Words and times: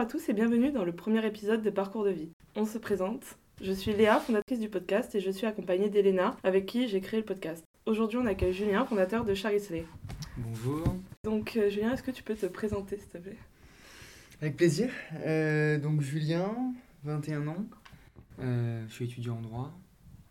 à 0.00 0.06
tous 0.06 0.30
et 0.30 0.32
bienvenue 0.32 0.72
dans 0.72 0.86
le 0.86 0.92
premier 0.92 1.26
épisode 1.26 1.60
de 1.60 1.68
Parcours 1.68 2.04
de 2.04 2.10
vie. 2.10 2.30
On 2.56 2.64
se 2.64 2.78
présente. 2.78 3.36
Je 3.60 3.70
suis 3.70 3.92
Léa, 3.92 4.18
fondatrice 4.18 4.58
du 4.58 4.70
podcast, 4.70 5.14
et 5.14 5.20
je 5.20 5.30
suis 5.30 5.46
accompagnée 5.46 5.90
d'Elena, 5.90 6.38
avec 6.42 6.64
qui 6.64 6.88
j'ai 6.88 7.02
créé 7.02 7.20
le 7.20 7.26
podcast. 7.26 7.62
Aujourd'hui, 7.84 8.16
on 8.16 8.24
accueille 8.24 8.54
Julien, 8.54 8.86
fondateur 8.86 9.26
de 9.26 9.34
Charisley. 9.34 9.84
Bonjour. 10.38 10.82
Donc, 11.22 11.54
euh, 11.56 11.68
Julien, 11.68 11.92
est-ce 11.92 12.02
que 12.02 12.12
tu 12.12 12.22
peux 12.22 12.34
te 12.34 12.46
présenter, 12.46 12.96
s'il 12.96 13.08
te 13.10 13.18
plaît? 13.18 13.36
Avec 14.40 14.56
plaisir. 14.56 14.88
Euh, 15.26 15.78
donc 15.78 16.00
Julien, 16.00 16.50
21 17.04 17.46
ans. 17.48 17.66
Euh, 18.38 18.82
je 18.88 18.94
suis 18.94 19.04
étudiant 19.04 19.36
en 19.36 19.42
droit 19.42 19.78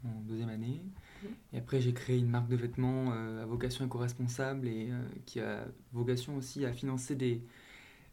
en 0.04 0.22
deuxième 0.22 0.50
année. 0.50 0.82
Mhm. 1.22 1.30
Et 1.54 1.58
après, 1.60 1.80
j'ai 1.80 1.94
créé 1.94 2.18
une 2.18 2.30
marque 2.30 2.48
de 2.48 2.56
vêtements 2.56 3.12
euh, 3.12 3.44
à 3.44 3.46
vocation 3.46 3.86
éco-responsable 3.86 4.68
et 4.68 4.90
euh, 4.90 5.02
qui 5.28 5.40
a 5.40 5.66
vocation 5.94 6.38
aussi 6.38 6.66
à 6.66 6.74
financer 6.74 7.16
des, 7.16 7.42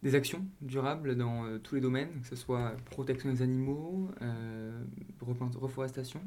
des 0.06 0.14
actions 0.14 0.46
durables 0.60 1.16
dans 1.16 1.44
euh, 1.44 1.58
tous 1.58 1.74
les 1.74 1.80
domaines, 1.80 2.20
que 2.20 2.28
ce 2.28 2.36
soit 2.36 2.76
protection 2.84 3.28
des 3.28 3.42
animaux, 3.42 4.08
euh, 4.22 4.84
reforestation, 5.20 6.20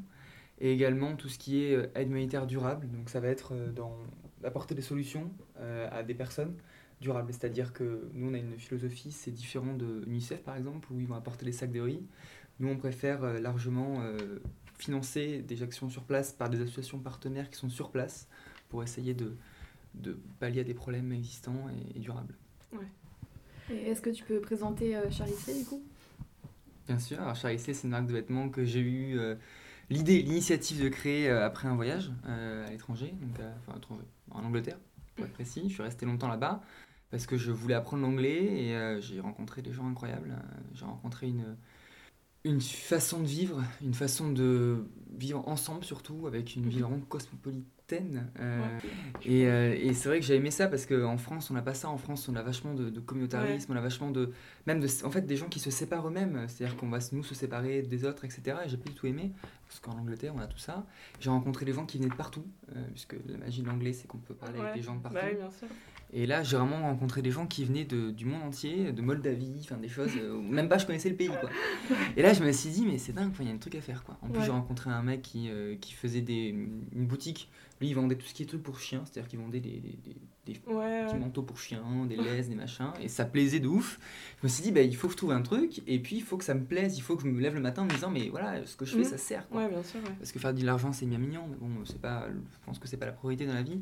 et 0.58 0.70
également 0.70 1.16
tout 1.16 1.30
ce 1.30 1.38
qui 1.38 1.64
est 1.64 1.74
euh, 1.74 1.86
aide 1.94 2.10
humanitaire 2.10 2.46
durable. 2.46 2.88
Donc 2.90 3.08
ça 3.08 3.20
va 3.20 3.28
être 3.28 3.54
dans 3.74 3.96
apporter 4.44 4.74
des 4.74 4.82
solutions 4.82 5.30
à 5.58 6.02
des 6.02 6.14
personnes 6.14 6.54
durables. 7.02 7.30
C'est-à-dire 7.30 7.74
que 7.74 8.08
nous, 8.14 8.30
on 8.30 8.34
a 8.34 8.38
une 8.38 8.58
philosophie, 8.58 9.12
c'est 9.12 9.30
différent 9.30 9.74
de 9.74 10.02
l'UNICEF 10.06 10.42
par 10.42 10.56
exemple, 10.56 10.90
où 10.90 10.98
ils 10.98 11.06
vont 11.06 11.14
apporter 11.14 11.44
des 11.44 11.52
sacs 11.52 11.72
de 11.72 11.80
riz. 11.80 12.02
Nous, 12.58 12.68
on 12.68 12.78
préfère 12.78 13.22
largement 13.38 14.02
financer 14.78 15.42
des 15.42 15.62
actions 15.62 15.90
sur 15.90 16.04
place 16.04 16.32
par 16.32 16.48
des 16.48 16.62
associations 16.62 16.98
partenaires 17.00 17.50
qui 17.50 17.58
sont 17.58 17.68
sur 17.68 17.90
place 17.90 18.28
pour 18.70 18.82
essayer 18.82 19.12
de, 19.12 19.36
pallier 20.38 20.60
à 20.60 20.64
des 20.64 20.72
problèmes 20.72 21.12
existants 21.12 21.66
et, 21.94 21.98
durables. 21.98 22.34
Est-ce 23.70 24.00
que 24.00 24.10
tu 24.10 24.24
peux 24.24 24.40
présenter 24.40 24.96
euh, 24.96 25.10
Charité 25.10 25.58
du 25.58 25.64
coup? 25.64 25.82
Bien 26.86 26.98
sûr, 26.98 27.20
alors 27.20 27.36
Charissé, 27.36 27.72
c'est 27.72 27.84
une 27.84 27.90
marque 27.90 28.06
de 28.06 28.12
vêtements 28.12 28.48
que 28.48 28.64
j'ai 28.64 28.80
eu 28.80 29.18
euh, 29.18 29.36
l'idée, 29.90 30.22
l'initiative 30.22 30.82
de 30.82 30.88
créer 30.88 31.28
euh, 31.28 31.46
après 31.46 31.68
un 31.68 31.76
voyage 31.76 32.10
euh, 32.26 32.66
à 32.66 32.70
l'étranger, 32.70 33.14
enfin 33.68 33.78
en 34.32 34.44
Angleterre, 34.44 34.78
pour 35.14 35.24
être 35.24 35.32
précis. 35.32 35.62
Je 35.68 35.74
suis 35.74 35.82
resté 35.82 36.04
longtemps 36.04 36.28
là-bas 36.28 36.60
parce 37.12 37.26
que 37.26 37.36
je 37.36 37.52
voulais 37.52 37.74
apprendre 37.74 38.02
l'anglais 38.02 38.42
et 38.42 39.00
j'ai 39.00 39.20
rencontré 39.20 39.62
des 39.62 39.72
gens 39.72 39.86
incroyables. 39.86 40.34
J'ai 40.74 40.84
rencontré 40.84 41.28
une, 41.28 41.56
une 42.44 42.60
façon 42.60 43.20
de 43.20 43.26
vivre, 43.26 43.62
une 43.82 43.94
façon 43.94 44.30
de 44.32 44.84
vivre 45.18 45.46
ensemble 45.48 45.84
surtout, 45.84 46.26
avec 46.26 46.56
une 46.56 46.68
vie 46.68 46.80
vraiment 46.80 47.00
cosmopolitaine. 47.00 48.30
euh, 48.38 48.78
et, 49.24 49.46
euh, 49.48 49.74
et 49.76 49.92
c'est 49.94 50.08
vrai 50.08 50.20
que 50.20 50.24
j'ai 50.26 50.36
aimé 50.36 50.50
ça 50.52 50.68
parce 50.68 50.86
qu'en 50.86 51.18
France, 51.18 51.50
on 51.50 51.54
n'a 51.54 51.60
pas 51.62 51.74
ça. 51.74 51.88
En 51.88 51.98
France, 51.98 52.28
on 52.28 52.36
a 52.36 52.42
vachement 52.42 52.72
de, 52.72 52.88
de 52.88 53.00
communautarisme, 53.00 53.72
on 53.72 53.76
a 53.76 53.80
vachement 53.80 54.10
de. 54.10 54.30
Même 54.66 54.78
de, 54.80 54.86
en 55.04 55.10
fait, 55.10 55.22
des 55.26 55.36
gens 55.36 55.48
qui 55.48 55.58
se 55.58 55.70
séparent 55.70 56.06
eux-mêmes. 56.06 56.46
C'est-à-dire 56.48 56.76
qu'on 56.76 56.88
va 56.88 56.98
nous 57.12 57.24
se 57.24 57.34
séparer 57.34 57.82
des 57.82 58.04
autres, 58.04 58.24
etc. 58.24 58.58
Et 58.64 58.68
j'ai 58.68 58.76
pas 58.76 58.88
du 58.88 58.94
tout 58.94 59.06
aimé. 59.08 59.32
Parce 59.66 59.80
qu'en 59.80 59.98
Angleterre, 59.98 60.32
on 60.36 60.40
a 60.40 60.46
tout 60.46 60.58
ça. 60.58 60.86
J'ai 61.18 61.30
rencontré 61.30 61.64
des 61.64 61.72
gens 61.72 61.84
qui 61.84 61.98
venaient 61.98 62.10
de 62.10 62.14
partout. 62.14 62.44
euh, 62.76 62.82
puisque 62.92 63.16
la 63.26 63.36
magie 63.38 63.62
de 63.62 63.66
l'anglais, 63.66 63.92
c'est 63.92 64.06
qu'on 64.06 64.18
peut 64.18 64.34
parler 64.34 64.58
Ouais. 64.60 64.66
avec 64.66 64.76
des 64.76 64.82
gens 64.82 64.94
de 64.94 65.00
partout. 65.02 65.18
Bah 65.20 65.26
oui, 65.28 65.36
bien 65.36 65.50
sûr. 65.50 65.66
Et 66.12 66.26
là, 66.26 66.42
j'ai 66.42 66.56
vraiment 66.56 66.80
rencontré 66.82 67.22
des 67.22 67.30
gens 67.30 67.46
qui 67.46 67.64
venaient 67.64 67.84
de, 67.84 68.10
du 68.10 68.24
monde 68.24 68.42
entier, 68.42 68.90
de 68.92 69.00
Moldavie, 69.00 69.54
enfin 69.60 69.76
des 69.76 69.88
choses. 69.88 70.10
euh, 70.16 70.34
où 70.34 70.42
même 70.42 70.68
pas 70.68 70.76
je 70.78 70.86
connaissais 70.86 71.08
le 71.08 71.14
pays, 71.16 71.28
quoi. 71.28 71.48
Et 72.16 72.22
là, 72.22 72.32
je 72.32 72.42
me 72.42 72.50
suis 72.50 72.70
dit, 72.70 72.84
mais 72.84 72.98
c'est 72.98 73.12
dingue, 73.12 73.32
il 73.40 73.46
y 73.46 73.50
a 73.50 73.54
un 73.54 73.58
truc 73.58 73.76
à 73.76 73.80
faire, 73.80 74.02
quoi. 74.02 74.18
En 74.22 74.28
plus, 74.28 74.40
Ouais. 74.40 74.44
j'ai 74.46 74.50
rencontré 74.50 74.90
un 74.90 75.02
mec 75.02 75.22
qui, 75.22 75.48
euh, 75.50 75.76
qui 75.80 75.92
faisait 75.92 76.20
des, 76.20 76.48
une 76.48 77.06
boutique. 77.06 77.48
Lui, 77.80 77.88
il 77.88 77.94
vendait 77.94 78.16
tout 78.16 78.26
ce 78.26 78.34
qui 78.34 78.42
est 78.42 78.46
trucs 78.46 78.62
pour 78.62 78.80
chiens, 78.80 79.02
c'est-à-dire 79.04 79.28
qu'il 79.28 79.38
vendait 79.38 79.60
des, 79.60 79.70
des, 79.80 79.98
des- 80.04 80.16
des 80.46 80.54
Ouais, 80.66 81.04
petits 81.04 81.14
ouais. 81.14 81.20
manteaux 81.20 81.42
pour 81.42 81.58
chiens, 81.58 81.82
des 82.08 82.16
laises, 82.16 82.48
des 82.48 82.54
machins, 82.54 82.92
et 83.00 83.08
ça 83.08 83.24
plaisait 83.26 83.60
de 83.60 83.68
ouf. 83.68 84.00
Je 84.40 84.46
me 84.46 84.48
suis 84.48 84.62
dit, 84.62 84.72
bah, 84.72 84.80
il 84.80 84.96
faut 84.96 85.06
que 85.08 85.12
je 85.12 85.16
trouve 85.18 85.32
un 85.32 85.42
truc, 85.42 85.82
et 85.86 85.98
puis 85.98 86.16
il 86.16 86.22
faut 86.22 86.36
que 86.38 86.44
ça 86.44 86.54
me 86.54 86.64
plaise, 86.64 86.96
il 86.96 87.02
faut 87.02 87.14
que 87.16 87.22
je 87.22 87.28
me 87.28 87.40
lève 87.40 87.54
le 87.54 87.60
matin 87.60 87.82
en 87.82 87.84
me 87.84 87.90
disant, 87.90 88.10
mais 88.10 88.28
voilà, 88.30 88.64
ce 88.66 88.74
que 88.76 88.84
je 88.86 88.92
fais, 88.92 88.98
Mhm. 89.02 89.04
ça 89.04 89.18
sert, 89.18 89.48
quoi. 89.48 89.60
Ouais, 89.62 89.68
bien 89.68 89.82
sûr. 89.82 90.00
Parce 90.18 90.32
que 90.32 90.38
faire 90.38 90.54
de 90.54 90.64
l'argent, 90.64 90.92
c'est 90.92 91.06
bien 91.06 91.18
mignon, 91.18 91.46
mais 91.48 91.56
bon, 91.56 91.68
c'est 91.84 92.00
pas, 92.00 92.26
je 92.28 92.66
pense 92.66 92.78
que 92.78 92.88
c'est 92.88 92.96
pas 92.96 93.06
la 93.06 93.12
priorité 93.12 93.46
dans 93.46 93.54
la 93.54 93.62
vie. 93.62 93.80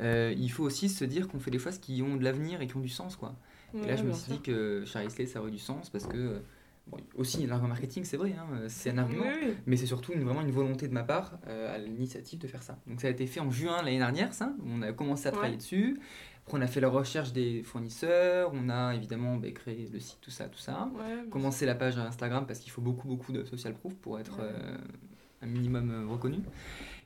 Euh, 0.00 0.34
il 0.36 0.50
faut 0.50 0.64
aussi 0.64 0.88
se 0.88 1.04
dire 1.04 1.28
qu'on 1.28 1.38
fait 1.40 1.50
des 1.52 1.58
choses 1.60 1.78
qui 1.78 2.02
ont 2.02 2.16
de 2.16 2.24
l'avenir 2.24 2.60
et 2.60 2.66
qui 2.66 2.76
ont 2.76 2.80
du 2.80 2.88
sens, 2.88 3.16
quoi. 3.16 3.36
Et 3.82 3.86
là, 3.86 3.94
je 3.94 4.02
me 4.02 4.12
suis 4.12 4.24
sûr. 4.24 4.34
dit 4.34 4.40
que 4.42 4.84
Charisley, 4.84 5.26
ça 5.26 5.40
aurait 5.40 5.52
du 5.52 5.58
sens 5.58 5.90
parce 5.90 6.06
que, 6.06 6.16
euh, 6.16 6.38
bon, 6.86 6.98
aussi, 7.16 7.46
l'argument 7.46 7.68
marketing, 7.68 8.04
c'est 8.04 8.16
vrai, 8.16 8.34
hein, 8.38 8.46
c'est 8.68 8.90
un 8.90 8.98
argument, 8.98 9.22
Oui, 9.24 9.48
oui. 9.48 9.54
mais 9.66 9.76
c'est 9.76 9.86
surtout 9.86 10.12
une- 10.12 10.24
vraiment 10.24 10.40
une 10.42 10.50
volonté 10.50 10.88
de 10.88 10.92
ma 10.92 11.02
part 11.02 11.38
euh, 11.46 11.74
à 11.74 11.78
l'initiative 11.78 12.38
de 12.38 12.46
faire 12.46 12.62
ça. 12.62 12.78
Donc, 12.86 13.00
ça 13.00 13.08
a 13.08 13.10
été 13.10 13.26
fait 13.26 13.40
en 13.40 13.50
juin 13.50 13.76
l'année 13.82 13.98
dernière, 13.98 14.32
ça. 14.34 14.52
On 14.66 14.82
a 14.82 14.92
commencé 14.92 15.26
à 15.28 15.30
travailler 15.30 15.52
Ouais. 15.54 15.58
dessus. 15.58 16.00
Après, 16.46 16.58
on 16.58 16.62
a 16.62 16.66
fait 16.66 16.80
la 16.80 16.88
recherche 16.88 17.32
des 17.32 17.62
fournisseurs, 17.62 18.50
on 18.54 18.68
a 18.70 18.94
évidemment 18.94 19.36
bah, 19.36 19.50
créé 19.52 19.88
le 19.92 20.00
site, 20.00 20.18
tout 20.20 20.30
ça, 20.30 20.46
tout 20.48 20.58
ça. 20.58 20.90
Ouais, 20.96 21.28
Commencer 21.30 21.64
la 21.66 21.74
page 21.76 21.96
Instagram 21.98 22.44
parce 22.46 22.58
qu'il 22.60 22.72
faut 22.72 22.80
beaucoup, 22.80 23.06
beaucoup 23.06 23.32
de 23.32 23.44
social 23.44 23.74
proof 23.74 23.94
pour 23.96 24.18
être 24.18 24.38
Ouais. 24.38 24.44
euh, 24.48 24.76
un 25.42 25.46
minimum 25.46 25.90
euh, 25.90 26.06
reconnu. 26.06 26.38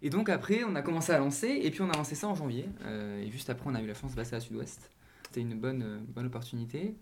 Et 0.02 0.08
donc, 0.10 0.28
après, 0.28 0.64
on 0.64 0.74
a 0.76 0.82
commencé 0.82 1.12
à 1.12 1.18
lancer, 1.18 1.60
et 1.62 1.70
puis 1.70 1.82
on 1.82 1.90
a 1.90 1.96
lancé 1.96 2.14
ça 2.14 2.26
en 2.28 2.34
janvier. 2.34 2.66
et 3.22 3.30
juste 3.30 3.50
après, 3.50 3.68
on 3.70 3.74
a 3.74 3.82
eu 3.82 3.86
la 3.86 3.94
chance 3.94 4.12
de 4.12 4.16
passer 4.16 4.36
à 4.36 4.40
Sud-Ouest. 4.40 4.90
C'était 5.26 5.40
une 5.40 5.58
bonne, 5.58 6.00
bonne 6.08 6.26
opportunité. 6.26 6.94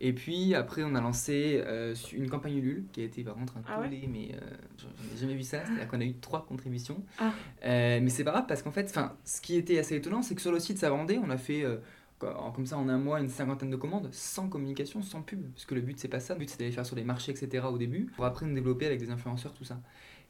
Et 0.00 0.12
puis 0.12 0.54
après, 0.54 0.82
on 0.84 0.94
a 0.96 1.00
lancé 1.00 1.62
euh, 1.64 1.94
une 2.12 2.28
campagne 2.28 2.56
Ulule 2.56 2.84
qui 2.92 3.00
a 3.00 3.04
été 3.04 3.22
par 3.22 3.34
contre 3.36 3.56
un 3.56 3.62
Ah 3.68 3.80
ouais 3.80 3.88
mais 4.08 4.30
euh, 4.34 4.40
j'en 4.78 4.88
ai 5.14 5.20
jamais 5.20 5.34
vu 5.34 5.42
ça. 5.44 5.64
C'est-à-dire 5.64 5.88
qu'on 5.88 6.00
a 6.00 6.04
eu 6.04 6.14
trois 6.14 6.44
contributions. 6.46 7.02
Ah. 7.18 7.32
Euh, 7.64 8.00
mais 8.02 8.10
c'est 8.10 8.24
pas 8.24 8.32
grave 8.32 8.44
parce 8.48 8.62
qu'en 8.62 8.72
fait, 8.72 8.92
ce 9.24 9.40
qui 9.40 9.54
était 9.56 9.78
assez 9.78 9.94
étonnant, 9.96 10.22
c'est 10.22 10.34
que 10.34 10.40
sur 10.42 10.52
le 10.52 10.58
site 10.58 10.78
ça 10.78 10.90
vendait, 10.90 11.18
on 11.18 11.30
a 11.30 11.36
fait 11.36 11.64
euh, 11.64 11.76
comme 12.18 12.66
ça 12.66 12.76
en 12.76 12.88
un 12.88 12.98
mois 12.98 13.20
une 13.20 13.28
cinquantaine 13.28 13.70
de 13.70 13.76
commandes 13.76 14.08
sans 14.12 14.48
communication, 14.48 15.00
sans 15.02 15.22
pub. 15.22 15.42
Parce 15.52 15.64
que 15.64 15.74
le 15.76 15.80
but 15.80 15.98
c'est 15.98 16.08
pas 16.08 16.20
ça, 16.20 16.34
le 16.34 16.40
but 16.40 16.50
c'est 16.50 16.58
d'aller 16.58 16.72
faire 16.72 16.86
sur 16.86 16.96
des 16.96 17.04
marchés, 17.04 17.30
etc. 17.32 17.64
au 17.70 17.78
début, 17.78 18.06
pour 18.16 18.24
après 18.24 18.46
nous 18.46 18.54
développer 18.54 18.86
avec 18.86 18.98
des 18.98 19.10
influenceurs, 19.10 19.54
tout 19.54 19.64
ça. 19.64 19.80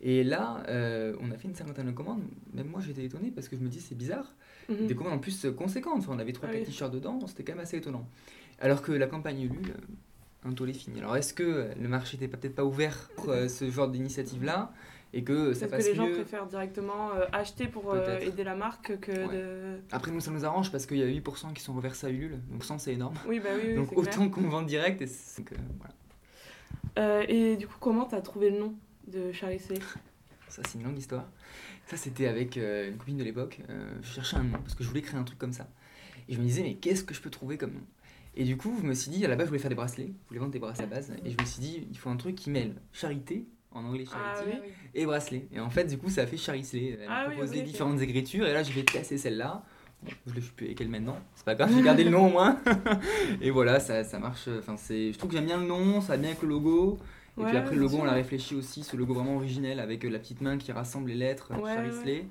Et 0.00 0.24
là, 0.24 0.62
euh, 0.68 1.16
on 1.20 1.30
a 1.30 1.38
fait 1.38 1.48
une 1.48 1.54
cinquantaine 1.54 1.86
de 1.86 1.92
commandes. 1.92 2.22
Même 2.52 2.66
moi 2.66 2.80
j'étais 2.84 3.04
étonné 3.04 3.30
parce 3.30 3.48
que 3.48 3.56
je 3.56 3.62
me 3.62 3.68
dis 3.68 3.80
c'est 3.80 3.94
bizarre 3.96 4.34
Mhm. 4.68 4.86
des 4.86 4.94
commandes 4.94 5.12
en 5.14 5.18
plus 5.18 5.46
conséquentes. 5.56 5.98
Enfin, 5.98 6.12
on 6.14 6.18
avait 6.18 6.32
3 6.32 6.48
Ah 6.48 6.52
4 6.52 6.60
oui. 6.62 6.66
t-shirts 6.66 6.92
dedans, 6.92 7.18
c'était 7.26 7.44
quand 7.44 7.52
même 7.52 7.62
assez 7.62 7.76
étonnant. 7.76 8.08
Alors 8.64 8.80
que 8.80 8.92
la 8.92 9.06
campagne 9.06 9.42
Ulule, 9.42 9.74
un 10.42 10.52
tollé 10.54 10.72
fini. 10.72 10.98
Alors 11.00 11.18
est-ce 11.18 11.34
que 11.34 11.68
le 11.78 11.86
marché 11.86 12.16
n'était 12.16 12.34
peut-être 12.34 12.54
pas 12.54 12.64
ouvert 12.64 13.10
pour 13.14 13.28
euh, 13.28 13.46
ce 13.46 13.70
genre 13.70 13.88
d'initiative-là 13.88 14.72
et 15.12 15.22
que 15.22 15.52
ça 15.52 15.68
passe 15.68 15.84
que 15.84 15.90
les 15.90 15.94
gens 15.94 16.10
préfèrent 16.10 16.46
directement 16.46 17.10
euh, 17.10 17.26
acheter 17.32 17.68
pour 17.68 17.92
euh, 17.92 18.18
aider 18.20 18.42
la 18.42 18.54
marque 18.56 18.98
que 19.00 19.12
Ouais. 19.12 19.36
de. 19.36 19.80
Après 19.92 20.10
nous 20.10 20.20
ça 20.20 20.30
nous 20.30 20.46
arrange 20.46 20.72
parce 20.72 20.86
qu'il 20.86 20.96
y 20.96 21.02
a 21.02 21.06
8% 21.06 21.52
qui 21.52 21.62
sont 21.62 21.74
reversés 21.74 22.06
à 22.06 22.10
Ulule, 22.10 22.38
donc 22.50 22.64
100 22.64 22.78
c'est 22.78 22.94
énorme. 22.94 23.14
Oui, 23.28 23.38
bah 23.38 23.50
oui, 23.54 23.62
oui 23.68 23.74
donc 23.74 23.92
autant 23.98 24.30
qu'on 24.30 24.48
vend 24.48 24.62
direct. 24.62 25.02
Et 25.02 25.06
c'est- 25.08 25.42
donc, 25.42 25.52
voilà. 26.96 27.24
Et 27.28 27.56
du 27.56 27.66
coup, 27.66 27.76
comment 27.80 28.06
t'as 28.06 28.22
trouvé 28.22 28.48
le 28.48 28.58
nom 28.60 28.74
de 29.08 29.30
Charlie 29.32 29.58
C? 29.58 29.74
Ça 30.48 30.62
c'est 30.66 30.78
une 30.78 30.84
longue 30.84 30.98
histoire. 30.98 31.26
Ça 31.86 31.98
c'était 31.98 32.28
avec 32.28 32.56
une 32.56 32.96
copine 32.96 33.18
de 33.18 33.24
l'époque. 33.24 33.60
Je 34.00 34.08
cherchais 34.08 34.36
un 34.38 34.44
nom 34.44 34.58
parce 34.58 34.74
que 34.74 34.82
je 34.84 34.88
voulais 34.88 35.02
créer 35.02 35.20
un 35.20 35.24
truc 35.24 35.38
comme 35.38 35.52
ça. 35.52 35.68
Et 36.30 36.34
je 36.34 36.38
me 36.40 36.44
disais 36.44 36.62
mais 36.62 36.74
qu'est-ce 36.76 37.04
que 37.04 37.12
je 37.12 37.20
peux 37.20 37.28
trouver 37.30 37.58
comme 37.58 37.74
nom? 37.74 37.80
Et 38.36 38.44
du 38.44 38.56
coup 38.56 38.76
je 38.80 38.86
me 38.86 38.94
suis 38.94 39.10
dit 39.10 39.24
à 39.24 39.28
la 39.28 39.36
base 39.36 39.46
je 39.46 39.50
voulais 39.50 39.60
faire 39.60 39.68
des 39.68 39.74
bracelets, 39.76 40.12
je 40.24 40.28
voulais 40.28 40.40
vendre 40.40 40.52
des 40.52 40.58
bracelets 40.58 40.84
à 40.84 40.90
la 40.90 40.96
base. 40.96 41.12
Et 41.24 41.30
je 41.30 41.36
me 41.40 41.44
suis 41.46 41.60
dit 41.60 41.86
il 41.90 41.96
faut 41.98 42.10
un 42.10 42.16
truc 42.16 42.34
qui 42.34 42.50
mêle 42.50 42.74
charité 42.92 43.46
en 43.72 43.84
anglais 43.84 44.04
Ah 44.12 44.34
charity 44.36 44.58
oui. 44.62 44.68
et 44.94 45.06
bracelet. 45.06 45.46
Et 45.52 45.60
en 45.60 45.70
fait 45.70 45.84
du 45.84 45.98
coup 45.98 46.10
ça 46.10 46.22
a 46.22 46.26
fait 46.26 46.36
Charisley. 46.36 46.98
Elle 47.00 47.06
Ah 47.08 47.24
m'a 47.28 47.30
proposé 47.34 47.62
différentes 47.62 48.00
écritures 48.00 48.46
et 48.46 48.52
là 48.52 48.62
je 48.62 48.72
vais 48.72 48.82
casser 48.84 49.18
celle-là. 49.18 49.62
Bon, 50.02 50.10
je 50.26 50.34
ne 50.36 50.40
sais 50.40 50.50
plus 50.54 50.66
avec 50.66 50.80
elle 50.82 50.88
maintenant, 50.90 51.18
c'est 51.34 51.46
pas 51.46 51.54
grave, 51.54 51.70
j'ai 51.74 51.80
gardé 51.82 52.04
le 52.04 52.10
nom 52.10 52.26
au 52.26 52.30
moins. 52.30 52.60
et 53.40 53.50
voilà, 53.50 53.80
ça, 53.80 54.04
ça 54.04 54.18
marche. 54.18 54.48
Enfin, 54.58 54.76
c'est, 54.76 55.12
je 55.12 55.16
trouve 55.16 55.30
que 55.30 55.36
j'aime 55.36 55.46
bien 55.46 55.56
le 55.58 55.66
nom, 55.66 56.02
ça 56.02 56.08
va 56.08 56.16
bien 56.18 56.28
avec 56.30 56.42
le 56.42 56.48
logo. 56.50 56.98
Et 57.38 57.40
Ouais, 57.40 57.48
puis 57.48 57.56
après, 57.56 57.74
le 57.74 57.80
logo, 57.80 57.96
on 58.00 58.04
l'a 58.04 58.12
réfléchi 58.12 58.54
aussi, 58.54 58.82
ce 58.84 58.98
logo 58.98 59.14
vraiment 59.14 59.36
originel 59.36 59.80
avec 59.80 60.04
euh, 60.04 60.10
la 60.10 60.18
petite 60.18 60.42
main 60.42 60.58
qui 60.58 60.72
rassemble 60.72 61.08
les 61.08 61.14
lettres, 61.16 61.52
euh, 61.52 61.56
Ouais, 61.58 61.74
Charisley. 61.74 62.26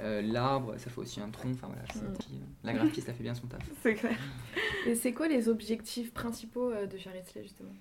Euh, 0.00 0.22
l'arbre, 0.22 0.74
ça 0.78 0.90
fait 0.90 0.98
aussi 1.00 1.20
un 1.20 1.30
tronc. 1.30 1.50
Enfin 1.52 1.68
voilà, 1.68 1.82
Mm. 1.82 2.12
euh, 2.12 2.36
la 2.64 2.72
graphiste, 2.72 3.08
elle 3.08 3.14
fait 3.14 3.22
bien 3.22 3.34
son 3.34 3.46
taf. 3.46 3.60
C'est 3.82 3.94
clair. 3.94 4.16
Et 4.86 4.94
c'est 4.94 5.12
quoi 5.12 5.28
les 5.28 5.48
objectifs 5.48 6.12
principaux 6.12 6.70
euh, 6.70 6.86
de 6.86 6.98
Charité 6.98 7.42
justement? 7.42 7.72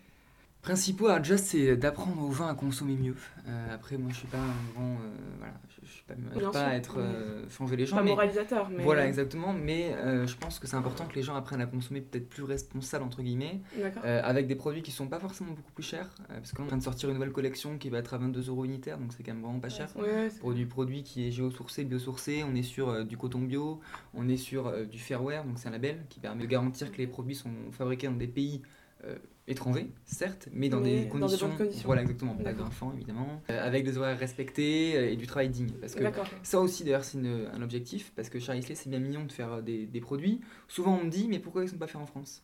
Principaux, 0.64 1.08
alors 1.08 1.20
déjà, 1.20 1.38
c'est 1.38 1.76
d'apprendre 1.76 2.24
aux 2.24 2.32
gens 2.32 2.48
à 2.48 2.56
consommer 2.56 2.96
mieux. 2.96 3.16
Euh, 3.50 3.76
après, 3.76 3.98
moi, 3.98 4.10
je 4.14 4.20
suis 4.20 4.28
pas 4.28 4.38
un 4.38 4.74
grand. 4.74 4.92
euh, 4.94 5.10
voilà, 5.38 5.54
je, 5.84 5.86
suis 5.92 6.04
pas, 6.04 6.14
je 6.34 6.40
Bien 6.40 6.52
pas 6.52 6.68
à 6.68 6.76
être. 6.76 6.96
euh, 7.00 7.44
changer 7.50 7.76
les 7.76 7.86
gens. 7.86 7.98
Pas 7.98 8.04
mais- 8.04 8.12
moralisateur, 8.12 8.70
mais. 8.70 8.82
Voilà, 8.82 9.06
exactement. 9.06 9.52
Mais 9.52 9.94
euh, 9.94 10.26
je 10.26 10.38
pense 10.38 10.60
que 10.60 10.68
c'est 10.68 10.78
important 10.78 11.06
que 11.06 11.16
les 11.16 11.22
gens 11.22 11.36
apprennent 11.36 11.60
à 11.60 11.66
consommer 11.66 12.00
peut-être 12.00 12.30
plus 12.30 12.44
responsable, 12.44 13.04
entre 13.04 13.22
guillemets, 13.22 13.60
euh, 14.06 14.22
avec 14.24 14.48
des 14.48 14.56
produits 14.56 14.82
qui 14.84 14.92
sont 14.92 15.08
pas 15.08 15.20
forcément 15.20 15.52
beaucoup 15.52 15.74
plus 15.74 15.84
chers. 15.84 16.10
euh, 16.30 16.36
parce 16.36 16.54
qu'on 16.54 16.64
est 16.64 16.66
en 16.66 16.70
train 16.70 16.78
de 16.78 16.84
sortir 16.84 17.10
une 17.10 17.16
nouvelle 17.16 17.34
collection 17.34 17.78
qui 17.78 17.90
va 17.90 17.98
être 17.98 18.14
à 18.14 18.18
22 18.18 18.48
euros 18.48 18.64
unitaire, 18.64 18.98
donc 19.00 19.12
c'est 19.12 19.22
quand 19.24 19.34
même 19.34 19.44
vraiment 19.44 19.60
pas 19.60 19.68
cher. 19.68 19.90
Ouais, 19.98 20.30
Pour 20.40 20.54
du 20.54 20.66
produit 20.66 21.04
qui 21.04 21.28
est 21.28 21.32
géosourcé, 21.32 21.84
biosourcé, 21.84 22.46
on 22.50 22.56
est 22.56 22.64
sur 22.64 22.88
euh, 22.88 23.04
du 23.04 23.18
coton 23.18 23.40
bio, 23.40 23.82
on 24.14 24.30
est 24.30 24.38
sur 24.38 24.68
euh, 24.68 24.86
du 24.86 24.98
fairware, 24.98 25.44
donc 25.44 25.60
c'est 25.60 25.68
un 25.68 25.72
label 25.72 26.06
qui 26.08 26.22
permet 26.22 26.44
de 26.44 26.48
garantir 26.48 26.90
que 26.90 26.98
les 27.00 27.08
produits 27.08 27.36
sont 27.36 27.52
fabriqués 27.74 28.08
dans 28.08 28.14
des 28.14 28.28
pays 28.28 28.62
euh, 29.04 29.18
étrangers, 29.48 29.92
certes, 30.06 30.48
mais 30.54 30.70
dans, 30.70 30.80
Mais 30.80 30.90
des, 30.90 30.96
dans 30.98 31.04
des 31.04 31.10
conditions, 31.10 31.48
bonnes 31.50 31.58
conditions. 31.58 31.86
Voilà, 31.86 32.02
exactement, 32.02 32.34
pas 32.36 32.54
grinfant 32.54 32.94
évidemment, 32.94 33.42
euh, 33.50 33.66
avec 33.66 33.84
des 33.84 33.98
horaires 33.98 34.18
respectés 34.18 34.96
euh, 34.96 35.12
et 35.12 35.16
du 35.18 35.28
travail 35.28 35.50
digne. 35.50 35.72
Parce 35.82 35.96
que 35.96 36.04
ça 36.44 36.60
aussi, 36.62 36.84
d'ailleurs, 36.84 37.04
c'est 37.04 37.18
un 37.18 37.62
objectif, 37.62 38.14
parce 38.16 38.30
que 38.30 38.40
Charisley, 38.40 38.76
c'est 38.76 38.90
bien 38.90 39.00
mignon 39.00 39.26
de 39.26 39.32
faire 39.32 39.54
euh, 39.54 39.62
des, 39.62 39.86
des 39.86 40.02
produits. 40.02 40.40
Souvent, 40.68 40.98
on 41.02 41.06
me 41.06 41.10
dit, 41.10 41.28
mais 41.28 41.40
pourquoi 41.40 41.64
ils 41.64 41.66
ne 41.66 41.72
sont 41.72 41.78
pas 41.78 41.88
faits 41.88 42.02
en 42.02 42.06
France? 42.06 42.44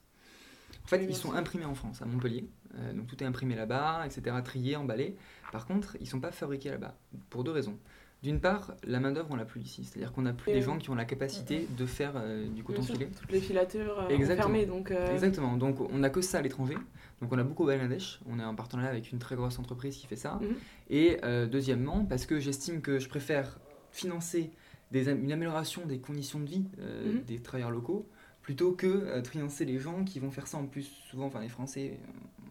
Fait, 0.85 0.97
Oui, 0.97 1.05
bien 1.05 1.15
ils 1.15 1.19
sont 1.19 1.33
imprimés 1.33 1.65
en 1.65 1.75
France, 1.75 2.01
à 2.01 2.05
Montpellier. 2.05 2.45
Euh, 2.75 2.93
donc 2.93 3.07
tout 3.07 3.21
est 3.23 3.25
imprimé 3.27 3.55
là-bas, 3.55 4.05
etc., 4.05 4.35
trié, 4.43 4.75
emballé. 4.75 5.15
Par 5.51 5.65
contre, 5.65 5.95
ils 6.01 6.07
sont 6.07 6.19
pas 6.19 6.31
fabriqués 6.31 6.69
là-bas, 6.69 6.97
pour 7.29 7.43
deux 7.43 7.51
raisons. 7.51 7.77
D'une 8.21 8.41
part, 8.41 8.73
la 8.85 8.99
main-d'œuvre, 8.99 9.29
on 9.31 9.35
l'a 9.37 9.45
plus 9.45 9.61
ici. 9.61 9.85
C'est-à-dire 9.85 10.11
qu'on 10.11 10.23
n'a 10.23 10.33
plus 10.33 10.51
Et 10.51 10.55
des 10.55 10.61
gens 10.61 10.77
qui 10.77 10.89
ont 10.89 10.95
la 10.95 11.05
capacité 11.05 11.65
de 11.77 11.85
faire 11.85 12.13
euh, 12.17 12.47
du 12.49 12.63
coton 12.63 12.81
filé. 12.81 13.07
Toutes 13.17 13.31
les 13.31 13.39
filatures 13.39 13.97
euh, 14.01 14.09
Exactement. 14.09 14.49
enfermées, 14.49 14.65
donc. 14.65 14.91
euh, 14.91 15.13
Exactement. 15.13 15.55
Donc 15.55 15.79
on 15.79 15.97
n'a 15.99 16.09
que 16.09 16.19
ça 16.21 16.39
à 16.39 16.41
l'étranger. 16.41 16.75
Donc 17.21 17.31
on 17.31 17.37
a 17.37 17.43
beaucoup 17.43 17.63
au 17.63 17.67
Bangladesh. 17.67 18.19
On 18.29 18.37
est 18.39 18.43
en 18.43 18.55
partenariat 18.55 18.89
avec 18.89 19.11
une 19.13 19.19
très 19.19 19.35
grosse 19.37 19.57
entreprise 19.57 19.95
qui 19.95 20.05
fait 20.05 20.17
ça. 20.17 20.39
Mhm. 20.41 20.55
Et 20.89 21.17
euh, 21.23 21.47
deuxièmement, 21.47 22.03
parce 22.03 22.25
que 22.25 22.39
j'estime 22.41 22.81
que 22.81 22.99
je 22.99 23.07
préfère 23.07 23.57
financer 23.91 24.51
des 24.91 25.09
une 25.09 25.31
amélioration 25.31 25.85
des 25.85 25.99
conditions 25.99 26.39
de 26.39 26.49
vie 26.49 26.65
Mhm. 26.77 27.21
des 27.25 27.39
travailleurs 27.41 27.71
locaux 27.71 28.05
plutôt 28.41 28.73
que 28.73 29.21
financer 29.29 29.63
les 29.63 29.77
gens 29.79 30.03
qui 30.03 30.19
vont 30.19 30.31
faire 30.31 30.47
ça 30.47 30.57
en 30.57 30.65
plus 30.65 30.83
souvent. 31.09 31.27
Enfin 31.27 31.39
les 31.39 31.47
Français, 31.49 31.99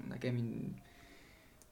on 0.08 0.12
a 0.12 0.14
quand 0.18 0.28
même 0.28 0.38
une 0.38 0.70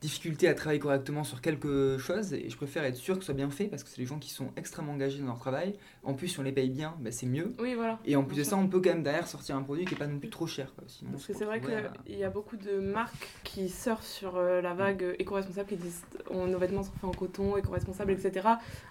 difficulté 0.02 0.46
à 0.46 0.54
travailler 0.54 0.78
correctement 0.78 1.24
sur 1.24 1.40
quelque 1.40 1.96
chose 1.98 2.34
et 2.34 2.50
je 2.50 2.56
préfère 2.56 2.84
être 2.84 2.96
sûr 2.96 3.14
que 3.14 3.20
ce 3.20 3.26
soit 3.26 3.34
bien 3.34 3.48
fait 3.50 3.64
parce 3.66 3.82
que 3.82 3.88
c'est 3.88 4.00
des 4.00 4.06
gens 4.06 4.18
qui 4.18 4.30
sont 4.30 4.50
extrêmement 4.56 4.92
engagés 4.92 5.18
dans 5.20 5.26
leur 5.26 5.38
travail. 5.38 5.74
En 6.02 6.12
plus, 6.14 6.28
si 6.28 6.38
on 6.38 6.42
les 6.42 6.52
paye 6.52 6.68
bien, 6.68 6.94
bah, 7.00 7.10
c'est 7.10 7.26
mieux. 7.26 7.54
Oui, 7.58 7.74
voilà. 7.74 7.98
Et 8.04 8.14
en 8.14 8.22
plus 8.22 8.36
de 8.36 8.42
ça, 8.44 8.56
on 8.56 8.68
peut 8.68 8.80
quand 8.80 8.90
même 8.90 9.02
derrière 9.02 9.26
sortir 9.26 9.56
un 9.56 9.62
produit 9.62 9.84
qui 9.86 9.94
n'est 9.94 9.98
pas 9.98 10.06
non 10.06 10.18
plus 10.18 10.28
trop 10.28 10.46
cher. 10.46 10.74
Quoi. 10.74 10.84
Sinon, 10.86 11.12
Parce 11.12 11.26
que 11.26 11.32
c'est 11.32 11.46
vrai 11.46 11.56
à- 11.74 11.92
qu'il 12.04 12.18
y 12.18 12.24
a 12.24 12.30
beaucoup 12.30 12.56
de 12.58 12.78
marques 12.78 13.28
qui 13.42 13.68
surfent 13.70 14.06
sur 14.06 14.36
euh, 14.36 14.60
la 14.60 14.74
vague 14.74 15.02
euh, 15.02 15.14
éco-responsable, 15.18 15.68
qui 15.70 15.76
disent 15.76 16.02
on- 16.30 16.46
nos 16.46 16.58
vêtements 16.58 16.82
sont 16.82 16.92
faits 16.92 17.04
en 17.04 17.12
coton, 17.12 17.56
éco-responsable, 17.56 18.12
etc. 18.12 18.46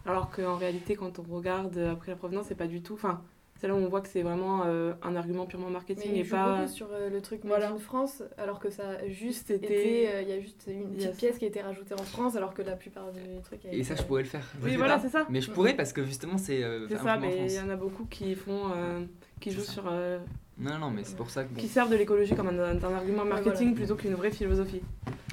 Alors 0.08 0.32
qu'en 0.32 0.56
réalité, 0.58 0.96
quand 0.96 1.20
on 1.20 1.36
regarde 1.36 1.78
euh, 1.78 1.94
après 1.94 2.12
la 2.12 2.18
provenance, 2.18 2.48
c'est 2.48 2.56
pas 2.56 2.68
du 2.68 2.82
tout. 2.82 2.96
Enfin, 2.96 3.22
c'est 3.60 3.68
là 3.68 3.74
où 3.74 3.78
on 3.78 3.88
voit 3.88 4.02
que 4.02 4.10
c'est 4.10 4.22
vraiment 4.22 4.64
euh, 4.66 4.94
un 5.02 5.16
argument 5.16 5.46
purement 5.46 5.70
marketing 5.70 6.12
Mais 6.14 6.20
et 6.20 6.24
pas. 6.26 6.68
sur 6.68 6.88
euh, 6.92 7.10
le 7.10 7.22
truc 7.22 7.42
Voilà. 7.46 7.68
Made 7.70 7.78
in 7.78 7.80
France, 7.80 8.22
alors 8.38 8.60
que 8.60 8.70
ça 8.70 8.84
a 8.90 9.08
juste 9.08 9.50
été. 9.50 10.10
euh, 10.10 10.22
Il 10.22 10.30
y 10.30 10.34
a 10.34 10.40
juste 10.40 10.66
une 10.68 10.92
petite 10.94 11.16
pièce 11.18 11.38
qui 11.38 11.46
a 11.46 11.48
été 11.48 11.62
rajoutée 11.62 11.94
en 11.94 12.04
France, 12.04 12.36
alors 12.36 12.54
que 12.54 12.62
la 12.62 12.76
plupart 12.76 13.12
du 13.14 13.22
truc 13.44 13.64
a 13.66 13.70
Et 13.70 13.76
été- 13.76 13.84
ça, 13.84 13.96
je 13.96 14.04
pourrais 14.04 14.24
le 14.24 14.28
faire. 14.28 14.46
Oui, 14.62 14.76
voilà, 14.76 15.00
c'est 15.00 15.10
ça. 15.10 15.26
Mais 15.30 15.40
je 15.42 15.52
pourrais 15.52 15.74
parce 15.76 15.94
que 15.94 16.04
justement, 16.06 16.38
c'est. 16.38 16.64
euh, 16.64 16.86
C'est 16.90 16.98
ça, 16.98 17.18
mais 17.18 17.46
il 17.48 17.54
y 17.54 17.60
en 17.60 17.70
a 17.70 17.76
beaucoup 17.76 18.06
qui 18.06 18.36
font. 18.36 18.72
euh, 18.76 19.06
qui 19.40 19.52
jouent 19.52 19.62
ça. 19.62 19.72
sur. 19.74 19.84
euh, 19.90 20.20
Non, 20.58 20.78
non, 20.78 20.90
mais 20.92 21.04
c'est 21.04 21.16
pour 21.18 21.30
ça 21.30 21.44
que 21.44 21.54
bon. 21.54 21.60
qui 21.62 21.68
servent 21.68 21.90
de 21.92 21.96
l'écologie 21.98 22.36
comme 22.36 22.48
un, 22.48 22.60
un 22.60 22.94
argument 22.94 23.26
marketing 23.26 23.70
voilà. 23.70 23.76
plutôt 23.76 23.96
qu'une 23.96 24.16
vraie 24.16 24.32
philosophie. 24.32 24.82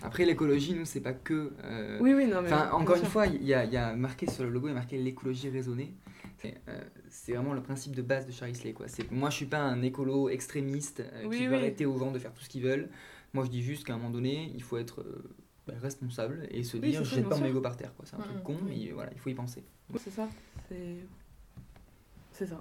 Après, 0.05 0.25
l'écologie, 0.25 0.75
nous, 0.75 0.85
c'est 0.85 1.01
pas 1.01 1.13
que. 1.13 1.53
euh, 1.65 1.99
Oui, 2.01 2.13
oui, 2.15 2.27
non, 2.27 2.41
mais. 2.43 2.53
Enfin, 2.53 2.71
encore 2.73 2.97
une 2.97 3.05
fois, 3.05 3.27
il 3.27 3.43
y 3.43 3.47
y 3.49 3.55
a 3.77 3.95
marqué 3.95 4.29
sur 4.31 4.43
le 4.45 4.51
logo, 4.51 4.67
il 4.69 4.71
y 4.71 4.73
a 4.73 4.77
marqué 4.77 4.97
l'écologie 4.99 5.49
raisonnée. 5.49 5.93
C'est 6.43 6.61
euh, 6.69 6.81
c'est 7.09 7.33
vraiment 7.33 7.55
le 7.55 7.63
principe 7.63 7.95
de 7.95 8.03
base 8.03 8.27
de 8.27 8.33
Charlie 8.33 8.55
Slay. 8.55 8.73
Quoi. 8.73 8.89
C'est- 8.89 9.11
Moi, 9.11 9.31
je 9.31 9.37
suis 9.37 9.47
pas 9.47 9.61
un 9.61 9.81
écolo 9.83 10.29
extrémiste 10.29 11.01
euh, 11.01 11.25
Oui, 11.27 11.37
qui 11.39 11.45
veut 11.47 11.53
oui. 11.53 11.59
arrêter 11.59 11.87
aux 11.87 11.99
gens 11.99 12.11
de 12.11 12.19
faire 12.19 12.33
tout 12.35 12.43
ce 12.43 12.49
qu'ils 12.49 12.63
veulent. 12.63 12.89
Moi, 13.35 13.45
je 13.45 13.51
dis 13.51 13.63
juste 13.63 13.85
qu'à 13.87 13.95
un 13.95 13.97
moment 13.99 14.11
donné, 14.11 14.51
il 14.55 14.63
faut 14.63 14.77
être 14.77 15.01
euh, 15.03 15.35
bah, 15.67 15.75
responsable 15.81 16.47
et 16.51 16.65
se 16.65 16.77
Oui, 16.77 16.91
dire 16.91 17.05
je 17.05 17.15
jette 17.17 17.29
pas 17.29 17.37
mon 17.39 17.47
ego 17.47 17.61
par 17.61 17.77
terre. 17.77 17.95
quoi. 17.95 18.05
C'est 18.07 18.17
un 18.17 18.19
Mhm, 18.19 18.25
truc 18.25 18.43
con, 18.43 18.57
oui. 18.67 18.87
mais 18.87 18.93
voilà, 18.93 19.11
il 19.13 19.19
faut 19.19 19.31
y 19.31 19.35
penser. 19.35 19.63
C'est 19.97 20.11
ça. 20.11 20.29
C'est. 20.69 20.97
Ça. 22.47 22.61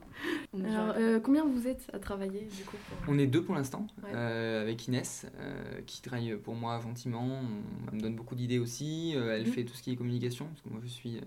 On 0.54 0.64
est 0.64 0.70
Alors, 0.70 0.94
euh, 0.96 1.20
combien 1.20 1.44
vous 1.44 1.66
êtes 1.68 1.88
à 1.92 1.98
travailler 1.98 2.42
du 2.56 2.64
coup 2.66 2.78
pour- 3.04 3.12
On 3.12 3.18
est 3.18 3.26
deux 3.26 3.42
pour 3.44 3.56
l'instant, 3.56 3.88
Ouais. 4.04 4.12
euh, 4.14 4.62
avec 4.62 4.88
Inès, 4.88 5.26
euh, 5.40 5.82
qui 5.88 6.04
travaille 6.04 6.36
pour 6.36 6.54
moi 6.54 6.80
gentiment. 6.82 7.24
On- 7.24 7.88
elle 7.90 7.96
me 7.96 8.00
donne 8.02 8.16
beaucoup 8.16 8.36
d'idées 8.36 8.60
aussi. 8.60 9.14
euh, 9.16 9.36
elle 9.36 9.48
Mhm. 9.48 9.54
fait 9.54 9.64
tout 9.64 9.74
ce 9.74 9.82
qui 9.82 9.94
est 9.94 9.96
communication, 9.96 10.46
parce 10.46 10.62
que 10.62 10.70
moi 10.70 10.80
je 10.84 10.88
suis. 10.88 11.20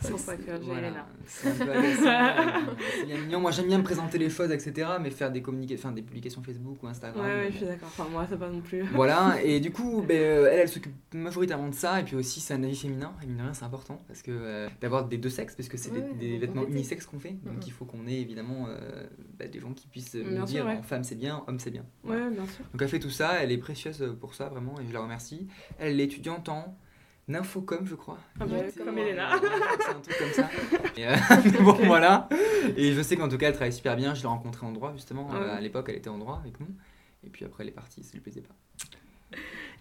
C'est 0.00 0.10
pour 0.10 0.20
ça 0.20 0.34
voilà, 0.62 1.06
c'est 1.26 1.48
un 1.48 1.64
peu 1.64 1.70
agaçant, 1.70 2.06
euh, 2.06 2.74
c'est 2.98 3.06
bien 3.06 3.18
mignon. 3.18 3.40
Moi 3.40 3.50
j'aime 3.50 3.66
bien 3.66 3.78
me 3.78 3.84
présenter 3.84 4.18
les 4.18 4.30
choses, 4.30 4.50
etc. 4.50 4.88
Mais 5.00 5.10
faire 5.10 5.30
des, 5.30 5.42
enfin, 5.74 5.92
des 5.92 6.02
publications 6.02 6.42
Facebook 6.42 6.82
ou 6.82 6.86
Instagram. 6.86 7.24
Ouais, 7.24 7.32
ouais, 7.32 7.48
je 7.52 7.56
suis 7.58 7.66
d'accord. 7.66 7.88
Enfin, 7.88 8.08
moi, 8.10 8.26
c'est 8.28 8.38
pas 8.38 8.48
non 8.48 8.60
plus. 8.60 8.82
voilà, 8.92 9.36
et 9.44 9.60
du 9.60 9.70
coup, 9.70 10.02
ben, 10.06 10.16
euh, 10.16 10.50
elle, 10.50 10.60
elle 10.60 10.68
s'occupe 10.68 10.94
majoritairement 11.14 11.68
de 11.68 11.74
ça, 11.74 12.00
et 12.00 12.04
puis 12.04 12.16
aussi 12.16 12.40
c'est 12.40 12.54
un 12.54 12.62
avis 12.62 12.76
féminin, 12.76 13.12
et 13.22 13.26
mine 13.26 13.42
c'est 13.52 13.64
important, 13.64 14.02
parce 14.06 14.22
que 14.22 14.30
euh, 14.30 14.68
d'avoir 14.80 15.06
des 15.06 15.18
deux 15.18 15.30
sexes, 15.30 15.54
parce 15.54 15.68
que 15.68 15.76
c'est 15.76 15.88
Ouais, 15.88 16.04
des, 16.20 16.36
vêtements 16.36 16.66
unisexes 16.66 17.06
qu'on 17.06 17.18
fait, 17.18 17.36
donc 17.44 17.66
il 17.66 17.72
faut 17.72 17.86
qu'on 17.86 18.06
ait 18.06 18.20
évidemment 18.20 18.66
euh, 18.68 19.06
bah, 19.38 19.46
des 19.46 19.58
gens 19.58 19.72
qui 19.72 19.86
puissent 19.86 20.16
Bien 20.16 20.40
nous 20.40 20.46
sûr, 20.46 20.46
dire 20.46 20.66
ouais. 20.66 20.80
femme 20.82 21.02
c'est 21.02 21.14
bien, 21.14 21.42
homme 21.46 21.58
c'est 21.58 21.70
bien. 21.70 21.84
Ouais, 22.04 22.28
bien 22.28 22.44
sûr. 22.44 22.64
Donc 22.72 22.82
elle 22.82 22.88
fait 22.88 22.98
tout 22.98 23.10
ça, 23.10 23.42
elle 23.42 23.50
est 23.50 23.58
précieuse 23.58 24.14
pour 24.20 24.34
ça 24.34 24.48
vraiment, 24.48 24.78
et 24.80 24.86
je 24.86 24.92
la 24.92 25.00
remercie. 25.00 25.48
Elle 25.78 25.98
est 25.98 26.04
étudiante 26.04 26.50
en 26.50 26.76
Infocom, 27.34 27.86
je 27.86 27.94
crois. 27.94 28.18
Ah 28.40 28.46
bah, 28.46 28.56
Ouais, 28.56 28.72
comme 28.84 28.98
Elena. 28.98 29.30
C'est 29.80 29.88
un 29.90 30.00
truc 30.00 30.18
comme 30.18 30.32
ça. 30.32 30.48
Et, 30.96 31.06
euh, 31.06 31.14
bon, 31.62 31.72
voilà. 31.86 32.28
Et 32.76 32.92
je 32.92 33.02
sais 33.02 33.16
qu'en 33.16 33.28
tout 33.28 33.38
cas, 33.38 33.48
elle 33.48 33.54
travaille 33.54 33.72
super 33.72 33.96
bien. 33.96 34.14
Je 34.14 34.22
l'ai 34.22 34.28
rencontrée 34.28 34.66
en 34.66 34.72
droit, 34.72 34.92
justement. 34.94 35.28
Ah 35.32 35.36
Euh, 35.36 35.44
ouais. 35.44 35.50
à 35.50 35.60
l'époque, 35.60 35.86
elle 35.88 35.96
était 35.96 36.10
en 36.10 36.18
droit 36.18 36.38
avec 36.42 36.58
nous. 36.60 36.68
Et 37.24 37.30
puis 37.30 37.44
après, 37.44 37.64
elle 37.64 37.68
est 37.70 37.72
partie, 37.72 38.02
ça 38.02 38.12
lui 38.14 38.20
plaisait 38.20 38.40
pas. 38.42 38.54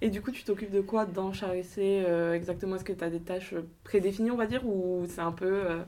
Et 0.02 0.10
du 0.10 0.22
coup, 0.22 0.32
tu 0.32 0.44
t'occupes 0.44 0.72
de 0.72 0.82
quoi 0.82 1.06
dans 1.06 1.34
Charissé 1.34 2.04
euh, 2.08 2.34
exactement? 2.34 2.76
Est-ce 2.76 2.84
que 2.84 2.94
tu 2.94 3.04
as 3.04 3.10
des 3.10 3.20
tâches 3.22 3.56
prédéfinies, 3.84 4.30
on 4.32 4.36
va 4.38 4.46
dire, 4.46 4.66
ou 4.68 5.06
c'est 5.08 5.22
un 5.22 5.32
peu 5.32 5.46
euh, 5.46 5.80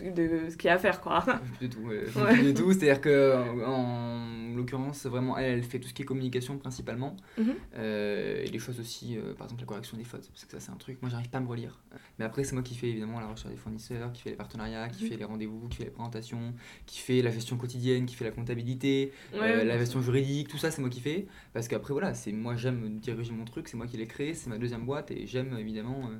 de 0.00 0.48
ce 0.50 0.56
qu'il 0.56 0.68
y 0.68 0.70
a 0.70 0.74
à 0.74 0.78
faire, 0.78 1.00
quoi 1.00 1.24
Plus 1.58 1.68
du 1.68 1.76
tout. 1.76 1.80
Ouais. 1.82 2.32
plus 2.32 2.42
du 2.42 2.54
tout. 2.54 2.72
C'est-à-dire 2.72 3.00
que, 3.00 3.64
en, 3.64 3.72
en 4.52 4.54
l'occurrence, 4.56 5.06
vraiment, 5.06 5.36
elle, 5.38 5.58
elle 5.58 5.62
fait 5.64 5.78
tout 5.80 5.88
ce 5.88 5.94
qui 5.94 6.02
est 6.02 6.04
communication 6.04 6.56
principalement. 6.58 7.16
Euh, 7.76 8.42
et 8.44 8.48
les 8.48 8.58
choses 8.58 8.78
aussi, 8.80 9.16
euh, 9.16 9.34
par 9.34 9.46
exemple, 9.46 9.62
la 9.62 9.66
correction 9.66 9.96
des 9.96 10.04
fautes. 10.04 10.28
Parce 10.30 10.44
que 10.44 10.50
ça, 10.52 10.60
c'est 10.60 10.70
un 10.70 10.76
truc. 10.76 10.98
Moi, 11.02 11.10
j'arrive 11.10 11.28
pas 11.30 11.38
à 11.38 11.40
me 11.40 11.48
relire. 11.48 11.80
Mais 12.18 12.24
après, 12.24 12.44
c'est 12.44 12.54
moi 12.54 12.62
qui 12.62 12.74
fais 12.74 12.88
évidemment 12.88 13.20
la 13.20 13.26
recherche 13.26 13.50
des 13.50 13.56
fournisseurs, 13.56 14.12
qui 14.12 14.22
fait 14.22 14.30
les 14.30 14.36
partenariats, 14.36 14.88
qui 14.88 15.04
Mhm. 15.04 15.10
fait 15.10 15.16
les 15.16 15.24
rendez-vous, 15.24 15.68
qui 15.68 15.76
fait 15.78 15.84
les 15.84 15.90
présentations, 15.90 16.54
qui 16.86 16.98
fait 17.00 17.22
la 17.22 17.30
gestion 17.30 17.56
quotidienne, 17.56 18.06
qui 18.06 18.14
fait 18.14 18.24
la 18.24 18.30
comptabilité. 18.30 19.12
Ouais, 19.32 19.40
Euh, 19.42 19.64
la 19.64 19.78
gestion 19.78 20.00
juridique, 20.02 20.48
tout 20.48 20.58
ça, 20.58 20.70
c'est 20.70 20.80
moi 20.80 20.90
qui 20.90 21.00
fais. 21.00 21.26
Parce 21.52 21.68
qu'après, 21.68 21.92
voilà, 21.92 22.14
c'est 22.14 22.32
moi, 22.32 22.56
j'aime 22.56 22.98
diriger 23.00 23.32
mon 23.32 23.44
truc, 23.44 23.68
c'est 23.68 23.76
moi 23.76 23.86
qui 23.86 23.96
l'ai 23.96 24.06
créé, 24.06 24.34
c'est 24.34 24.48
ma 24.50 24.58
deuxième 24.58 24.84
boîte 24.84 25.10
et 25.10 25.26
j'aime 25.26 25.56
évidemment 25.58 26.10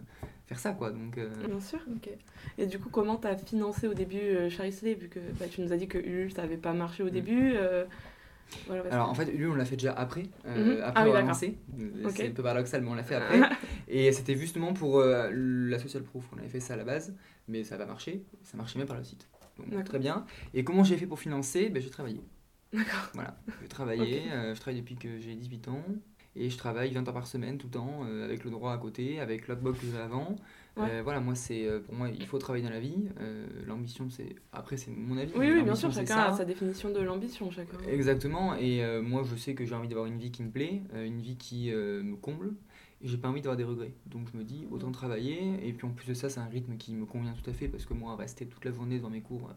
faire 0.46 0.58
ça, 0.58 0.72
quoi. 0.72 0.90
Donc, 0.90 1.18
euh, 1.18 1.30
Bien 1.46 1.60
sûr. 1.60 1.80
Ok. 1.94 2.10
Et 2.58 2.66
du 2.66 2.78
coup, 2.78 2.88
comment 2.90 3.16
t'as 3.16 3.36
financé 3.36 3.88
au 3.88 3.94
début 3.94 4.18
euh, 4.20 4.48
Vu 4.48 5.08
que 5.08 5.20
bah, 5.38 5.46
tu 5.50 5.60
nous 5.60 5.72
as 5.72 5.76
dit 5.76 5.88
que 5.88 5.98
Ulule, 5.98 6.32
ça 6.32 6.42
avait 6.42 6.56
pas 6.56 6.72
marché 6.72 7.02
au 7.02 7.06
Mhm. 7.06 7.12
début. 7.12 7.52
euh, 7.56 7.84
voilà, 8.66 8.82
alors, 8.90 9.08
en 9.08 9.14
fait, 9.14 9.24
lui, 9.26 9.46
on 9.46 9.54
l'a 9.54 9.64
fait 9.64 9.76
déjà 9.76 9.92
après, 9.94 10.24
euh, 10.46 10.76
Mhm. 10.76 10.82
après 10.82 11.00
Ah 11.00 11.04
oui, 11.04 11.26
lancé. 11.26 11.58
Euh, 11.80 12.06
Ok. 12.06 12.12
C'est 12.16 12.28
un 12.28 12.32
peu 12.32 12.42
paradoxal, 12.42 12.82
mais 12.82 12.90
on 12.90 12.94
l'a 12.94 13.02
fait 13.02 13.14
après. 13.14 13.40
et 13.88 14.12
c'était 14.12 14.36
justement 14.36 14.74
pour 14.74 15.00
la 15.00 15.78
social 15.78 16.02
proof, 16.02 16.28
on 16.34 16.38
avait 16.38 16.48
fait 16.48 16.60
ça 16.60 16.74
à 16.74 16.76
la 16.76 16.84
base, 16.84 17.14
mais 17.48 17.64
ça 17.64 17.76
va 17.78 17.86
marcher, 17.86 18.24
ça 18.42 18.56
marchait 18.58 18.78
même 18.78 18.88
par 18.88 18.98
le 18.98 19.04
site. 19.04 19.26
Donc, 19.58 19.84
très 19.84 19.98
bien. 19.98 20.26
Et 20.54 20.64
comment 20.64 20.84
j'ai 20.84 20.96
fait 20.96 21.06
pour 21.06 21.18
financer? 21.18 21.68
Ben, 21.70 21.82
J'ai 21.82 21.90
travaillé. 21.90 22.20
D'accord. 22.72 23.10
Voilà, 23.14 23.36
j'ai 23.60 23.68
travaillé, 23.68 24.20
Ok. 24.26 24.32
euh, 24.32 24.54
je 24.54 24.60
travaille 24.60 24.80
depuis 24.80 24.96
que 24.96 25.18
j'ai 25.18 25.34
18 25.34 25.68
ans. 25.68 25.82
Et 26.34 26.48
je 26.48 26.56
travaille 26.56 26.92
20 26.92 27.06
heures 27.06 27.14
par 27.14 27.26
semaine 27.26 27.58
tout 27.58 27.66
le 27.66 27.72
temps, 27.72 28.00
euh, 28.06 28.24
avec 28.24 28.44
le 28.44 28.50
droit 28.50 28.72
à 28.72 28.78
côté, 28.78 29.20
avec 29.20 29.48
l'autre 29.48 29.60
box 29.60 29.80
que 29.80 29.86
j'avais 29.86 30.02
avant. 30.02 30.36
Ouais. 30.76 30.86
Euh, 30.90 31.02
voilà, 31.02 31.20
moi, 31.20 31.34
c'est 31.34 31.66
euh, 31.66 31.80
pour 31.80 31.94
moi, 31.94 32.08
il 32.08 32.26
faut 32.26 32.38
travailler 32.38 32.64
dans 32.64 32.70
la 32.70 32.80
vie. 32.80 33.08
Euh, 33.20 33.46
L'ambition, 33.66 34.08
c'est. 34.08 34.34
Après, 34.52 34.78
c'est 34.78 34.90
mon 34.90 35.18
avis. 35.18 35.32
Oui, 35.36 35.50
oui, 35.52 35.62
bien 35.62 35.74
sûr, 35.74 35.92
chacun 35.92 36.14
ça. 36.14 36.28
a 36.28 36.36
sa 36.36 36.44
définition 36.44 36.90
de 36.90 37.00
l'ambition, 37.00 37.50
chacun. 37.50 37.76
Exactement, 37.88 38.54
et 38.54 38.82
moi, 39.00 39.22
je 39.24 39.36
sais 39.36 39.54
que 39.54 39.64
j'ai 39.66 39.74
envie 39.74 39.88
d'avoir 39.88 40.06
une 40.06 40.18
vie 40.18 40.30
qui 40.30 40.42
me 40.42 40.50
plaît, 40.50 40.82
une 40.94 41.20
vie 41.20 41.36
qui 41.36 41.70
me 41.70 42.16
comble. 42.16 42.54
Et 43.04 43.08
j'ai 43.08 43.16
pas 43.16 43.28
envie 43.28 43.40
d'avoir 43.40 43.56
des 43.56 43.64
regrets. 43.64 43.92
Donc 44.06 44.28
je 44.32 44.38
me 44.38 44.44
dis, 44.44 44.64
autant 44.70 44.92
travailler. 44.92 45.58
Et 45.66 45.72
puis 45.72 45.86
en 45.86 45.90
plus 45.90 46.06
de 46.06 46.14
ça, 46.14 46.28
c'est 46.30 46.38
un 46.38 46.46
rythme 46.46 46.76
qui 46.76 46.94
me 46.94 47.04
convient 47.04 47.32
tout 47.32 47.50
à 47.50 47.52
fait 47.52 47.66
parce 47.66 47.84
que 47.84 47.94
moi, 47.94 48.14
rester 48.14 48.46
toute 48.46 48.64
la 48.64 48.70
journée 48.70 49.00
dans 49.00 49.10
mes 49.10 49.22
cours, 49.22 49.50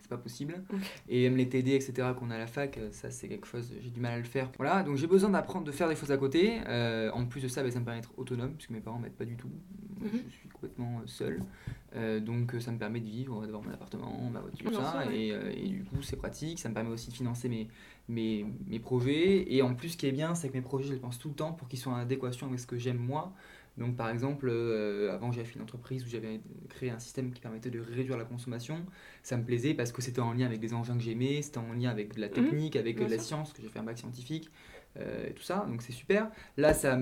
c'est 0.00 0.08
pas 0.08 0.16
possible. 0.16 0.62
Et 1.08 1.28
même 1.28 1.36
les 1.36 1.48
TD, 1.48 1.72
etc., 1.74 2.08
qu'on 2.18 2.30
a 2.30 2.36
à 2.36 2.38
la 2.38 2.46
fac, 2.46 2.78
euh, 2.78 2.88
ça 2.92 3.10
c'est 3.10 3.28
quelque 3.28 3.46
chose, 3.46 3.72
j'ai 3.80 3.90
du 3.90 4.00
mal 4.00 4.12
à 4.14 4.18
le 4.18 4.24
faire. 4.24 4.50
Voilà, 4.56 4.82
donc 4.82 4.96
j'ai 4.96 5.06
besoin 5.06 5.30
d'apprendre, 5.30 5.64
de 5.66 5.72
faire 5.72 5.88
des 5.88 5.96
choses 5.96 6.10
à 6.12 6.16
côté. 6.16 6.60
Euh, 6.66 7.10
en 7.12 7.26
plus 7.26 7.40
de 7.40 7.48
ça, 7.48 7.62
bah, 7.62 7.70
ça 7.70 7.80
me 7.80 7.84
permet 7.84 8.00
d'être 8.00 8.12
autonome 8.16 8.52
puisque 8.54 8.70
mes 8.70 8.80
parents 8.80 8.98
m'aident 8.98 9.12
pas 9.12 9.24
du 9.24 9.36
tout. 9.36 9.50
Mhm. 10.00 10.10
Je 10.28 10.34
suis 10.34 10.48
complètement 10.48 10.98
euh, 10.98 11.06
seul. 11.06 11.40
Euh, 11.94 12.20
donc 12.20 12.54
ça 12.60 12.72
me 12.72 12.78
permet 12.78 13.00
de 13.00 13.06
vivre, 13.06 13.42
d'avoir 13.44 13.62
mon 13.62 13.70
appartement, 13.70 14.30
ma 14.32 14.40
voiture, 14.40 14.70
Bien 14.70 14.82
ça. 14.82 15.02
sûr, 15.02 15.10
ouais. 15.10 15.16
et, 15.18 15.64
et 15.64 15.68
du 15.68 15.84
coup, 15.84 16.02
c'est 16.02 16.16
pratique. 16.16 16.58
Ça 16.58 16.68
me 16.68 16.74
permet 16.74 16.90
aussi 16.90 17.10
de 17.10 17.14
financer 17.14 17.48
mes, 17.48 17.68
mes, 18.08 18.46
mes 18.66 18.78
projets. 18.78 19.52
Et 19.54 19.62
en 19.62 19.74
plus, 19.74 19.90
ce 19.90 19.96
qui 19.96 20.06
est 20.06 20.12
bien, 20.12 20.34
c'est 20.34 20.48
que 20.48 20.54
mes 20.54 20.62
projets, 20.62 20.88
je 20.88 20.94
les 20.94 20.98
pense 20.98 21.18
tout 21.18 21.28
le 21.28 21.34
temps 21.34 21.52
pour 21.52 21.68
qu'ils 21.68 21.78
soient 21.78 21.92
en 21.92 21.96
adéquation 21.96 22.46
avec 22.46 22.60
ce 22.60 22.66
que 22.66 22.78
j'aime 22.78 22.96
moi. 22.98 23.32
Donc, 23.78 23.96
par 23.96 24.10
exemple, 24.10 24.48
euh, 24.50 25.12
avant, 25.12 25.32
j'avais 25.32 25.46
fait 25.46 25.56
une 25.56 25.62
entreprise 25.62 26.04
où 26.04 26.08
j'avais 26.08 26.40
créé 26.68 26.90
un 26.90 26.98
système 26.98 27.32
qui 27.32 27.40
permettait 27.40 27.70
de 27.70 27.80
réduire 27.80 28.16
la 28.18 28.24
consommation. 28.24 28.84
Ça 29.22 29.36
me 29.36 29.44
plaisait 29.44 29.74
parce 29.74 29.92
que 29.92 30.02
c'était 30.02 30.20
en 30.20 30.32
lien 30.34 30.46
avec 30.46 30.60
des 30.60 30.74
engins 30.74 30.94
que 30.96 31.02
j'aimais, 31.02 31.40
c'était 31.42 31.58
en 31.58 31.72
lien 31.72 31.90
avec 31.90 32.14
de 32.14 32.20
la 32.20 32.28
technique, 32.28 32.76
avec 32.76 32.98
de 32.98 33.06
la 33.06 33.18
sûr. 33.18 33.22
science, 33.22 33.52
que 33.52 33.62
j'ai 33.62 33.68
fait 33.68 33.78
un 33.78 33.84
bac 33.84 33.96
scientifique, 33.98 34.50
euh, 34.98 35.28
et 35.28 35.32
tout 35.32 35.42
ça. 35.42 35.64
Donc, 35.68 35.80
c'est 35.82 35.92
super. 35.92 36.30
Là, 36.58 36.74
ça 36.74 36.98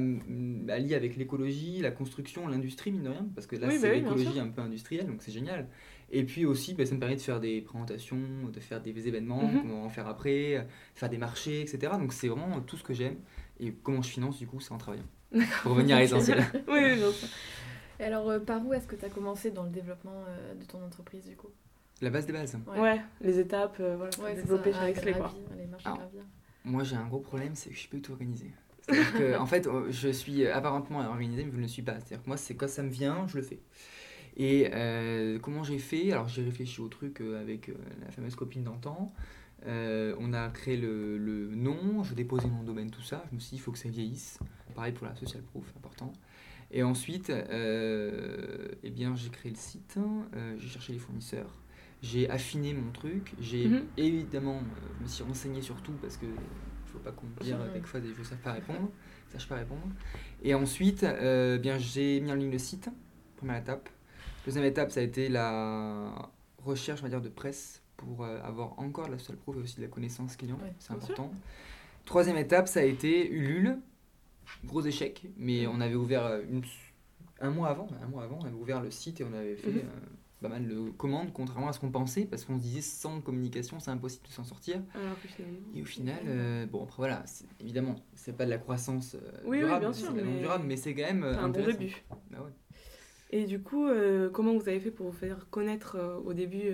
allie 0.68 0.94
avec 0.94 1.16
l'écologie, 1.16 1.80
la 1.80 1.90
construction, 1.90 2.46
l'industrie, 2.46 2.92
mine 2.92 3.02
de 3.02 3.08
rien, 3.08 3.26
parce 3.34 3.46
que 3.48 3.56
là, 3.56 3.66
Oui, 3.68 3.74
c'est 3.74 3.80
bah 3.82 3.88
oui, 3.90 3.96
l'écologie 4.02 4.38
un 4.38 4.48
peu 4.48 4.62
industrielle, 4.62 5.06
donc 5.06 5.22
c'est 5.22 5.32
génial. 5.32 5.68
Et 6.12 6.24
puis 6.24 6.44
aussi, 6.44 6.74
bah, 6.74 6.86
ça 6.86 6.94
me 6.94 7.00
permet 7.00 7.16
de 7.16 7.20
faire 7.20 7.40
des 7.40 7.60
présentations, 7.62 8.18
de 8.52 8.60
faire 8.60 8.80
des 8.80 9.08
événements 9.08 9.42
Mhm. 9.42 9.62
qu'on 9.62 9.68
va 9.68 9.74
en 9.86 9.88
faire 9.88 10.06
après, 10.08 10.66
faire 10.94 11.08
des 11.08 11.18
marchés, 11.18 11.62
etc. 11.62 11.92
Donc 11.98 12.12
c'est 12.12 12.28
vraiment 12.28 12.60
tout 12.60 12.76
ce 12.76 12.82
que 12.84 12.94
j'aime. 12.94 13.16
Et 13.60 13.72
comment 13.72 14.02
je 14.02 14.08
finance, 14.10 14.38
du 14.38 14.46
coup, 14.46 14.60
c'est 14.60 14.72
en 14.72 14.78
travaillant. 14.78 15.04
Pour 15.62 15.72
revenir 15.72 15.96
à 15.96 16.00
l'essentiel. 16.00 16.38
oui, 16.68 16.78
oui, 16.82 16.96
bien 16.96 17.12
sûr. 17.12 17.28
Et 18.00 18.04
alors, 18.04 18.28
euh, 18.30 18.40
par 18.40 18.64
où 18.66 18.72
est-ce 18.72 18.87
que 18.87 18.96
tu 18.96 19.04
as 19.04 19.08
commencé 19.10 19.50
dans 19.50 19.64
le 19.64 19.70
développement 19.70 20.25
euh, 20.28 20.54
de 20.54 20.64
ton 20.64 20.82
entreprise 20.84 21.26
du 21.26 21.37
coup? 21.37 21.50
La 22.00 22.10
base 22.10 22.26
des 22.26 22.32
bases. 22.32 22.56
Ouais. 22.66 22.80
Ouais. 22.80 23.00
les 23.20 23.38
étapes, 23.38 23.76
euh, 23.80 23.96
voilà, 23.96 24.10
Ouais, 24.22 24.34
développer 24.34 24.72
ça, 24.72 24.80
Charissé, 24.80 25.10
à 25.10 25.12
quoi. 25.12 25.34
les 25.56 25.66
marches 25.66 25.82
Ah. 25.87 25.94
gravir. 25.99 26.22
Moi, 26.64 26.82
j'ai 26.82 26.96
un 26.96 27.06
gros 27.06 27.20
problème, 27.20 27.54
c'est 27.54 27.68
que 27.70 27.75
je 27.75 27.80
suis 27.80 27.88
pas 27.88 27.96
du 27.96 28.02
tout 28.02 28.12
organisé. 28.12 28.50
C'est-à-dire 28.82 29.12
que, 29.12 29.37
en 29.38 29.46
fait, 29.46 29.68
je 29.90 30.08
suis 30.08 30.46
apparentement 30.46 31.00
organisé, 31.00 31.44
mais 31.44 31.50
je 31.52 31.56
ne 31.56 31.62
le 31.62 31.68
suis 31.68 31.82
pas. 31.82 31.94
C'est-à-dire 32.00 32.22
que 32.22 32.28
moi, 32.28 32.37
c'est 32.37 32.54
quand 32.54 32.68
ça 32.68 32.82
me 32.82 32.88
vient, 32.90 33.26
je 33.28 33.37
le 33.37 33.42
fais. 33.42 33.60
Et 34.37 34.70
euh, 34.72 35.38
comment 35.38 35.62
j'ai 35.62 35.78
fait? 35.78 36.12
Alors, 36.12 36.28
j'ai 36.28 36.42
réfléchi 36.42 36.80
au 36.80 36.88
truc 36.88 37.20
euh, 37.20 37.40
avec 37.40 37.68
euh, 37.68 37.75
la 38.04 38.10
fameuse 38.10 38.34
copine 38.34 38.62
d'antan. 38.64 39.12
Euh, 39.66 40.14
on 40.18 40.32
a 40.32 40.48
créé 40.48 40.76
le, 40.76 41.18
le 41.18 41.54
nom, 41.54 42.02
je 42.02 42.14
déposais 42.14 42.48
mon 42.48 42.62
domaine, 42.62 42.90
tout 42.90 43.02
ça. 43.02 43.24
Je 43.30 43.34
me 43.34 43.40
suis 43.40 43.50
dit, 43.50 43.56
il 43.56 43.60
faut 43.60 43.72
que 43.72 43.78
ça 43.78 43.88
vieillisse. 43.88 44.38
Pareil 44.74 44.92
pour 44.92 45.06
la 45.06 45.14
social 45.16 45.42
proof, 45.42 45.72
important. 45.76 46.12
Et 46.70 46.82
ensuite, 46.82 47.30
euh, 47.30 48.68
eh 48.82 48.90
bien, 48.90 49.14
j'ai 49.16 49.28
créé 49.30 49.50
le 49.50 49.56
site, 49.56 49.96
euh, 50.34 50.54
j'ai 50.58 50.68
cherché 50.68 50.92
les 50.92 50.98
fournisseurs, 51.00 51.50
j'ai 52.00 52.30
affiné 52.30 52.72
mon 52.74 52.92
truc, 52.92 53.34
j'ai 53.40 53.66
Mhm. 53.68 53.82
évidemment, 53.96 54.62
je 54.98 55.02
me 55.02 55.08
suis 55.08 55.24
renseigné 55.24 55.62
sur 55.62 55.82
tout 55.82 55.92
parce 56.00 56.16
que 56.16 56.26
il 56.26 56.92
faut 56.92 57.00
pas 57.00 57.10
qu'on 57.12 57.26
me 57.26 57.34
dise 57.40 57.54
quelquefois 57.72 58.00
des 58.00 58.14
je 58.14 58.18
ne 58.20 58.24
sais 58.24 58.36
pas 58.36 58.52
répondre, 58.52 58.88
sache 59.32 59.48
pas 59.48 59.56
répondre. 59.56 59.82
Et 60.42 60.54
ensuite, 60.54 61.04
bien, 61.60 61.78
j'ai 61.78 62.20
mis 62.20 62.30
en 62.30 62.36
ligne 62.36 62.50
le 62.52 62.58
site, 62.58 62.88
première 63.36 63.56
étape. 63.58 63.88
Deuxième 64.44 64.64
étape, 64.64 64.90
ça 64.92 65.00
a 65.00 65.02
été 65.02 65.28
la 65.28 66.30
recherche, 66.58 67.00
on 67.00 67.02
va 67.04 67.08
dire, 67.10 67.20
de 67.20 67.28
presse 67.28 67.79
pour 68.00 68.25
euh, 68.25 68.40
avoir 68.42 68.78
encore 68.78 69.07
de 69.07 69.12
la 69.12 69.19
social 69.19 69.37
proof 69.37 69.57
et 69.57 69.61
aussi 69.61 69.76
de 69.76 69.83
la 69.83 69.88
connaissance 69.88 70.37
client, 70.37 70.57
Ouais, 70.62 70.73
c'est 70.78 70.87
sûr. 70.87 70.97
important. 70.97 71.30
Troisième 72.07 72.37
étape, 72.38 72.66
ça 72.66 72.80
a 72.80 72.85
été 72.85 73.30
Ulule, 73.30 73.78
gros 74.64 74.80
échec, 74.83 75.26
mais 75.37 75.66
on 75.66 75.80
avait 75.80 75.95
ouvert 75.95 76.25
euh, 76.25 76.42
une- 76.50 76.62
un 77.40 77.50
mois 77.50 77.69
avant, 77.69 77.87
un 78.02 78.07
mois 78.09 78.25
avant, 78.25 78.38
on 78.40 78.45
avait 78.47 78.54
ouvert 78.57 78.80
le 78.83 78.90
site 78.90 79.21
et 79.21 79.25
on 79.25 79.33
avait 79.33 79.57
fait 79.57 79.71
Mhm. 79.71 79.78
euh, 79.78 80.00
pas 80.40 80.49
mal 80.49 80.66
de 80.66 80.88
commandes, 80.90 81.30
contrairement 81.35 81.69
à 81.69 81.73
ce 81.75 81.78
qu'on 81.80 81.90
pensait, 81.90 82.25
parce 82.25 82.45
qu'on 82.47 82.57
se 82.57 82.62
disait 82.62 82.80
sans 82.80 83.21
communication, 83.21 83.78
c'est 83.80 83.90
impossible 83.90 84.26
de 84.26 84.33
s'en 84.33 84.45
sortir. 84.45 84.80
Alors. 84.95 85.16
Et 85.75 85.83
au 85.83 85.85
final, 85.85 86.21
euh, 86.26 86.64
bon 86.66 86.83
après 86.85 86.97
voilà, 86.97 87.23
évidemment, 87.61 87.97
c'est 88.14 88.35
pas 88.37 88.47
de 88.47 88.50
la 88.50 88.59
croissance 88.59 89.14
euh, 89.14 89.19
Oui, 89.45 89.59
oui, 89.59 89.64
durable, 89.64 89.80
bien 89.80 89.92
c'est 89.92 90.00
sûr, 90.04 90.14
mais 90.14 90.40
durable, 90.40 90.64
mais 90.66 90.76
c'est 90.76 90.95
quand 90.95 91.02
même 91.02 91.25
un 91.25 91.49
bon 91.50 91.66
début. 91.66 92.02
Bah 92.30 92.38
ouais. 92.42 92.52
Et 93.33 93.45
du 93.45 93.61
coup, 93.62 93.87
comment 94.33 94.54
vous 94.57 94.69
avez 94.69 94.80
fait 94.80 94.90
pour 94.90 95.07
vous 95.07 95.16
faire 95.16 95.49
connaître 95.50 95.99
au 96.25 96.33
début 96.33 96.71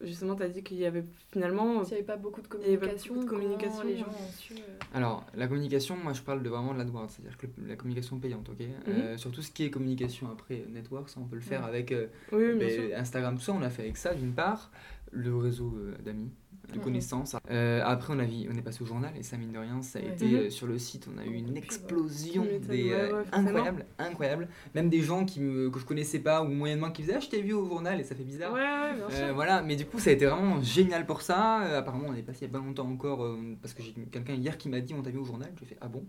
Justement, 0.00 0.34
tu 0.34 0.42
as 0.42 0.48
dit 0.48 0.62
qu'il 0.62 0.76
y 0.78 0.86
avait 0.86 1.04
finalement. 1.32 1.82
S'il 1.84 1.92
n'y 1.94 1.98
avait 1.98 2.06
pas 2.06 2.16
beaucoup 2.16 2.40
de 2.40 2.46
Il 2.46 2.78
communication, 2.78 3.14
beaucoup 3.14 3.24
de 3.26 3.30
communication, 3.30 3.82
les 3.84 3.96
gens 3.96 4.06
ont 4.06 4.32
su. 4.38 4.54
euh, 4.54 4.56
Alors, 4.92 5.24
la 5.34 5.46
communication, 5.46 5.96
moi 5.96 6.12
je 6.12 6.20
parle 6.22 6.42
de 6.42 6.48
vraiment 6.48 6.72
de 6.74 6.78
l'AdWords, 6.78 7.10
c'est-à-dire 7.10 7.36
que 7.38 7.46
la 7.66 7.76
communication 7.76 8.18
payante, 8.18 8.48
ok? 8.48 8.66
Euh, 8.88 9.16
Sur 9.16 9.30
tout 9.30 9.42
ce 9.42 9.50
qui 9.50 9.64
est 9.64 9.70
communication 9.70 10.28
après 10.30 10.64
Network, 10.68 11.08
ça 11.08 11.20
on 11.20 11.24
peut 11.24 11.36
le 11.36 11.42
faire 11.42 11.62
Ouais. 11.62 11.68
avec 11.68 11.92
euh, 11.92 12.06
Oui, 12.32 12.42
oui, 12.52 12.58
bien 12.58 12.68
sûr. 12.70 12.84
Instagram, 12.96 13.36
tout 13.36 13.42
ça, 13.42 13.52
on 13.52 13.60
l'a 13.60 13.70
fait 13.70 13.82
avec 13.82 13.96
ça 13.96 14.14
d'une 14.14 14.32
part, 14.34 14.70
le 15.14 15.36
réseau 15.36 15.72
euh, 15.76 15.94
d'amis, 16.04 16.30
de 16.72 16.78
connaissances. 16.80 17.36
Euh, 17.50 17.82
après, 17.84 18.12
on, 18.14 18.18
a 18.18 18.24
vu- 18.24 18.48
on 18.52 18.56
est 18.56 18.62
passé 18.62 18.82
au 18.82 18.86
journal 18.86 19.12
et 19.16 19.22
ça, 19.22 19.36
mine 19.36 19.52
de 19.52 19.58
rien, 19.58 19.80
ça 19.82 19.98
a 19.98 20.02
Ouais. 20.02 20.08
été 20.08 20.26
Mhm. 20.26 20.34
euh, 20.34 20.50
sur 20.50 20.66
le 20.66 20.78
site, 20.78 21.08
on 21.14 21.18
a 21.18 21.24
eu 21.24 21.34
une 21.34 21.50
ouais. 21.52 21.58
explosion 21.58 22.44
des, 22.68 22.90
euh, 22.92 23.22
incroyable, 23.32 23.86
incroyable. 23.98 24.48
Même 24.74 24.88
des 24.88 25.00
gens 25.02 25.24
qui 25.24 25.40
me, 25.40 25.70
que 25.70 25.78
je 25.78 25.84
connaissais 25.84 26.18
pas 26.20 26.42
ou 26.42 26.48
moyennement 26.48 26.90
qui 26.90 27.02
faisaient 27.02 27.14
Ah, 27.16 27.20
je 27.20 27.28
t'ai 27.28 27.42
vu 27.42 27.52
au 27.52 27.66
journal 27.66 28.00
et 28.00 28.04
ça 28.04 28.14
fait 28.14 28.24
bizarre. 28.24 28.54
Euh, 28.54 29.32
voilà, 29.34 29.62
mais 29.62 29.76
du 29.76 29.86
coup, 29.86 29.98
ça 29.98 30.10
a 30.10 30.12
été 30.14 30.26
vraiment 30.26 30.60
génial 30.62 31.06
pour 31.06 31.22
ça. 31.22 31.58
Apparemment, 31.78 32.06
on 32.08 32.14
est 32.14 32.22
passé 32.22 32.40
il 32.46 32.48
y 32.48 32.50
a 32.50 32.58
pas 32.58 32.64
longtemps 32.64 32.88
encore, 32.88 33.36
parce 33.62 33.74
que 33.74 33.82
j'ai 33.82 33.92
quelqu'un 33.92 34.34
hier 34.34 34.58
qui 34.58 34.68
m'a 34.68 34.80
dit 34.80 34.94
on 34.94 35.02
t'a 35.02 35.10
vu 35.10 35.18
au 35.18 35.24
journal. 35.24 35.52
J'ai 35.60 35.66
fait 35.66 35.78
ah 35.80 35.88
bon? 35.88 36.04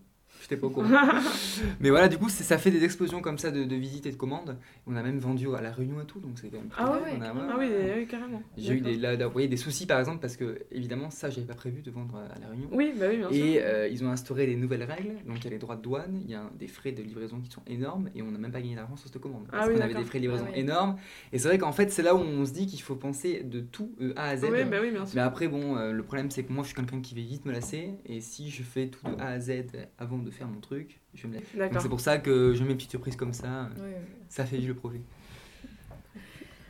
J'étais 0.45 0.57
pas 0.57 0.67
au 0.67 0.69
courant. 0.69 0.87
mais 1.79 1.89
voilà, 1.89 2.07
du 2.07 2.19
coup, 2.19 2.29
ça 2.29 2.59
fait 2.59 2.69
des 2.69 2.83
explosions 2.83 3.19
comme 3.19 3.39
ça 3.39 3.49
de, 3.49 3.63
de 3.63 3.75
visites 3.75 4.05
et 4.05 4.11
de 4.11 4.15
commandes. 4.15 4.57
On 4.85 4.95
a 4.95 5.01
même 5.01 5.17
vendu 5.17 5.47
à 5.55 5.61
la 5.61 5.71
Réunion 5.71 5.99
et 5.99 6.05
tout, 6.05 6.19
donc 6.19 6.37
c'est 6.39 6.49
quand 6.49 6.57
même. 6.57 6.69
Ah 6.77 6.91
ouais, 6.91 7.17
on 7.17 7.21
a-. 7.21 7.33
Ah 7.49 7.55
oui, 7.57 7.67
oui, 7.97 8.05
carrément. 8.05 8.43
J'ai 8.55 8.73
eu 8.75 8.81
des, 8.81 8.95
là, 8.95 9.15
là, 9.15 9.25
vous 9.25 9.33
voyez, 9.33 9.47
des 9.47 9.57
soucis 9.57 9.87
par 9.87 9.97
exemple, 9.97 10.19
parce 10.19 10.37
que 10.37 10.59
évidemment, 10.71 11.09
ça, 11.09 11.31
j'avais 11.31 11.47
pas 11.47 11.55
prévu 11.55 11.81
de 11.81 11.89
vendre 11.89 12.15
à 12.17 12.39
la 12.39 12.47
Réunion. 12.49 12.69
Oui, 12.71 12.93
bah 12.95 13.07
oui, 13.09 13.17
bien 13.17 13.31
sûr. 13.31 13.43
Et 13.43 13.59
euh, 13.63 13.87
ils 13.87 14.03
ont 14.03 14.09
instauré 14.11 14.45
des 14.45 14.55
nouvelles 14.55 14.83
règles, 14.83 15.15
donc 15.27 15.39
il 15.39 15.45
y 15.45 15.47
a 15.47 15.49
les 15.49 15.57
droits 15.57 15.77
de 15.77 15.81
douane, 15.81 16.21
il 16.23 16.29
y 16.29 16.35
a 16.35 16.43
des 16.59 16.67
frais 16.67 16.91
de 16.91 17.01
livraison 17.01 17.39
qui 17.39 17.49
sont 17.49 17.63
énormes, 17.65 18.11
et 18.13 18.21
on 18.21 18.29
n'a 18.29 18.37
même 18.37 18.51
pas 18.51 18.61
gagné 18.61 18.75
d'argent 18.75 18.97
sur 18.97 19.09
cette 19.09 19.19
commande. 19.19 19.45
Ah 19.49 19.57
Parce 19.57 19.69
oui, 19.69 19.75
qu'on 19.75 19.81
avait 19.81 19.95
des 19.95 20.03
frais 20.05 20.19
de 20.19 20.23
livraison 20.25 20.45
Ah 20.47 20.51
oui. 20.53 20.59
énormes, 20.59 20.97
et 21.33 21.39
c'est 21.39 21.47
vrai 21.47 21.57
qu'en 21.57 21.71
fait 21.71 21.91
c'est 21.91 22.03
là 22.03 22.13
où 22.13 22.19
on 22.19 22.45
se 22.45 22.51
dit 22.51 22.67
qu'il 22.67 22.81
faut 22.81 22.95
penser 22.95 23.41
de 23.43 23.61
tout 23.61 23.95
euh, 23.99 24.13
A 24.15 24.29
à 24.29 24.37
Z. 24.37 24.43
Oui, 24.51 24.63
bah 24.65 24.77
oui, 24.79 24.91
bien 24.91 25.05
sûr. 25.07 25.15
Mais 25.15 25.21
après, 25.21 25.47
bon, 25.47 25.75
euh, 25.77 25.91
le 25.91 26.03
problème 26.03 26.29
c'est 26.29 26.43
que 26.43 26.53
moi 26.53 26.61
je 26.63 26.67
suis 26.67 26.75
quelqu'un 26.75 27.01
qui 27.01 27.15
va 27.15 27.21
vite 27.21 27.45
me 27.45 27.51
lasser, 27.51 27.93
et 28.05 28.21
si 28.21 28.51
je 28.51 28.61
fais 28.61 28.87
tout 28.89 29.05
de 29.07 29.19
A 29.19 29.29
à 29.29 29.39
Z 29.39 29.51
avant 29.97 30.19
de 30.19 30.29
faire 30.35 30.47
mon 30.47 30.59
truc, 30.59 30.99
je 31.13 31.27
vais 31.27 31.39
me. 31.39 31.69
Donc 31.71 31.81
c'est 31.81 31.89
pour 31.89 31.99
ça 31.99 32.17
que 32.19 32.53
je 32.53 32.63
mets 32.63 32.71
une 32.71 32.77
petite 32.77 32.91
surprise 32.91 33.15
comme 33.15 33.33
ça, 33.33 33.69
ouais, 33.77 33.81
ouais. 33.83 34.01
ça 34.29 34.45
fait 34.45 34.57
vivre 34.57 34.69
le 34.69 34.75
projet. 34.75 35.01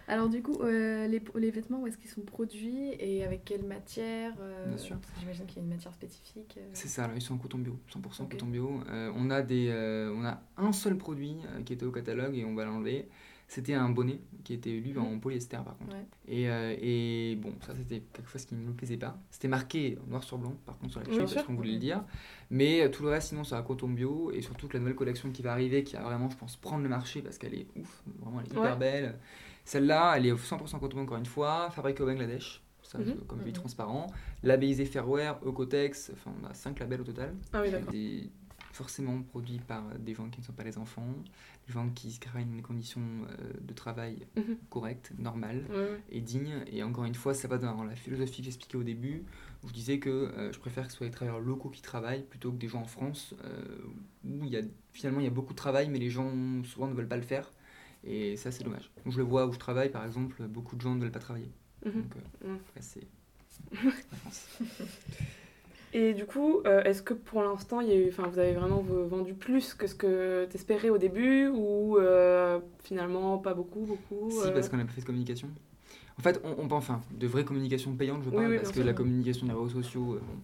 Alors 0.07 0.29
du 0.29 0.43
coup, 0.43 0.60
euh, 0.62 1.07
les, 1.07 1.19
les 1.36 1.50
vêtements, 1.50 1.81
où 1.81 1.88
est-ce 1.88 1.98
qu'ils 1.98 2.12
sont 2.12 2.22
produits 2.22 2.93
et 3.00 3.24
avec 3.25 3.43
quelle 3.43 3.63
matière 3.63 4.34
euh, 4.39 4.67
Bien 4.67 4.77
sûr. 4.77 4.98
J'imagine 5.19 5.48
qu'il 5.48 5.57
y 5.57 5.60
a 5.62 5.63
une 5.63 5.69
matière 5.74 5.93
spécifique. 5.95 6.55
euh. 6.60 6.69
C'est 6.74 6.88
ça, 6.88 7.07
là, 7.07 7.13
ils 7.15 7.22
sont 7.24 7.34
en 7.34 7.38
coton 7.39 7.57
bio, 7.57 7.79
100% 7.91 8.22
Ok. 8.22 8.31
coton 8.34 8.45
bio. 8.45 8.81
Euh, 8.89 9.12
on, 9.15 9.31
a 9.31 9.41
des, 9.41 9.67
euh, 9.69 10.13
on 10.15 10.24
a 10.24 10.43
un 10.57 10.72
seul 10.74 10.95
produit 10.95 11.38
euh, 11.48 11.63
qui 11.63 11.74
était 11.74 11.86
au 11.88 11.91
catalogue 11.91 12.36
et 12.38 12.45
on 12.45 12.53
va 12.53 12.65
l'enlever. 12.65 13.07
C'était 13.48 13.75
un 13.75 13.90
bonnet 13.90 14.20
qui 14.44 14.54
était 14.56 14.72
lu 14.72 14.98
en 14.98 15.20
polyester 15.20 15.58
par 15.64 15.78
contre. 15.78 15.96
Ouais. 15.96 16.06
Et, 16.28 16.50
euh, 16.50 16.75
et 16.82 17.36
bon, 17.36 17.54
ça 17.62 17.74
c'était 17.75 18.02
quelque 18.12 18.30
chose 18.30 18.44
qui 18.46 18.56
ne 18.56 18.62
me 18.68 18.74
plaisait 18.74 18.98
pas. 18.98 19.18
C'était 19.30 19.48
marqué 19.48 19.98
noir 20.08 20.24
sur 20.24 20.38
blanc 20.40 20.56
par 20.66 20.78
contre 20.80 20.94
sur 20.94 21.00
la 21.02 21.06
sûr. 21.06 21.18
parce 21.36 21.46
qu'on 21.46 21.54
voulait 21.54 21.70
le 21.70 21.75
Mhm. 21.75 21.80
dire. 21.82 22.04
Mais 22.50 22.82
euh, 22.82 22.90
tout 22.90 23.04
le 23.04 23.10
reste 23.10 23.30
sinon 23.30 23.44
c'est 23.44 23.56
un 23.56 23.62
coton 23.62 23.88
bio 23.90 24.32
et 24.32 24.42
surtout 24.42 24.68
que 24.68 24.74
la 24.74 24.80
nouvelle 24.80 24.96
collection 24.96 25.30
qui 25.32 25.44
va 25.44 25.52
arriver 25.52 25.84
qui 25.84 25.96
va 25.96 26.02
vraiment 26.04 26.30
je 26.30 26.38
pense 26.38 26.58
prendre 26.58 26.82
le 26.84 26.90
marché 26.90 27.22
parce 27.22 27.38
qu'elle 27.38 27.54
est 27.54 27.68
ouf, 27.75 28.04
vraiment 28.20 28.40
elle 28.40 28.48
est 28.48 28.52
hyper 28.52 28.64
Ouais. 28.74 28.78
belle. 28.78 29.20
Celle-là 29.64 30.16
elle 30.18 30.25
est 30.25 30.36
100% 30.36 30.80
coton 30.80 31.00
encore 31.00 31.18
une 31.18 31.25
fois, 31.25 31.70
fabriquée 31.70 32.02
au 32.04 32.08
Bangladesh. 32.08 32.62
Ça, 32.82 33.00
Mhm. 33.00 33.06
je- 33.06 33.12
comme 33.25 33.42
Mhm. 33.42 33.52
transparent, 33.52 34.08
labellisé 34.44 34.86
Fairwear, 34.86 35.40
Ecotex, 35.46 36.12
enfin 36.14 36.32
on 36.42 36.46
a 36.46 36.54
5 36.54 36.80
labels 36.80 37.02
au 37.02 37.04
total. 37.04 37.34
Ah 37.54 37.62
oui, 37.64 37.72
d'accord. 37.72 37.92
Des- 37.92 38.30
forcément 38.75 39.22
produits 39.24 39.60
par 39.60 39.84
des 40.00 40.13
gens 40.13 40.29
qui 40.29 40.41
ne 40.41 40.46
sont 40.46 40.51
pas 40.53 40.63
les 40.65 40.77
enfants, 40.77 41.08
des 41.67 41.74
gens 41.74 41.89
qui 41.89 42.20
créent 42.20 42.44
des 42.44 42.62
conditions 42.62 43.01
euh, 43.29 43.53
de 43.62 43.74
travail 43.74 44.27
correctes, 44.70 45.12
normales 45.17 45.63
Ouais, 45.70 45.75
ouais. 45.77 46.01
et 46.10 46.20
dignes. 46.22 46.63
Et 46.67 46.84
encore 46.84 47.05
une 47.05 47.15
fois, 47.15 47.34
ça 47.34 47.48
va 47.48 47.58
dans 47.58 47.84
la 47.86 47.96
philosophie 47.96 48.39
que 48.41 48.46
j'expliquais 48.46 48.77
au 48.77 48.84
début, 48.84 49.24
où 49.63 49.70
je 49.70 49.74
disais 49.74 50.00
que 50.00 50.10
euh, 50.10 50.51
je 50.51 50.60
préfère 50.60 50.86
que 50.88 50.91
ce 50.91 50.98
soit 50.98 51.05
les 51.08 51.12
travailleurs 51.12 51.39
locaux 51.39 51.70
qui 51.70 51.82
travaillent 51.82 52.24
plutôt 52.24 52.51
que 52.51 52.58
des 52.58 52.67
gens 52.67 52.82
en 52.82 52.88
France, 52.88 53.34
euh, 53.46 53.63
où 54.25 54.44
y 54.46 54.58
a, 54.58 54.62
finalement 54.91 55.22
il 55.22 55.24
y 55.24 55.27
a 55.27 55.32
beaucoup 55.32 55.53
de 55.53 55.58
travail, 55.58 55.88
mais 55.89 56.00
les 56.00 56.10
gens 56.10 56.32
souvent 56.65 56.88
ne 56.88 56.94
veulent 56.94 57.08
pas 57.08 57.17
le 57.17 57.24
faire. 57.24 57.51
Et 58.03 58.36
ça, 58.36 58.51
c'est 58.51 58.63
dommage. 58.63 58.91
Donc, 59.03 59.13
je 59.13 59.17
le 59.17 59.24
vois 59.24 59.48
où 59.48 59.53
je 59.53 59.58
travaille, 59.58 59.89
par 59.89 60.05
exemple, 60.05 60.44
beaucoup 60.48 60.75
de 60.75 60.82
gens 60.82 60.94
ne 60.94 61.01
veulent 61.01 61.12
pas 61.12 61.20
travailler. 61.20 61.51
Mhm. 61.86 61.94
Donc, 61.94 62.12
euh, 62.44 62.58
c'est 62.82 63.08
la 63.72 64.17
France. 64.17 64.48
Et 65.98 66.14
du 66.14 66.25
coup, 66.25 66.60
euh, 66.66 66.84
est-ce 66.84 67.02
que 67.02 67.14
pour 67.14 67.42
l'instant, 67.42 67.80
il 67.80 67.88
y 67.88 67.94
a 67.94 67.96
eu, 67.96 68.10
enfin, 68.10 68.28
vous 68.28 68.38
avez 68.38 68.52
vraiment 68.52 68.82
vendu 68.82 69.34
plus 69.34 69.74
que 69.74 69.88
ce 69.88 69.96
que 69.96 70.44
t'espérais 70.44 70.90
au 70.90 70.98
début 70.98 71.48
ou 71.48 71.98
euh, 71.98 72.60
finalement 72.84 73.38
pas 73.38 73.54
beaucoup, 73.54 73.80
beaucoup 73.80 74.30
Si, 74.30 74.46
euh, 74.46 74.52
parce 74.52 74.68
qu'on 74.68 74.75
n'a 74.75 74.84
pas 74.84 74.92
fait 74.92 75.00
de 75.00 75.06
communication. 75.06 75.48
En 76.20 76.22
fait, 76.22 76.42
on, 76.44 76.66
on 76.66 76.75
enfin, 76.75 77.00
de 77.18 77.28
vraie 77.28 77.46
communication 77.46 77.96
payante, 77.96 78.24
je 78.25 78.30
Oui, 78.30 78.36
parle, 78.36 78.50
oui, 78.50 78.56
parce 78.58 78.74
bien 78.74 78.82
que 78.82 78.86
la 78.88 78.94
communication 78.94 79.48
des 79.48 79.54
réseaux 79.54 79.70
sociaux, 79.70 80.20
bon, 80.20 80.36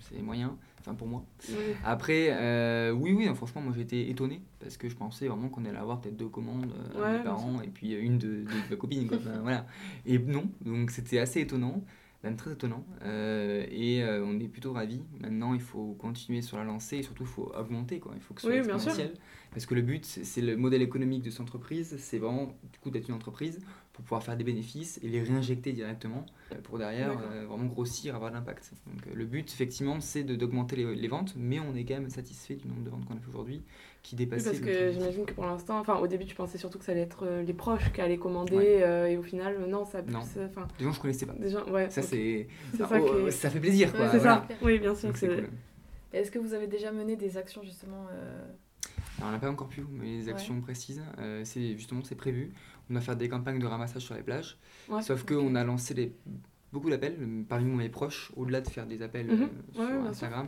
c'est 0.00 0.20
moyen, 0.20 0.56
enfin 0.80 0.94
pour 0.94 1.06
moi. 1.06 1.22
oui. 1.48 1.54
Après, 1.84 2.90
oui, 2.90 3.12
oui, 3.12 3.26
non, 3.26 3.36
franchement, 3.36 3.60
moi 3.60 3.74
été 3.78 4.10
étonné, 4.10 4.40
parce 4.58 4.76
que 4.76 4.88
je 4.88 4.96
pensais 4.96 5.28
vraiment 5.28 5.48
qu'on 5.48 5.64
allait 5.64 5.78
avoir 5.78 6.00
peut-être 6.00 6.16
deux 6.16 6.28
commandes 6.28 6.72
Ouais, 6.96 7.12
bien 7.12 7.22
parents, 7.22 7.62
et 7.62 7.68
puis 7.68 7.92
une 7.92 8.18
de, 8.18 8.26
de, 8.26 8.40
de 8.42 8.70
ma 8.70 8.76
copine, 8.76 9.06
quoi. 9.06 9.18
Voilà. 9.42 9.64
Et 10.06 10.18
non, 10.18 10.46
donc 10.64 10.90
c'était 10.90 11.20
assez 11.20 11.40
étonnant, 11.40 11.84
même 12.22 12.36
très 12.36 12.52
étonnant, 12.52 12.84
euh, 13.02 13.66
et 13.70 14.02
euh, 14.02 14.24
on 14.24 14.38
est 14.38 14.48
plutôt 14.48 14.72
ravis. 14.72 15.02
Maintenant, 15.20 15.54
il 15.54 15.60
faut 15.60 15.94
continuer 15.94 16.40
sur 16.42 16.56
la 16.56 16.64
lancée, 16.64 16.98
et 16.98 17.02
surtout, 17.02 17.24
il 17.24 17.28
faut 17.28 17.52
augmenter, 17.54 17.98
quoi. 17.98 18.12
Il 18.14 18.20
faut 18.22 18.34
que 18.34 18.40
ce 18.40 18.46
soit 18.46 18.54
Oui, 18.54 18.58
exponentiel. 18.60 19.14
Parce 19.52 19.66
que 19.66 19.74
le 19.74 19.82
but, 19.82 20.04
c'est 20.06 20.40
le 20.40 20.56
modèle 20.56 20.82
économique 20.82 21.22
de 21.22 21.30
cette 21.30 21.42
entreprise, 21.42 21.96
c'est 21.98 22.18
vraiment 22.18 22.56
du 22.72 22.78
coup 22.78 22.90
d'être 22.90 23.08
une 23.08 23.14
entreprise 23.14 23.60
pour 23.92 24.02
pouvoir 24.02 24.22
faire 24.22 24.36
des 24.36 24.44
bénéfices 24.44 24.98
et 25.02 25.08
les 25.08 25.22
réinjecter 25.22 25.74
directement 25.74 26.24
euh, 26.52 26.60
pour 26.62 26.78
derrière 26.78 27.18
euh, 27.20 27.44
vraiment 27.46 27.66
grossir, 27.66 28.14
avoir 28.14 28.30
de 28.30 28.36
l'impact. 28.36 28.72
Donc 28.86 29.14
le 29.14 29.24
but, 29.26 29.52
effectivement, 29.52 30.00
c'est 30.00 30.24
d'augmenter 30.24 30.76
les, 30.76 30.94
les 30.94 31.08
ventes, 31.08 31.34
mais 31.36 31.60
on 31.60 31.74
est 31.74 31.84
quand 31.84 31.94
même 31.94 32.08
satisfait 32.08 32.54
du 32.54 32.66
nombre 32.66 32.82
de 32.82 32.88
ventes 32.88 33.04
qu'on 33.04 33.14
a 33.14 33.20
fait 33.20 33.28
aujourd'hui, 33.28 33.62
qui 34.02 34.14
Oui, 34.16 34.24
dépassait 34.24 34.44
parce 34.50 34.60
le 34.60 34.66
que 34.66 34.92
j'imagine 34.92 35.24
que 35.24 35.32
pour 35.32 35.44
l'instant, 35.46 35.78
enfin 35.78 35.96
au 35.98 36.06
début 36.06 36.24
tu 36.24 36.34
pensais 36.34 36.58
surtout 36.58 36.78
que 36.78 36.84
ça 36.84 36.92
allait 36.92 37.02
être 37.02 37.24
euh, 37.24 37.42
les 37.42 37.52
proches 37.52 37.92
qui 37.92 38.00
allaient 38.00 38.18
commander 38.18 38.56
Ouais. 38.56 38.82
euh, 38.82 39.06
et 39.06 39.16
au 39.16 39.22
final 39.22 39.56
euh, 39.60 39.66
non 39.66 39.84
ça 39.84 39.98
a 39.98 40.02
plus, 40.02 40.12
Non. 40.12 40.20
enfin 40.20 40.66
Des 40.78 40.84
gens 40.84 40.92
je 40.92 41.00
connaissais 41.00 41.26
pas. 41.26 41.34
déjà 41.34 41.64
ouais 41.70 41.88
Ça, 41.90 42.02
c'est. 42.02 42.48
ça 42.76 42.88
oh, 43.00 43.30
ça 43.30 43.48
fait 43.50 43.60
plaisir, 43.60 43.92
quoi. 43.92 44.00
Ouais, 44.02 44.08
c'est 44.10 44.18
voilà. 44.18 44.46
ça 44.48 44.54
oui 44.62 44.78
bien 44.78 44.94
sûr 44.94 45.08
Donc, 45.08 45.16
c'est 45.18 45.28
c'est 45.28 45.34
cool. 45.42 45.50
Est-ce 46.12 46.30
que 46.30 46.38
vous 46.38 46.52
avez 46.52 46.66
déjà 46.66 46.92
mené 46.92 47.16
des 47.16 47.36
actions 47.38 47.62
justement 47.62 48.06
euh, 48.12 48.44
Alors, 49.18 49.30
on 49.30 49.32
n'a 49.32 49.38
pas 49.38 49.50
encore 49.50 49.68
pu, 49.68 49.82
mais 49.90 50.04
les 50.18 50.28
actions 50.28 50.60
précises, 50.60 51.02
euh, 51.18 51.42
c'est 51.44 51.72
justement 51.78 52.02
c'est 52.04 52.16
prévu. 52.16 52.52
On 52.90 52.94
va 52.94 53.00
faire 53.00 53.16
des 53.16 53.28
campagnes 53.30 53.58
de 53.60 53.66
ramassage 53.66 54.02
sur 54.02 54.14
les 54.14 54.22
plages. 54.22 54.58
Ouais. 54.90 55.00
Sauf 55.00 55.24
qu'on 55.24 55.54
a 55.54 55.64
lancé 55.64 55.94
des, 55.94 56.12
beaucoup 56.70 56.90
d'appels, 56.90 57.16
parmi 57.48 57.64
mes 57.64 57.88
proches, 57.88 58.30
au-delà 58.36 58.60
de 58.60 58.68
faire 58.68 58.84
des 58.86 59.00
appels 59.00 59.26
Mhm. 59.28 59.48
euh, 59.78 60.06
Ouais, 60.06 60.12
sur 60.12 60.28
sûr. 60.28 60.46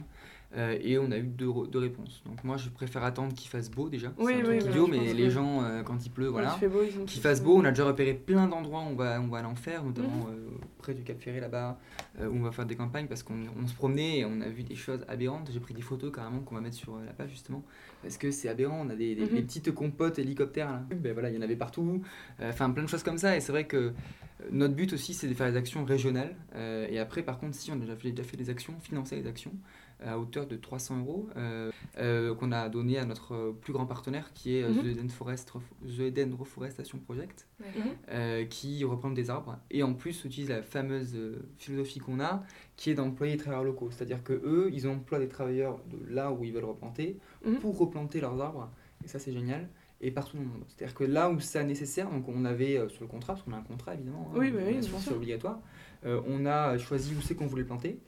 Euh, 0.57 0.79
et 0.81 0.99
on 0.99 1.11
a 1.11 1.17
eu 1.19 1.25
deux, 1.25 1.51
deux 1.69 1.81
réponses. 1.81 2.23
Donc 2.27 2.45
moi, 2.45 2.57
je 2.57 2.69
préfère 2.69 3.03
attendre 3.03 3.35
qu'il 3.35 3.51
fasse 3.51 3.69
beau 3.69 3.89
déjà. 3.89 4.13
Oui, 4.19 4.35
c'est 4.37 4.43
un 4.47 4.51
oui, 4.51 4.59
truc 4.59 4.63
bah, 4.67 4.71
idiot, 4.71 4.87
mais 4.87 5.13
les 5.13 5.29
gens, 5.29 5.65
euh, 5.65 5.83
quand 5.83 6.07
il 6.07 6.11
pleut, 6.11 6.29
voilà. 6.29 6.53
il 6.57 6.61
fait 6.61 6.69
beau, 6.69 6.83
ils 6.89 6.97
ont 7.01 7.05
Qu'il 7.07 7.21
fasse 7.21 7.43
beau, 7.43 7.57
on 7.57 7.65
a 7.65 7.71
déjà 7.71 7.85
repéré 7.85 8.15
plein 8.15 8.47
d'endroits 8.47 8.83
où 8.83 8.93
on 8.93 8.95
va, 8.95 9.21
on 9.21 9.27
va 9.27 9.39
aller 9.39 9.49
en 9.49 9.57
faire, 9.57 9.83
notamment 9.83 10.09
Mhm. 10.27 10.31
euh, 10.31 10.51
près 10.79 10.95
du 10.95 11.03
Cap 11.03 11.19
Ferré 11.21 11.41
là-bas, 11.41 11.77
où 12.21 12.25
on 12.37 12.43
va 12.43 12.53
faire 12.53 12.67
des 12.67 12.77
campagnes 12.77 13.09
parce 13.09 13.25
qu'on 13.25 13.35
on 13.61 13.67
se 13.67 13.75
promenait 13.75 14.19
et 14.19 14.25
on 14.25 14.41
a 14.43 14.49
vu 14.49 14.63
des 14.63 14.77
choses 14.77 15.05
aberrantes. 15.09 15.51
J'ai 15.53 15.59
pris 15.59 15.75
des 15.75 15.83
photos 15.83 16.13
carrément 16.15 16.39
qu'on 16.41 16.55
va 16.55 16.61
mettre 16.61 16.77
sur 16.77 16.97
la 17.05 17.13
page 17.13 17.31
justement, 17.31 17.65
parce 18.03 18.17
que 18.17 18.31
c'est 18.31 18.49
aberrant. 18.49 18.85
On 18.87 18.91
a 18.91 18.95
des, 18.95 19.17
des- 19.17 19.23
Mhm. 19.23 19.29
petites 19.43 19.73
compotes 19.75 20.21
hélicoptères 20.21 20.71
là. 20.71 20.83
Ben 20.95 21.13
voilà, 21.15 21.31
il 21.31 21.35
y 21.35 21.39
en 21.39 21.43
avait 21.43 21.57
partout. 21.57 22.01
Enfin, 22.41 22.71
plein 22.71 22.85
de 22.85 22.89
choses 22.89 23.03
comme 23.03 23.19
ça. 23.19 23.37
Et 23.37 23.41
c'est 23.41 23.51
vrai 23.51 23.67
que 23.67 23.93
notre 24.53 24.75
but 24.75 24.93
aussi, 24.93 25.15
c'est 25.15 25.27
de 25.27 25.35
faire 25.35 25.51
des 25.51 25.57
actions 25.57 25.85
régionales. 25.85 26.37
Et 26.91 27.01
après, 27.01 27.23
par 27.23 27.39
contre, 27.39 27.57
si 27.57 27.73
on 27.73 27.75
a 27.75 27.79
déjà 27.79 27.97
fait, 27.97 28.11
déjà 28.13 28.23
fait 28.23 28.37
des 28.37 28.51
actions, 28.51 28.75
financer 28.81 29.17
les 29.17 29.27
actions 29.27 29.53
à 30.03 30.19
hauteur 30.19 30.47
de 30.47 30.57
300 30.57 30.99
euros 31.01 31.29
euh, 31.37 31.71
euh, 31.99 32.35
qu'on 32.35 32.53
a 32.53 32.69
donné 32.69 32.99
à 32.99 33.05
notre 33.05 33.35
euh, 33.35 33.53
plus 33.59 33.73
grand 33.73 33.87
partenaire 33.87 34.33
qui 34.35 34.57
est 34.57 34.63
euh, 34.63 34.71
Mhm. 34.71 34.83
The 34.83 34.87
Eden 34.87 35.11
Forest, 35.11 35.53
The 35.87 36.01
Eden 36.01 36.35
Reforestation 36.35 36.99
Project 36.99 37.47
Mhm. 37.61 37.67
euh, 38.11 38.45
qui 38.45 38.85
replante 38.85 39.15
des 39.15 39.31
arbres 39.31 39.59
et 39.71 39.83
en 39.83 39.95
plus 39.95 40.25
utilise 40.25 40.49
la 40.51 40.63
fameuse 40.63 41.15
euh, 41.15 41.43
philosophie 41.59 41.99
qu'on 42.01 42.21
a 42.21 42.43
qui 42.77 42.91
est 42.91 42.95
d'employer 42.95 43.35
des 43.35 43.39
travailleurs 43.39 43.65
locaux. 43.65 43.91
C'est-à-dire 43.91 44.23
que 44.25 44.33
eux, 44.33 44.71
ils 44.73 44.87
emploient 44.89 45.19
des 45.21 45.29
travailleurs 45.29 45.79
de 45.91 45.99
là 46.13 46.33
où 46.33 46.45
ils 46.45 46.53
veulent 46.53 46.65
replanter 46.65 47.19
Mhm. 47.47 47.57
pour 47.61 47.79
replanter 47.79 48.21
leurs 48.21 48.41
arbres 48.41 48.71
et 49.05 49.09
ça 49.09 49.19
c'est 49.19 49.33
génial 49.33 49.69
et 50.01 50.11
partout 50.11 50.37
dans 50.37 50.43
le 50.43 50.49
monde. 50.49 50.65
C'est-à-dire 50.69 50.95
que 50.95 51.05
là 51.05 51.31
où 51.31 51.41
c'est 51.41 51.65
nécessaire, 51.65 52.11
donc 52.11 52.29
on 52.29 52.45
avait 52.45 52.77
euh, 52.77 52.89
sur 52.91 53.03
le 53.03 53.09
contrat, 53.09 53.35
parce 53.35 53.45
qu'on 53.45 53.53
a 53.53 53.57
un 53.57 53.63
contrat 53.63 53.95
évidemment, 53.95 54.29
hein, 54.35 54.37
Oui, 54.39 54.51
bah 54.51 54.59
oui, 54.67 54.77
c'est 54.83 55.13
obligatoire, 55.13 55.61
euh, 56.05 56.21
on 56.27 56.45
a 56.45 56.77
choisi 56.79 57.15
où 57.17 57.23
c'est 57.23 57.35
qu'on 57.35 57.47
voulait 57.47 57.65
planter. 57.65 58.01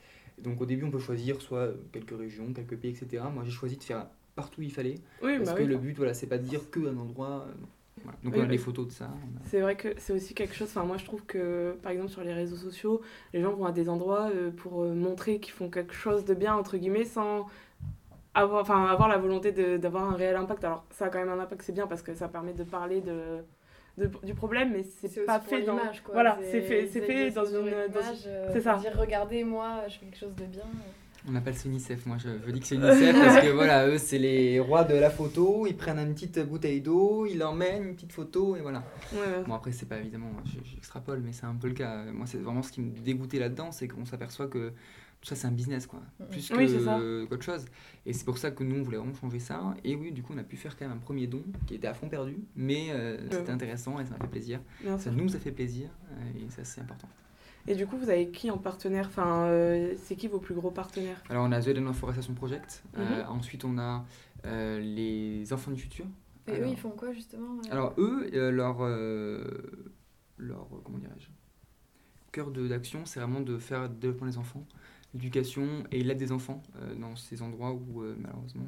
Donc 0.42 0.60
au 0.60 0.66
début 0.66 0.84
on 0.84 0.90
peut 0.90 0.98
choisir 0.98 1.40
soit 1.40 1.68
quelques 1.92 2.16
régions, 2.16 2.52
quelques 2.52 2.76
pays, 2.76 2.90
etc. 2.90 3.24
Moi 3.32 3.42
j'ai 3.44 3.50
choisi 3.50 3.76
de 3.76 3.82
faire 3.82 4.06
partout 4.34 4.60
où 4.60 4.64
il 4.64 4.72
fallait 4.72 4.96
Oui, 5.22 5.38
parce 5.38 5.50
bah 5.50 5.54
que 5.56 5.62
oui. 5.62 5.68
le 5.68 5.76
but 5.78 5.96
voilà 5.96 6.12
c'est 6.14 6.26
pas 6.26 6.38
de 6.38 6.44
dire 6.44 6.70
que 6.70 6.80
un 6.80 6.96
endroit. 6.98 7.46
euh. 7.48 7.52
Voilà. 8.02 8.18
Donc 8.22 8.34
Oui, 8.34 8.40
on 8.40 8.42
a 8.42 8.46
bah 8.46 8.50
des 8.52 8.58
photos 8.58 8.86
de 8.88 8.92
ça. 8.92 9.06
a- 9.06 9.10
C'est 9.48 9.60
vrai 9.62 9.74
que 9.74 9.88
c'est 9.96 10.12
aussi 10.12 10.34
quelque 10.34 10.54
chose. 10.54 10.68
Enfin, 10.68 10.84
moi, 10.84 10.98
je 10.98 11.06
trouve 11.06 11.22
que, 11.24 11.74
par 11.82 11.90
exemple, 11.92 12.10
sur 12.10 12.22
les 12.22 12.34
réseaux 12.34 12.56
sociaux, 12.56 13.00
les 13.32 13.40
gens 13.40 13.54
vont 13.54 13.64
à 13.64 13.72
des 13.72 13.88
endroits 13.88 14.30
euh, 14.34 14.50
pour 14.50 14.82
euh, 14.82 14.92
montrer 14.94 15.40
qu'ils 15.40 15.54
font 15.54 15.70
quelque 15.70 15.94
chose 15.94 16.26
de 16.26 16.34
bien, 16.34 16.54
entre 16.54 16.76
guillemets, 16.76 17.06
sans 17.06 17.46
avoir, 18.34 18.60
enfin, 18.60 18.84
avoir 18.84 19.08
la 19.08 19.16
volonté 19.16 19.50
de- 19.50 19.78
d'avoir 19.78 20.04
un 20.04 20.14
réel 20.14 20.36
impact. 20.36 20.62
Alors, 20.64 20.84
ça 20.90 21.06
a 21.06 21.08
quand 21.08 21.18
même 21.18 21.30
un 21.30 21.40
impact, 21.40 21.62
c'est 21.62 21.72
bien 21.72 21.86
parce 21.86 22.02
que 22.02 22.14
ça 22.14 22.28
permet 22.28 22.52
de 22.52 22.64
parler 22.64 23.00
de, 23.00 23.38
de- 23.98 24.10
du 24.24 24.34
problème, 24.34 24.72
mais 24.72 24.82
c'est 24.84 25.24
pas 25.24 25.40
fait 25.40 25.62
dans. 25.62 25.76
l'image, 25.76 26.02
quoi. 26.02 26.14
Voilà, 26.14 26.38
c'est 26.42 26.60
fait, 26.62 26.86
c'est 26.86 27.00
fait 27.00 27.30
dans 27.30 27.44
une. 27.44 27.52
dans 27.54 27.60
image, 28.00 28.24
euh, 28.26 28.48
c'est 28.52 28.60
ça. 28.60 28.74
Dire, 28.76 28.92
regardez, 28.98 29.42
moi, 29.44 29.82
je 29.88 29.94
fais 29.94 30.06
quelque 30.06 30.18
chose 30.18 30.34
de 30.36 30.44
bien. 30.44 30.62
On 31.28 31.34
appelle 31.34 31.56
ça 31.56 31.68
UNICEF, 31.68 32.06
moi 32.06 32.18
je, 32.20 32.28
je 32.46 32.50
dis 32.52 32.60
que 32.60 32.66
c'est 32.66 32.74
UNICEF 32.76 33.16
parce 33.16 33.44
que 33.44 33.50
voilà, 33.50 33.88
eux 33.88 33.98
c'est 33.98 34.18
les 34.18 34.60
rois 34.60 34.84
de 34.84 34.94
la 34.94 35.10
photo, 35.10 35.66
ils 35.66 35.76
prennent 35.76 35.98
une 35.98 36.14
petite 36.14 36.38
bouteille 36.38 36.80
d'eau, 36.80 37.26
ils 37.26 37.36
l'emmènent, 37.36 37.82
une 37.82 37.94
petite 37.96 38.12
photo 38.12 38.54
et 38.54 38.60
voilà. 38.60 38.84
Ouais, 39.12 39.18
ouais. 39.18 39.42
Bon 39.44 39.54
après 39.54 39.72
c'est 39.72 39.86
pas 39.88 39.98
évidemment, 39.98 40.30
je- 40.44 40.60
j'extrapole 40.70 41.20
mais 41.24 41.32
c'est 41.32 41.46
un 41.46 41.56
peu 41.56 41.66
le 41.66 41.74
cas. 41.74 42.04
Moi 42.12 42.26
c'est 42.26 42.38
vraiment 42.38 42.62
ce 42.62 42.70
qui 42.70 42.80
me 42.80 42.90
dégoûtait 42.96 43.40
là-dedans, 43.40 43.72
c'est 43.72 43.88
qu'on 43.88 44.04
s'aperçoit 44.04 44.46
que 44.46 44.72
ça 45.26 45.34
c'est 45.34 45.46
un 45.46 45.52
business 45.52 45.86
quoi, 45.86 46.00
Mhm. 46.20 46.26
plus 46.28 46.52
Oui, 46.56 46.68
c'est 46.68 46.80
ça. 46.80 46.98
que 46.98 47.24
qu'autre 47.24 47.42
chose. 47.44 47.64
Et 48.04 48.12
c'est 48.12 48.24
pour 48.24 48.38
ça 48.38 48.50
que 48.50 48.62
nous 48.62 48.76
on 48.76 48.82
voulait 48.82 48.96
vraiment 48.98 49.14
changer 49.14 49.40
ça. 49.40 49.74
Et 49.84 49.96
oui 49.96 50.12
du 50.12 50.22
coup 50.22 50.32
on 50.34 50.38
a 50.38 50.44
pu 50.44 50.56
faire 50.56 50.76
quand 50.76 50.86
même 50.86 50.96
un 50.96 51.00
premier 51.00 51.26
don 51.26 51.42
qui 51.66 51.74
était 51.74 51.88
à 51.88 51.94
fond 51.94 52.08
perdu, 52.08 52.36
mais 52.54 52.90
euh, 52.90 53.18
c'était 53.30 53.42
Ouais. 53.42 53.50
intéressant 53.50 53.98
et 54.00 54.04
ça 54.06 54.12
m'a 54.12 54.18
fait 54.18 54.28
plaisir. 54.30 54.60
Bien 54.82 54.96
Ça 54.98 55.10
sûr. 55.10 55.12
nous 55.20 55.34
a 55.34 55.38
fait 55.38 55.52
plaisir 55.52 55.88
euh, 56.12 56.46
et 56.46 56.50
ça 56.50 56.64
c'est 56.64 56.80
important. 56.80 57.08
Et 57.68 57.74
du 57.74 57.84
coup, 57.84 57.96
vous 57.98 58.08
avez 58.10 58.28
qui 58.28 58.48
en 58.52 58.58
partenaire? 58.58 59.06
Enfin, 59.08 59.46
euh, 59.46 59.94
c'est 60.04 60.14
qui 60.14 60.28
vos 60.28 60.38
plus 60.38 60.54
gros 60.54 60.70
partenaires? 60.70 61.20
Alors 61.28 61.44
on 61.44 61.50
a 61.50 61.60
The 61.60 61.66
Eden 61.68 61.88
Reforestation 61.88 62.32
Project, 62.34 62.84
Euh, 62.96 63.24
Mhm. 63.24 63.28
ensuite 63.30 63.64
on 63.64 63.76
a 63.78 64.04
euh, 64.44 64.78
les 64.78 65.52
enfants 65.52 65.72
du 65.72 65.80
futur. 65.82 66.04
Et 66.46 66.52
eux, 66.52 66.54
Alors- 66.58 66.68
ils 66.70 66.76
font 66.76 66.90
quoi, 66.90 67.12
justement 67.12 67.56
euh? 67.56 67.72
Alors 67.72 67.94
eux, 67.98 68.30
euh, 68.34 68.52
leur, 68.52 68.76
euh, 68.82 69.42
leur 70.38 70.68
comment 70.84 70.98
dirais-je, 70.98 71.26
cœur 72.30 72.52
de- 72.52 72.68
d'action, 72.68 73.04
c'est 73.04 73.18
vraiment 73.18 73.40
de 73.40 73.58
faire 73.58 73.82
le 73.82 73.88
développement 73.88 74.28
des 74.28 74.38
enfants, 74.38 74.64
l'éducation 75.16 75.84
et 75.90 76.02
l'aide 76.02 76.18
des 76.18 76.32
enfants 76.32 76.62
euh, 76.80 76.94
dans 76.94 77.16
ces 77.16 77.42
endroits 77.42 77.72
où 77.72 78.02
euh, 78.02 78.14
malheureusement 78.20 78.64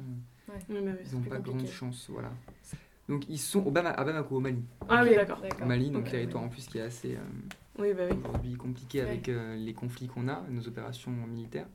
Oui, 0.49 0.55
bah 0.69 0.75
oui, 0.75 0.75
ils 1.05 1.15
n'ont 1.15 1.21
pas 1.23 1.35
compliqué. 1.37 1.57
grande 1.57 1.67
chance. 1.67 2.07
Voilà. 2.11 2.31
Donc 3.07 3.25
ils 3.29 3.37
sont 3.37 3.65
au 3.65 3.71
Bama- 3.71 3.93
à 3.93 4.03
Bamako, 4.03 4.37
au 4.37 4.39
Mali. 4.39 4.63
Ah 4.87 5.03
oui, 5.03 5.15
d'accord. 5.15 5.41
Au 5.61 5.65
Mali, 5.65 5.89
donc 5.91 6.09
territoire 6.09 6.43
en 6.43 6.49
plus 6.49 6.65
qui 6.67 6.77
est 6.79 6.81
assez 6.81 7.15
euh, 7.15 7.19
Oui, 7.79 7.93
bah 7.93 8.03
oui. 8.09 8.17
aujourd'hui 8.23 8.53
compliqué 8.55 8.99
Ouais. 9.01 9.09
avec 9.09 9.29
euh, 9.29 9.55
les 9.55 9.73
conflits 9.73 10.07
qu'on 10.07 10.27
a, 10.27 10.43
nos 10.49 10.67
opérations 10.67 11.11
militaires. 11.11 11.67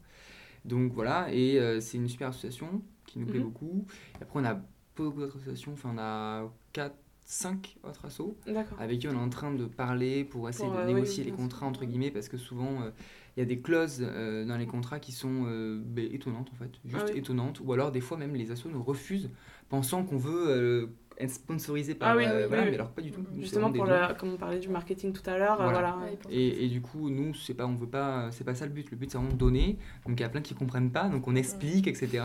Donc 0.64 0.92
voilà, 0.92 1.32
et 1.32 1.58
euh, 1.58 1.80
c'est 1.80 1.98
une 1.98 2.08
super 2.08 2.28
association 2.28 2.82
qui 3.06 3.18
nous 3.18 3.26
plaît 3.26 3.38
Mhm. 3.38 3.44
beaucoup. 3.44 3.84
Et 4.18 4.22
après 4.22 4.40
on 4.40 4.44
a 4.44 4.60
beaucoup 4.96 5.20
d'autres 5.20 5.36
associations, 5.36 5.72
enfin 5.74 5.90
on 5.94 5.98
a 5.98 6.50
4, 6.72 6.94
5 7.26 7.76
autres 7.84 8.04
assos 8.04 8.36
avec 8.78 9.00
qui 9.00 9.08
on 9.08 9.12
est 9.12 9.16
en 9.16 9.28
train 9.30 9.52
de 9.52 9.64
parler 9.66 10.24
pour 10.24 10.48
essayer 10.48 10.68
Pour, 10.68 10.76
de 10.76 10.82
euh, 10.82 10.86
négocier 10.86 11.24
les 11.24 11.32
contrats 11.32 11.66
entre 11.66 11.84
guillemets 11.84 12.10
parce 12.10 12.28
que 12.28 12.36
souvent 12.36 12.82
euh, 12.82 12.90
il 13.36 13.40
y 13.40 13.42
a 13.42 13.46
des 13.46 13.60
clauses 13.60 13.98
euh, 14.02 14.44
dans 14.44 14.56
les 14.56 14.66
contrats 14.66 15.00
qui 15.00 15.12
sont 15.12 15.44
euh, 15.46 15.80
ben, 15.84 16.08
étonnantes 16.12 16.50
en 16.52 16.56
fait, 16.56 16.70
juste 16.84 17.06
Ah 17.08 17.10
oui. 17.12 17.18
étonnantes 17.18 17.60
ou 17.60 17.72
alors 17.72 17.90
des 17.92 18.00
fois 18.00 18.16
même 18.16 18.34
les 18.34 18.50
assos 18.50 18.70
nous 18.70 18.82
refusent 18.82 19.30
pensant 19.68 20.04
qu'on 20.04 20.18
veut 20.18 20.48
euh, 20.48 20.86
être 21.18 21.30
sponsorisé 21.30 21.94
par 21.94 22.10
Ah 22.10 22.16
oui, 22.16 22.24
euh, 22.26 22.42
oui, 22.42 22.48
voilà, 22.48 22.62
oui. 22.64 22.68
mais 22.70 22.74
alors 22.74 22.90
pas 22.90 23.02
du 23.02 23.10
tout. 23.12 23.24
Justement, 23.38 23.72
pour 23.72 23.86
la, 23.86 24.14
comme 24.14 24.34
on 24.34 24.36
parlait 24.36 24.58
du 24.58 24.68
marketing 24.68 25.12
tout 25.12 25.28
à 25.28 25.38
l'heure, 25.38 25.60
euh, 25.60 25.70
Voilà. 25.70 25.96
pensent 26.22 26.32
Et, 26.32 26.64
et 26.64 26.68
du 26.68 26.80
coup, 26.80 27.08
nous, 27.10 27.34
c'est 27.34 27.54
pas, 27.54 27.66
on 27.66 27.74
veut 27.74 27.86
pas, 27.88 28.30
c'est 28.32 28.44
pas 28.44 28.54
ça 28.54 28.66
le 28.66 28.72
but. 28.72 28.90
Le 28.90 28.96
but, 28.96 29.10
c'est 29.10 29.18
vraiment 29.18 29.32
de 29.32 29.38
donner. 29.38 29.78
Donc, 30.06 30.18
il 30.18 30.22
y 30.22 30.26
a 30.26 30.28
plein 30.28 30.40
qui 30.40 30.54
comprennent 30.54 30.90
pas, 30.90 31.08
donc 31.08 31.26
on 31.28 31.34
explique, 31.36 31.86
etc. 31.86 32.22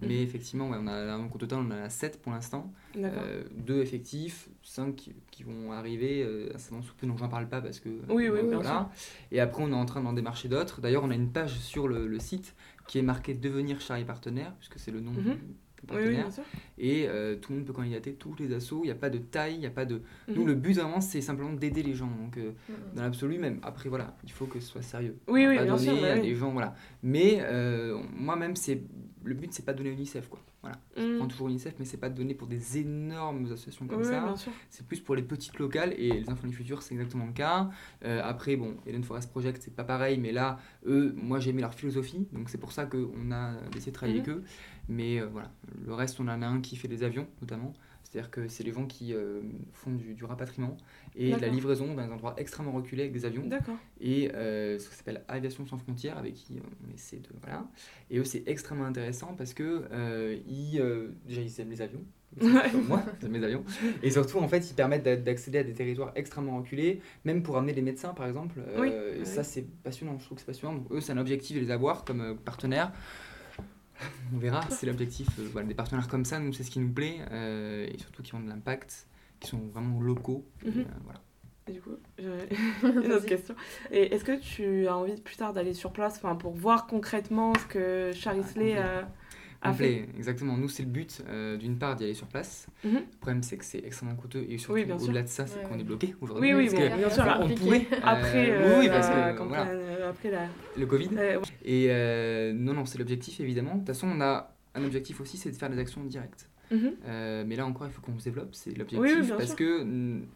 Mais 0.00 0.08
Mhm. 0.08 0.22
effectivement, 0.22 0.68
ouais, 0.70 0.78
on 0.80 0.86
a, 0.86 1.16
donc, 1.16 1.34
au 1.34 1.38
total, 1.38 1.60
on 1.60 1.66
en 1.66 1.70
a 1.84 1.88
7 1.90 2.20
pour 2.20 2.32
l'instant. 2.32 2.72
D'accord. 2.94 3.22
Euh, 3.24 3.44
deux 3.56 3.80
effectifs, 3.80 4.48
5 4.62 4.94
qui, 4.96 5.12
qui 5.30 5.42
vont 5.44 5.72
arriver 5.72 6.22
euh, 6.22 6.48
assez 6.54 6.70
sous 6.82 6.94
peu, 6.96 7.06
donc 7.06 7.18
j'en 7.18 7.28
parle 7.28 7.48
pas 7.48 7.60
parce 7.60 7.80
que. 7.80 7.88
Oui, 8.08 8.28
oui, 8.28 8.40
voilà. 8.52 8.90
Et 9.32 9.40
après, 9.40 9.62
on 9.62 9.70
est 9.70 9.74
en 9.74 9.86
train 9.86 10.00
d'en 10.02 10.12
démarcher 10.12 10.48
d'autres. 10.48 10.80
D'ailleurs, 10.80 11.04
on 11.04 11.10
a 11.10 11.14
une 11.14 11.30
page 11.30 11.58
sur 11.58 11.88
le, 11.88 12.06
le 12.06 12.18
site 12.18 12.54
qui 12.86 12.98
est 12.98 13.02
marquée 13.02 13.34
Devenir 13.34 13.80
Charlie 13.80 14.04
Partenaire, 14.04 14.52
puisque 14.58 14.78
c'est 14.78 14.90
le 14.90 15.00
nom 15.00 15.12
Mhm. 15.12 15.22
du 15.22 15.38
oui, 15.90 15.96
oui, 15.96 16.14
partenaire. 16.16 16.44
Et 16.78 17.06
euh, 17.08 17.36
tout 17.36 17.52
le 17.52 17.58
monde 17.58 17.66
peut 17.66 17.72
candidater, 17.72 18.14
tous 18.14 18.34
les 18.38 18.52
assos. 18.52 18.80
Il 18.82 18.86
n'y 18.86 18.90
a 18.92 18.94
pas 18.96 19.10
de 19.10 19.18
taille, 19.18 19.54
il 19.54 19.60
n'y 19.60 19.66
a 19.66 19.70
pas 19.70 19.84
de. 19.84 20.00
Nous, 20.28 20.42
Mhm. 20.42 20.46
le 20.48 20.54
but 20.54 20.72
vraiment, 20.74 21.00
c'est 21.00 21.20
simplement 21.20 21.52
d'aider 21.52 21.82
les 21.82 21.94
gens. 21.94 22.10
Donc, 22.20 22.36
euh, 22.36 22.50
Mhm. 22.68 22.74
dans 22.96 23.02
l'absolu, 23.02 23.38
même. 23.38 23.58
Après, 23.62 23.88
voilà, 23.88 24.16
il 24.24 24.30
faut 24.32 24.46
que 24.46 24.60
ce 24.60 24.66
soit 24.66 24.82
sérieux. 24.82 25.16
Oui, 25.28 25.46
oui, 25.46 25.56
pas 25.56 25.64
bien 25.64 25.74
donner 25.76 25.86
sûr. 25.92 26.00
bah 26.00 26.12
à 26.12 26.14
oui. 26.16 26.22
des 26.22 26.34
gens, 26.34 26.50
voilà. 26.52 26.74
Mais 27.02 27.38
euh, 27.42 27.98
moi-même, 28.16 28.56
c'est 28.56 28.80
le 29.24 29.34
but, 29.34 29.52
c'est 29.52 29.64
pas 29.64 29.72
de 29.72 29.78
donner 29.78 29.90
à 29.90 29.92
UNICEF, 29.94 30.28
quoi. 30.28 30.38
Voilà. 30.62 30.76
Mhm. 30.96 31.02
Je 31.12 31.16
prends 31.18 31.26
toujours 31.28 31.48
UNICEF, 31.48 31.74
mais 31.78 31.84
c'est 31.84 31.96
pas 31.96 32.08
de 32.10 32.14
donner 32.14 32.34
pour 32.34 32.46
des 32.46 32.78
énormes 32.78 33.44
associations 33.46 33.86
comme 33.86 34.00
Oui, 34.00 34.04
ça. 34.06 34.34
C'est 34.70 34.86
plus 34.86 35.00
pour 35.00 35.14
les 35.14 35.22
petites 35.22 35.58
locales 35.58 35.92
et 35.96 36.10
les 36.20 36.30
enfants 36.30 36.46
du 36.46 36.54
futur, 36.54 36.82
c'est 36.82 36.94
exactement 36.94 37.26
le 37.26 37.32
cas. 37.32 37.70
Euh, 38.04 38.20
après, 38.24 38.56
bon, 38.56 38.76
Eden 38.86 39.02
Forest 39.04 39.30
Project, 39.30 39.62
c'est 39.62 39.74
pas 39.74 39.84
pareil, 39.84 40.18
mais 40.18 40.32
là, 40.32 40.58
eux, 40.86 41.14
moi 41.16 41.40
j'ai 41.40 41.50
aimé 41.50 41.62
leur 41.62 41.74
philosophie, 41.74 42.26
donc 42.32 42.48
c'est 42.50 42.58
pour 42.58 42.72
ça 42.72 42.86
qu'on 42.86 43.30
a 43.32 43.54
décidé 43.72 43.90
de 43.90 43.96
travailler 43.96 44.20
Mhm. 44.20 44.24
avec 44.28 44.36
eux. 44.38 44.44
Mais 44.88 45.20
euh, 45.20 45.26
voilà, 45.26 45.50
le 45.86 45.94
reste, 45.94 46.20
on 46.20 46.28
en 46.28 46.42
a 46.42 46.46
un 46.46 46.60
qui 46.60 46.76
fait 46.76 46.88
des 46.88 47.02
avions, 47.02 47.26
notamment. 47.40 47.72
C'est-à-dire 48.14 48.30
que 48.30 48.46
c'est 48.46 48.62
les 48.62 48.70
gens 48.70 48.86
qui 48.86 49.12
euh, 49.12 49.40
font 49.72 49.90
du, 49.90 50.14
du 50.14 50.24
rapatriement 50.24 50.76
et 51.16 51.32
de 51.32 51.40
la 51.40 51.48
livraison 51.48 51.94
dans 51.94 52.06
des 52.06 52.12
endroits 52.12 52.34
extrêmement 52.36 52.70
reculés 52.70 53.02
avec 53.02 53.12
des 53.12 53.24
avions. 53.24 53.42
Et 54.00 54.30
euh, 54.34 54.78
ce 54.78 54.88
qui 54.88 54.94
s'appelle 54.94 55.24
Aviation 55.26 55.66
sans 55.66 55.78
frontières, 55.78 56.16
avec 56.16 56.34
qui 56.34 56.60
on 56.88 56.94
essaie 56.94 57.16
de. 57.16 57.28
Voilà. 57.42 57.66
Et 58.10 58.18
eux, 58.18 58.24
c'est 58.24 58.44
extrêmement 58.46 58.84
intéressant 58.84 59.34
parce 59.36 59.52
que 59.52 59.82
euh, 59.90 60.36
ils, 60.46 60.78
euh, 60.80 61.08
déjà, 61.26 61.40
ils 61.40 61.60
aiment 61.60 61.70
les 61.70 61.82
avions. 61.82 62.04
Ouais. 62.40 62.72
Moi, 62.88 63.02
j'aime 63.20 63.32
les 63.32 63.42
avions. 63.44 63.64
Et 64.02 64.10
surtout, 64.12 64.38
en 64.38 64.46
fait, 64.46 64.70
ils 64.70 64.74
permettent 64.74 65.02
d'a- 65.04 65.16
d'accéder 65.16 65.58
à 65.58 65.64
des 65.64 65.72
territoires 65.72 66.12
extrêmement 66.14 66.56
reculés, 66.58 67.00
même 67.24 67.42
pour 67.42 67.56
amener 67.56 67.72
des 67.72 67.82
médecins, 67.82 68.14
par 68.14 68.26
exemple. 68.28 68.60
Euh, 68.60 68.80
Oui. 68.80 69.20
et. 69.22 69.24
Ça, 69.24 69.42
c'est 69.42 69.62
passionnant. 69.82 70.16
Je 70.20 70.24
trouve 70.24 70.36
que 70.36 70.40
c'est 70.42 70.46
passionnant. 70.46 70.74
Donc, 70.76 70.86
eux, 70.92 71.00
c'est 71.00 71.12
un 71.12 71.18
objectif 71.18 71.56
de 71.56 71.60
les 71.62 71.72
avoir 71.72 72.04
comme 72.04 72.20
euh, 72.20 72.34
partenaires. 72.34 72.92
On 74.34 74.38
verra, 74.38 74.62
c'est 74.70 74.86
l'objectif. 74.86 75.28
euh, 75.38 75.48
voilà, 75.52 75.66
des 75.68 75.74
partenaires 75.74 76.08
comme 76.08 76.24
ça, 76.24 76.38
nous, 76.38 76.52
c'est 76.52 76.62
ce 76.64 76.70
qui 76.70 76.80
nous 76.80 76.92
plaît. 76.92 77.18
euh, 77.30 77.86
et 77.92 77.98
surtout 77.98 78.22
qui 78.22 78.34
ont 78.34 78.40
de 78.40 78.48
l'impact, 78.48 79.06
qui 79.40 79.48
sont 79.48 79.60
vraiment 79.72 80.00
locaux. 80.00 80.44
Et, 80.64 80.68
Mhm. 80.70 80.80
euh, 80.80 80.84
voilà. 81.04 81.20
Et 81.66 81.72
du 81.72 81.80
coup, 81.80 81.96
j'aurais 82.18 82.48
une 83.06 83.12
autre 83.12 83.26
question. 83.26 83.54
Et 83.90 84.14
est-ce 84.14 84.24
que 84.24 84.38
tu 84.38 84.86
as 84.86 84.96
envie 84.96 85.18
plus 85.20 85.36
tard 85.36 85.52
d'aller 85.54 85.72
sur 85.74 85.92
place 85.92 86.16
enfin, 86.16 86.34
pour 86.36 86.52
voir 86.52 86.86
concrètement 86.86 87.52
ce 87.54 87.66
que 87.66 88.12
Charisley 88.14 88.76
a, 88.76 88.98
a 88.98 89.00
fait 89.00 89.06
Complet, 89.70 90.08
exactement. 90.16 90.56
Nous, 90.56 90.68
c'est 90.68 90.82
le 90.82 90.88
but, 90.88 91.22
euh, 91.28 91.56
d'une 91.56 91.78
part, 91.78 91.96
d'y 91.96 92.04
aller 92.04 92.14
sur 92.14 92.26
place. 92.26 92.66
Mhm. 92.84 92.92
Le 92.94 93.18
problème, 93.20 93.42
c'est 93.42 93.56
que 93.56 93.64
c'est 93.64 93.78
extrêmement 93.84 94.14
coûteux 94.16 94.44
et 94.48 94.58
surtout, 94.58 94.74
Oui, 94.74 94.86
au-delà 94.92 95.22
de 95.22 95.28
ça, 95.28 95.46
c'est 95.46 95.58
Ouais, 95.58 95.64
qu'on 95.64 95.78
est 95.78 95.84
bloqué 95.84 96.14
aujourd'hui. 96.20 96.52
Oui, 96.54 96.68
oui, 96.68 96.70
parce 96.70 96.82
que 96.92 96.96
bien 96.98 97.10
sûr. 97.10 97.38
on 97.40 97.48
pourrait. 97.54 97.86
euh, 97.92 97.96
Après, 98.02 98.42
oui, 98.44 98.50
euh, 98.50 98.78
oui, 98.80 98.86
la 98.86 98.92
parce 98.92 99.08
que 99.08 99.42
voilà, 99.42 100.08
après 100.08 100.30
la... 100.30 100.48
le 100.76 100.86
Covid. 100.86 101.10
Et 101.64 101.86
euh, 101.90 102.52
non, 102.52 102.74
non, 102.74 102.84
c'est 102.84 102.98
l'objectif, 102.98 103.40
évidemment. 103.40 103.72
De 103.74 103.78
toute 103.78 103.88
façon, 103.88 104.08
on 104.08 104.20
a 104.20 104.54
un 104.74 104.84
objectif 104.84 105.20
aussi, 105.20 105.36
c'est 105.38 105.50
de 105.50 105.56
faire 105.56 105.70
des 105.70 105.78
actions 105.78 106.04
directes. 106.04 106.48
mhm. 106.70 106.92
Mais 107.46 107.56
là 107.56 107.64
encore, 107.66 107.86
il 107.86 107.92
faut 107.92 108.02
qu'on 108.02 108.18
se 108.18 108.24
développe, 108.24 108.54
c'est 108.54 108.76
l'objectif. 108.76 109.00
Oui, 109.22 109.28
parce 109.28 109.46
sûr. 109.48 109.56
que 109.56 109.82
mm, 109.84 110.26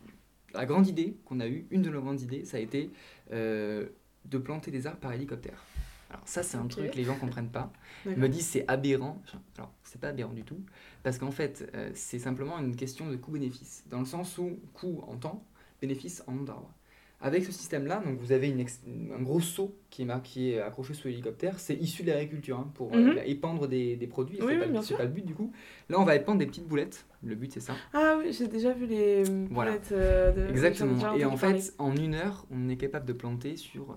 la 0.55 0.64
grande 0.67 0.87
idée 0.87 1.17
qu'on 1.25 1.41
a 1.41 1.47
eue, 1.49 1.67
une 1.71 1.83
de 1.83 1.91
nos 1.91 2.01
grandes 2.01 2.23
idées, 2.23 2.45
ça 2.45 2.57
a 2.57 2.61
été 2.61 2.91
de 3.31 4.38
planter 4.38 4.71
des 4.71 4.87
arbres 4.87 4.99
par 5.01 5.12
hélicoptère. 5.12 5.64
Alors 6.11 6.23
ça, 6.27 6.42
c'est 6.42 6.57
un 6.57 6.66
truc 6.66 6.90
que 6.90 6.97
les 6.97 7.05
gens 7.05 7.16
comprennent 7.16 7.51
pas. 7.51 7.73
Ils 8.07 8.16
me 8.16 8.29
disent 8.29 8.47
c'est 8.47 8.64
aberrant. 8.68 9.21
Alors, 9.57 9.73
c'est 9.83 10.01
pas 10.01 10.09
aberrant 10.09 10.33
du 10.33 10.42
tout, 10.44 10.61
parce 11.03 11.18
qu'en 11.18 11.31
fait, 11.31 11.71
euh, 11.75 11.90
c'est 11.94 12.18
simplement 12.18 12.59
une 12.59 12.77
question 12.77 13.11
de 13.11 13.16
coût-bénéfice, 13.16 13.85
dans 13.90 14.01
le 14.01 14.07
sens 14.07 14.38
où 14.38 14.59
coût 14.75 15.03
en 15.07 15.16
temps, 15.16 15.44
bénéfice 15.81 16.23
en 16.27 16.33
nombre 16.33 16.47
d'arbres. 16.47 16.73
Avec 17.21 17.44
ce 17.44 17.51
système-là, 17.51 18.01
donc 18.07 18.16
vous 18.21 18.31
avez 18.31 18.49
une 18.49 18.64
un 19.12 19.21
gros 19.23 19.40
seau 19.40 19.75
qui 19.90 20.05
est, 20.05 20.61
accroché 20.61 20.94
sur 20.94 21.09
l'hélicoptère, 21.09 21.59
c'est 21.59 21.75
issu 21.75 22.05
de 22.05 22.12
l'agriculture 22.12 22.57
hein, 22.59 22.71
pour 22.75 22.94
euh, 22.94 23.01
Mhm. 23.14 23.18
épandre 23.27 23.66
des, 23.66 23.97
des 23.97 24.07
produits. 24.07 24.38
Oui, 24.40 24.47
c'est 24.61 24.66
oui, 24.68 24.79
pas, 24.88 24.97
pas 24.99 25.03
le 25.05 25.11
but 25.11 25.27
du 25.27 25.35
coup. 25.35 25.53
Là, 25.88 25.99
on 25.99 26.05
va 26.05 26.14
épandre 26.14 26.38
des 26.38 26.47
petites 26.47 26.68
boulettes. 26.68 27.07
Le 27.25 27.35
but, 27.35 27.53
c'est 27.53 27.59
ça. 27.61 27.75
Ah 27.92 28.16
oui, 28.18 28.33
j'ai 28.33 28.47
déjà 28.47 28.73
vu 28.73 28.87
les 28.87 29.25
Voilà. 29.51 29.73
boulettes, 29.73 29.90
euh, 29.92 30.31
de- 30.31 30.40
j'en 30.42 30.47
ai 30.47 30.51
Exactement. 30.51 31.16
Et 31.16 31.25
en 31.25 31.37
parler. 31.37 31.61
fait, 31.61 31.75
en 31.79 31.97
une 31.97 32.14
heure, 32.14 32.47
on 32.53 32.68
est 32.68 32.77
capable 32.77 33.05
de 33.07 33.12
planter 33.12 33.57
sur 33.57 33.90
euh, 33.90 33.94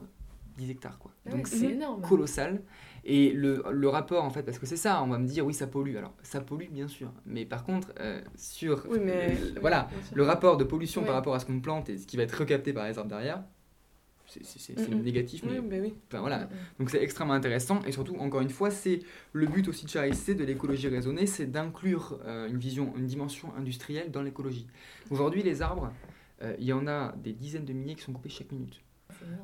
10 0.57 0.69
hectares. 0.71 0.99
Quoi. 0.99 1.11
Ah 1.25 1.31
Donc 1.31 1.47
c'est 1.47 1.77
colossal. 2.07 2.61
Et 3.03 3.31
le, 3.31 3.63
le 3.71 3.87
rapport, 3.89 4.23
en 4.23 4.29
fait, 4.29 4.43
parce 4.43 4.59
que 4.59 4.65
c'est 4.65 4.77
ça, 4.77 5.01
on 5.03 5.07
va 5.07 5.17
me 5.17 5.25
dire, 5.27 5.45
oui, 5.45 5.53
ça 5.53 5.65
pollue. 5.67 5.95
Alors, 5.97 6.13
ça 6.21 6.39
pollue, 6.41 6.69
bien 6.69 6.87
sûr. 6.87 7.11
Mais 7.25 7.45
par 7.45 7.63
contre, 7.63 7.91
euh, 7.99 8.21
sur. 8.35 8.85
Oui, 8.89 8.99
mais- 9.03 9.35
euh, 9.55 9.59
voilà, 9.59 9.89
le 10.13 10.23
rapport 10.23 10.57
de 10.57 10.63
pollution 10.63 11.01
Ouais. 11.01 11.07
par 11.07 11.15
rapport 11.15 11.33
à 11.33 11.39
ce 11.39 11.45
qu'on 11.45 11.59
plante 11.61 11.89
et 11.89 11.97
ce 11.97 12.05
qui 12.05 12.15
va 12.17 12.23
être 12.23 12.37
recapté 12.37 12.73
par 12.73 12.87
les 12.87 12.97
arbres 12.97 13.09
derrière, 13.09 13.43
c'est 14.27 14.77
Mhm. 14.89 15.01
négatif. 15.01 15.43
Mais, 15.43 15.59
Oui, 15.59 15.67
bah 15.69 15.75
oui. 15.81 15.93
enfin, 16.07 16.19
voilà. 16.21 16.39
Mm, 16.39 16.43
mm. 16.43 16.47
Donc 16.79 16.89
c'est 16.89 17.01
extrêmement 17.03 17.33
intéressant. 17.33 17.81
Et 17.85 17.91
surtout, 17.91 18.15
encore 18.17 18.39
une 18.41 18.49
fois, 18.49 18.69
c'est 18.71 18.99
le 19.33 19.45
but 19.47 19.67
aussi 19.67 19.85
de 19.85 19.89
Charité, 19.89 20.35
de 20.35 20.43
l'écologie 20.45 20.87
raisonnée, 20.87 21.25
c'est 21.25 21.47
d'inclure 21.47 22.19
euh, 22.25 22.47
une 22.47 22.57
vision, 22.57 22.93
une 22.95 23.07
dimension 23.07 23.53
industrielle 23.57 24.09
dans 24.11 24.21
l'écologie. 24.21 24.67
Aujourd'hui, 25.09 25.43
les 25.43 25.61
arbres, 25.61 25.91
euh, 26.43 26.55
il 26.59 26.65
y 26.65 26.71
en 26.71 26.87
a 26.87 27.13
des 27.17 27.33
dizaines 27.33 27.65
de 27.65 27.73
milliers 27.73 27.95
qui 27.95 28.03
sont 28.03 28.13
coupés 28.13 28.29
chaque 28.29 28.51
minute. 28.53 28.79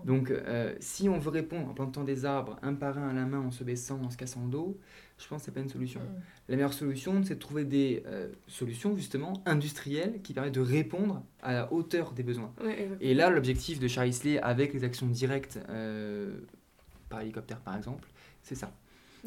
Donc, 0.06 0.32
euh, 0.32 0.74
si 0.80 1.10
on 1.10 1.18
veut 1.18 1.30
répondre 1.30 1.70
en 1.70 1.74
plantant 1.74 2.04
des 2.04 2.26
arbres 2.26 2.58
un 2.62 2.74
par 2.74 2.98
un 2.98 3.10
à 3.10 3.14
la 3.14 3.26
main, 3.26 3.40
en 3.40 3.52
se 3.52 3.64
baissant, 3.64 4.02
en 4.04 4.10
se 4.10 4.18
cassant 4.18 4.44
le 4.44 4.50
dos, 4.50 4.80
je 5.18 5.28
pense 5.28 5.42
que 5.42 5.46
c'est 5.46 5.52
pas 5.52 5.60
une 5.60 5.70
solution. 5.70 6.00
Mm. 6.00 6.22
La 6.50 6.56
meilleure 6.56 6.74
solution, 6.74 7.24
c'est 7.24 7.36
de 7.36 7.40
trouver 7.40 7.66
des 7.66 8.04
euh, 8.06 8.30
solutions 8.48 8.96
justement 8.96 9.34
industrielles 9.46 10.22
qui 10.22 10.34
permettent 10.34 10.56
de 10.56 10.62
répondre 10.62 11.24
à 11.42 11.54
la 11.54 11.74
hauteur 11.74 12.14
des 12.14 12.24
besoins. 12.24 12.54
Ouais. 12.64 12.90
Et 13.02 13.14
là, 13.14 13.30
l'objectif 13.30 13.80
de 13.80 13.88
Charisley 13.88 14.40
avec 14.40 14.74
les 14.74 14.84
actions 14.84 15.08
directes 15.08 15.60
euh, 15.70 16.40
par 17.10 17.22
hélicoptère 17.22 17.60
par 17.60 17.76
exemple, 17.76 18.08
c'est 18.44 18.56
ça. 18.56 18.72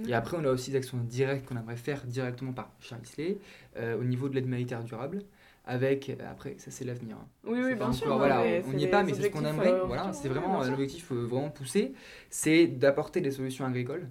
Et 0.09 0.15
après, 0.15 0.37
on 0.39 0.45
a 0.45 0.51
aussi 0.51 0.71
des 0.71 0.79
actions 0.79 0.99
directes 0.99 1.47
qu'on 1.47 1.57
aimerait 1.57 1.77
faire 1.77 2.07
directement 2.07 2.53
par 2.53 2.73
Charisley 2.81 3.39
euh, 3.77 3.99
au 4.01 4.05
niveau 4.05 4.29
de 4.29 4.35
l'aide 4.35 4.47
humanitaire 4.47 4.83
durable. 4.83 5.23
Avec, 5.71 6.11
après, 6.29 6.57
ça 6.59 6.73
c'est 6.73 6.85
l'avenir. 6.85 7.17
hein. 7.17 7.29
Oui, 7.45 7.59
oui, 7.63 7.75
bien 7.75 7.85
encore- 7.85 7.95
sûr. 7.95 8.17
voilà, 8.19 8.43
on 8.67 8.73
n'y 8.73 8.85
est 8.85 8.89
pas, 8.89 9.05
mais 9.05 9.15
c'est 9.15 9.23
ce 9.23 9.29
qu'on 9.29 9.45
aimerait. 9.45 9.73
euh, 9.73 9.85
voilà, 9.85 10.13
c'est 10.13 10.29
vraiment 10.29 10.65
l'objectif 10.65 11.13
euh, 11.13 11.25
vraiment 11.27 11.51
poussé, 11.51 11.93
c'est 12.29 12.67
d'apporter 12.67 13.21
des 13.21 13.31
solutions 13.31 13.65
agricoles 13.65 14.09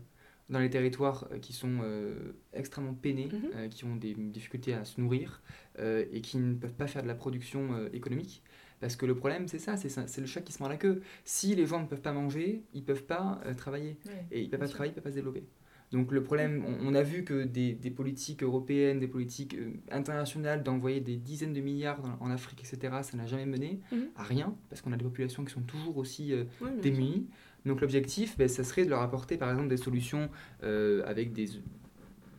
dans 0.49 0.59
les 0.59 0.69
territoires 0.69 1.27
euh, 1.33 1.37
qui 1.37 1.51
sont 1.51 1.79
euh, 1.83 2.33
extrêmement 2.53 2.93
peinés, 2.93 3.27
Mhm. 3.31 3.39
euh, 3.55 3.67
qui 3.67 3.83
ont 3.83 3.97
des 3.97 4.13
difficultés 4.13 4.73
à 4.73 4.85
se 4.85 5.01
nourrir 5.01 5.41
euh, 5.79 6.05
et 6.13 6.21
qui 6.21 6.37
ne 6.37 6.53
peuvent 6.55 6.73
pas 6.73 6.87
faire 6.87 7.03
de 7.03 7.07
la 7.09 7.15
production 7.15 7.87
économique. 7.91 8.41
Parce 8.79 8.95
que 8.95 9.05
le 9.05 9.13
problème, 9.13 9.49
c'est 9.49 9.59
ça, 9.59 9.75
c'est 9.75 10.21
le 10.21 10.27
chat 10.27 10.39
qui 10.39 10.53
se 10.53 10.59
mord 10.63 10.69
la 10.69 10.77
queue. 10.77 11.01
Si 11.25 11.53
les 11.53 11.65
gens 11.65 11.81
ne 11.81 11.87
peuvent 11.87 11.99
pas 11.99 12.13
manger, 12.13 12.63
ils 12.73 12.85
peuvent 12.85 13.03
pas 13.03 13.41
travailler. 13.57 13.97
Ouais. 14.05 14.25
Et 14.31 14.39
ils 14.39 14.45
ne 14.45 14.49
peuvent 14.51 14.61
pas 14.61 14.67
sûr. 14.67 14.75
travailler, 14.75 14.93
ils 14.93 14.95
ne 14.97 15.01
peuvent 15.01 15.03
pas 15.03 15.09
se 15.11 15.15
développer. 15.15 15.43
Donc 15.91 16.11
le 16.11 16.21
problème, 16.23 16.63
on, 16.67 16.87
on 16.89 16.93
a 16.93 17.01
vu 17.01 17.23
que 17.23 17.43
des, 17.43 17.73
des 17.73 17.89
politiques 17.89 18.43
européennes, 18.43 18.99
des 18.99 19.07
politiques 19.07 19.55
euh, 19.55 19.71
internationales 19.91 20.61
d'envoyer 20.63 20.99
des 21.01 21.17
dizaines 21.17 21.53
de 21.53 21.61
milliards 21.61 22.01
dans- 22.01 22.17
en 22.19 22.29
Afrique, 22.29 22.59
etc., 22.61 23.01
ça 23.01 23.17
n'a 23.17 23.25
jamais 23.25 23.47
mené 23.47 23.79
Mhm. 23.91 24.07
à 24.15 24.23
rien, 24.23 24.55
parce 24.69 24.81
qu'on 24.81 24.91
a 24.93 24.97
des 24.97 25.03
populations 25.03 25.43
qui 25.43 25.51
sont 25.53 25.61
toujours 25.61 25.97
aussi 25.97 26.31
euh, 26.33 26.43
Oui, 26.61 26.69
démunies. 26.81 27.27
Donc 27.65 27.81
l'objectif, 27.81 28.37
ben, 28.37 28.47
ça 28.47 28.63
serait 28.63 28.85
de 28.85 28.89
leur 28.91 29.01
apporter 29.01 29.37
par 29.37 29.49
exemple 29.49 29.67
des 29.69 29.77
solutions 29.77 30.29
euh, 30.63 31.01
avec 31.07 31.33
des, 31.33 31.47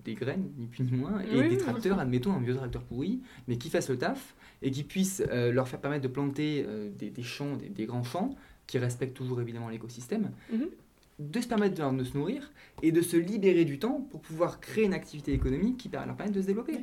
des 0.04 0.14
graines, 0.14 0.48
ni 0.56 0.66
plus 0.66 0.84
ni 0.84 0.92
moins, 0.92 1.20
et 1.20 1.34
Oui, 1.34 1.48
des 1.48 1.56
tracteurs, 1.58 1.98
admettons 1.98 2.32
un 2.32 2.40
vieux 2.40 2.54
tracteur 2.54 2.84
pourri, 2.84 3.20
mais 3.48 3.58
qui 3.58 3.68
fassent 3.68 3.90
le 3.90 3.98
taf, 3.98 4.34
et 4.62 4.70
qui 4.70 4.84
puissent 4.84 5.22
euh, 5.30 5.50
leur 5.52 5.66
faire 5.68 5.80
permettre 5.80 6.02
de 6.02 6.08
planter 6.08 6.64
euh, 6.66 6.88
des, 6.96 7.10
des 7.10 7.22
champs, 7.24 7.56
des, 7.56 7.68
des 7.68 7.84
grands 7.86 8.04
champs, 8.04 8.34
qui 8.68 8.78
respectent 8.78 9.16
toujours 9.16 9.40
évidemment 9.40 9.68
l'écosystème, 9.68 10.30
Mhm. 10.52 10.68
De 11.20 11.40
se 11.40 11.46
permettre 11.46 11.74
de, 11.92 11.98
de 11.98 12.04
se 12.04 12.16
nourrir, 12.16 12.50
et 12.82 12.90
de 12.92 13.02
se 13.02 13.16
libérer 13.16 13.64
du 13.64 13.78
temps 13.78 14.00
pour 14.10 14.20
pouvoir 14.20 14.58
créer 14.60 14.84
une 14.86 14.94
activité 14.94 15.32
économique 15.32 15.76
qui 15.76 15.88
leur 15.90 16.04
permette 16.16 16.34
de 16.34 16.40
se 16.42 16.46
développer. 16.46 16.78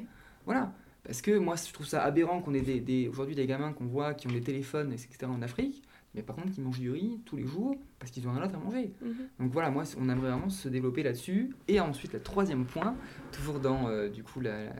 Voilà. 0.45 0.73
Parce 1.03 1.21
que 1.21 1.37
moi, 1.37 1.55
je 1.55 1.71
trouve 1.73 1.87
ça 1.87 2.03
aberrant 2.03 2.41
qu'on 2.41 2.53
ait 2.53 2.61
des, 2.61 2.79
des- 2.81 3.07
aujourd'hui 3.07 3.33
des 3.35 3.47
gamins 3.47 3.73
qu'on 3.73 3.85
voit 3.85 4.13
qui 4.13 4.27
ont 4.27 4.31
des 4.31 4.41
téléphones, 4.41 4.91
etc. 4.91 5.17
en 5.25 5.41
Afrique, 5.41 5.81
mais 6.13 6.21
par 6.21 6.35
contre 6.35 6.51
qui 6.51 6.61
mangent 6.61 6.79
du 6.79 6.91
riz 6.91 7.19
tous 7.25 7.37
les 7.37 7.45
jours 7.45 7.75
parce 7.99 8.11
qu'ils 8.11 8.27
ont 8.27 8.31
rien 8.31 8.41
d'autre 8.41 8.55
à 8.55 8.59
manger. 8.59 8.91
Mhm. 9.01 9.15
Donc 9.39 9.51
voilà, 9.53 9.69
moi, 9.71 9.83
on 9.97 10.09
aimerait 10.09 10.29
vraiment 10.31 10.49
se 10.49 10.67
développer 10.69 11.03
là-dessus. 11.03 11.55
Et 11.67 11.79
ensuite, 11.79 12.13
le 12.13 12.19
troisième 12.21 12.65
point, 12.65 12.95
toujours 13.31 13.59
dans 13.59 13.87
euh, 13.87 14.09
du 14.09 14.21
coup 14.23 14.39
la- 14.41 14.65
la- 14.65 14.73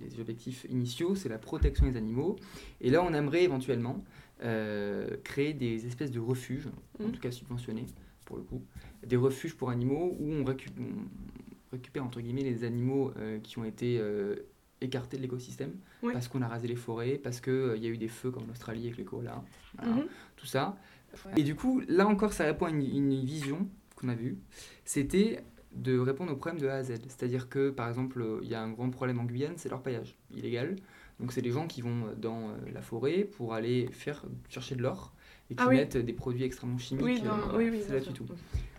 les 0.00 0.18
objectifs 0.20 0.64
initiaux, 0.70 1.14
c'est 1.14 1.28
la 1.28 1.38
protection 1.38 1.86
des 1.90 1.96
animaux. 1.96 2.36
Et 2.80 2.90
là, 2.90 3.02
on 3.04 3.12
aimerait 3.12 3.44
éventuellement 3.44 4.02
euh, 4.42 5.16
créer 5.24 5.52
des 5.54 5.86
espèces 5.86 6.10
de 6.10 6.20
refuges, 6.20 6.68
en 7.00 7.04
Mhm. 7.04 7.12
tout 7.12 7.20
cas 7.20 7.30
subventionnés 7.30 7.86
pour 8.26 8.36
le 8.36 8.42
coup, 8.42 8.62
des 9.06 9.16
refuges 9.16 9.54
pour 9.56 9.70
animaux 9.70 10.14
où 10.20 10.30
on, 10.32 10.44
récu- 10.44 10.68
on 10.78 11.72
récupère 11.72 12.04
entre 12.04 12.20
guillemets 12.20 12.42
les 12.42 12.64
animaux 12.64 13.12
euh, 13.16 13.38
qui 13.40 13.58
ont 13.58 13.64
été 13.64 13.98
euh, 13.98 14.36
écartés 14.82 15.16
de 15.16 15.22
l'écosystème 15.22 15.72
Oui. 16.02 16.12
parce 16.12 16.28
qu'on 16.28 16.42
a 16.42 16.48
rasé 16.48 16.68
les 16.68 16.76
forêts, 16.76 17.16
parce 17.22 17.40
qu'il 17.40 17.78
y 17.78 17.86
a 17.86 17.88
eu 17.88 17.96
des 17.96 18.08
feux 18.08 18.30
comme 18.30 18.42
en 18.44 18.50
Australie 18.50 18.84
avec 18.86 18.98
les 18.98 19.04
koalas, 19.04 19.42
voilà, 19.78 19.96
Mhm. 19.96 20.04
tout 20.36 20.46
ça. 20.46 20.76
Ouais. 21.24 21.40
Et 21.40 21.42
du 21.44 21.54
coup, 21.54 21.80
là 21.88 22.06
encore, 22.06 22.34
ça 22.34 22.44
répond 22.44 22.66
à 22.66 22.70
une, 22.70 22.82
une 22.82 23.24
vision 23.24 23.66
qu'on 23.94 24.08
a 24.08 24.14
vue. 24.14 24.36
C'était 24.84 25.40
de 25.72 25.98
répondre 25.98 26.32
au 26.32 26.36
problème 26.36 26.60
de 26.60 26.66
A 26.68 26.74
à 26.76 26.82
Z. 26.82 26.94
C'est-à-dire 27.08 27.48
que, 27.48 27.70
par 27.70 27.88
exemple, 27.88 28.20
euh, 28.20 28.40
il 28.42 28.48
y 28.48 28.54
a 28.54 28.62
un 28.62 28.70
grand 28.70 28.90
problème 28.90 29.18
en 29.20 29.24
Guyane, 29.24 29.54
c'est 29.56 29.68
l'orpaillage 29.70 30.16
illégal. 30.34 30.76
Donc, 31.20 31.32
c'est 31.32 31.42
des 31.42 31.50
gens 31.52 31.66
qui 31.66 31.80
vont 31.80 32.12
dans 32.18 32.50
euh, 32.50 32.52
la 32.72 32.82
forêt 32.82 33.24
pour 33.24 33.54
aller 33.54 33.88
faire, 33.92 34.24
chercher 34.50 34.74
de 34.74 34.82
l'or 34.82 35.14
et 35.50 35.54
qui 35.54 35.62
Ah 35.62 35.68
oui. 35.68 35.76
mettent 35.76 35.96
des 35.96 36.12
produits 36.12 36.44
extrêmement 36.44 36.78
chimiques. 36.78 37.04
Oui, 37.04 37.20
euh, 37.22 37.28
non, 37.28 37.36
voilà, 37.36 37.58
oui, 37.58 37.68
oui, 37.70 37.80
c'est 37.86 37.92
là-dessus 37.92 38.12
sûr. 38.14 38.26
tout. 38.26 38.34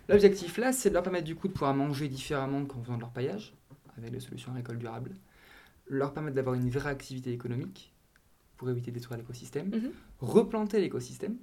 L'objectif 0.09 0.57
là, 0.57 0.71
c'est 0.71 0.89
de 0.89 0.93
leur 0.93 1.03
permettre 1.03 1.25
du 1.25 1.35
coup 1.35 1.47
de 1.47 1.53
pouvoir 1.53 1.73
manger 1.75 2.07
différemment 2.07 2.65
qu'en 2.65 2.81
faisant 2.81 2.95
de 2.95 3.01
leur 3.01 3.11
paillage, 3.11 3.53
avec 3.97 4.11
des 4.11 4.19
solutions 4.19 4.51
agricoles 4.51 4.77
durables, 4.77 5.11
leur 5.87 6.13
permettre 6.13 6.35
d'avoir 6.35 6.55
une 6.55 6.69
vraie 6.69 6.89
activité 6.89 7.31
économique 7.31 7.93
pour 8.57 8.69
éviter 8.69 8.91
de 8.91 8.95
détruire 8.95 9.17
l'écosystème, 9.17 9.69
Mhm. 9.69 9.91
replanter 10.19 10.79
l'écosystème, 10.81 11.37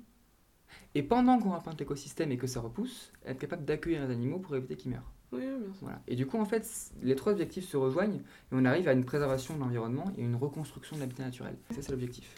et 0.94 1.02
pendant 1.02 1.38
qu'on 1.38 1.50
replante 1.54 1.78
l'écosystème 1.78 2.32
et 2.32 2.36
que 2.36 2.46
ça 2.46 2.60
repousse, 2.60 3.12
être 3.24 3.38
capable 3.38 3.64
d'accueillir 3.64 4.06
les 4.06 4.12
animaux 4.12 4.38
pour 4.38 4.56
éviter 4.56 4.76
qu'ils 4.76 4.90
meurent. 4.92 5.12
Oui, 5.32 5.40
bien 5.40 5.72
sûr. 5.72 5.82
Voilà. 5.82 6.00
Et 6.06 6.16
du 6.16 6.26
coup, 6.26 6.38
en 6.38 6.44
fait, 6.44 6.68
les 7.02 7.14
trois 7.16 7.32
objectifs 7.32 7.68
se 7.68 7.76
rejoignent 7.76 8.18
et 8.18 8.52
on 8.52 8.64
arrive 8.64 8.88
à 8.88 8.92
une 8.92 9.04
préservation 9.04 9.54
de 9.54 9.60
l'environnement 9.60 10.12
et 10.16 10.22
une 10.22 10.36
reconstruction 10.36 10.96
de 10.96 11.00
l'habitat 11.00 11.24
naturel. 11.24 11.56
Ça, 11.70 11.82
c'est 11.82 11.90
l'objectif. 11.90 12.34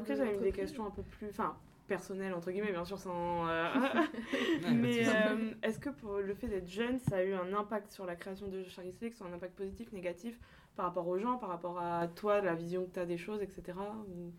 Après, 0.00 0.16
j'avais 0.16 0.36
des 0.38 0.52
questions 0.52 0.86
un 0.86 0.90
peu 0.90 1.02
plus. 1.02 1.28
Enfin, 1.30 1.56
personnelles, 1.88 2.32
entre 2.34 2.52
guillemets, 2.52 2.70
bien 2.70 2.84
sûr, 2.84 2.98
sans. 2.98 3.48
euh, 3.48 3.66
Mais 4.74 5.00
euh, 5.08 5.50
est-ce 5.62 5.78
que 5.80 5.90
pour 5.90 6.18
le 6.18 6.34
fait 6.34 6.46
d'être 6.46 6.68
jeune, 6.68 6.98
ça 7.00 7.16
a 7.16 7.22
eu 7.24 7.32
un 7.34 7.52
impact 7.54 7.90
sur 7.90 8.06
la 8.06 8.14
création 8.14 8.46
de 8.46 8.62
Charlie 8.64 8.92
Slay, 8.92 9.08
que 9.10 9.14
ce 9.16 9.18
soit 9.24 9.28
un 9.30 9.34
impact 9.34 9.56
positif, 9.56 9.92
négatif, 9.92 10.38
par 10.76 10.86
rapport 10.86 11.08
aux 11.08 11.18
gens, 11.18 11.38
par 11.38 11.48
rapport 11.48 11.80
à 11.80 12.06
toi, 12.06 12.40
la 12.40 12.54
vision 12.54 12.84
que 12.86 12.92
tu 12.94 13.00
as 13.00 13.06
des 13.06 13.18
choses, 13.18 13.42
etc. 13.42 13.76
ou- 14.08 14.32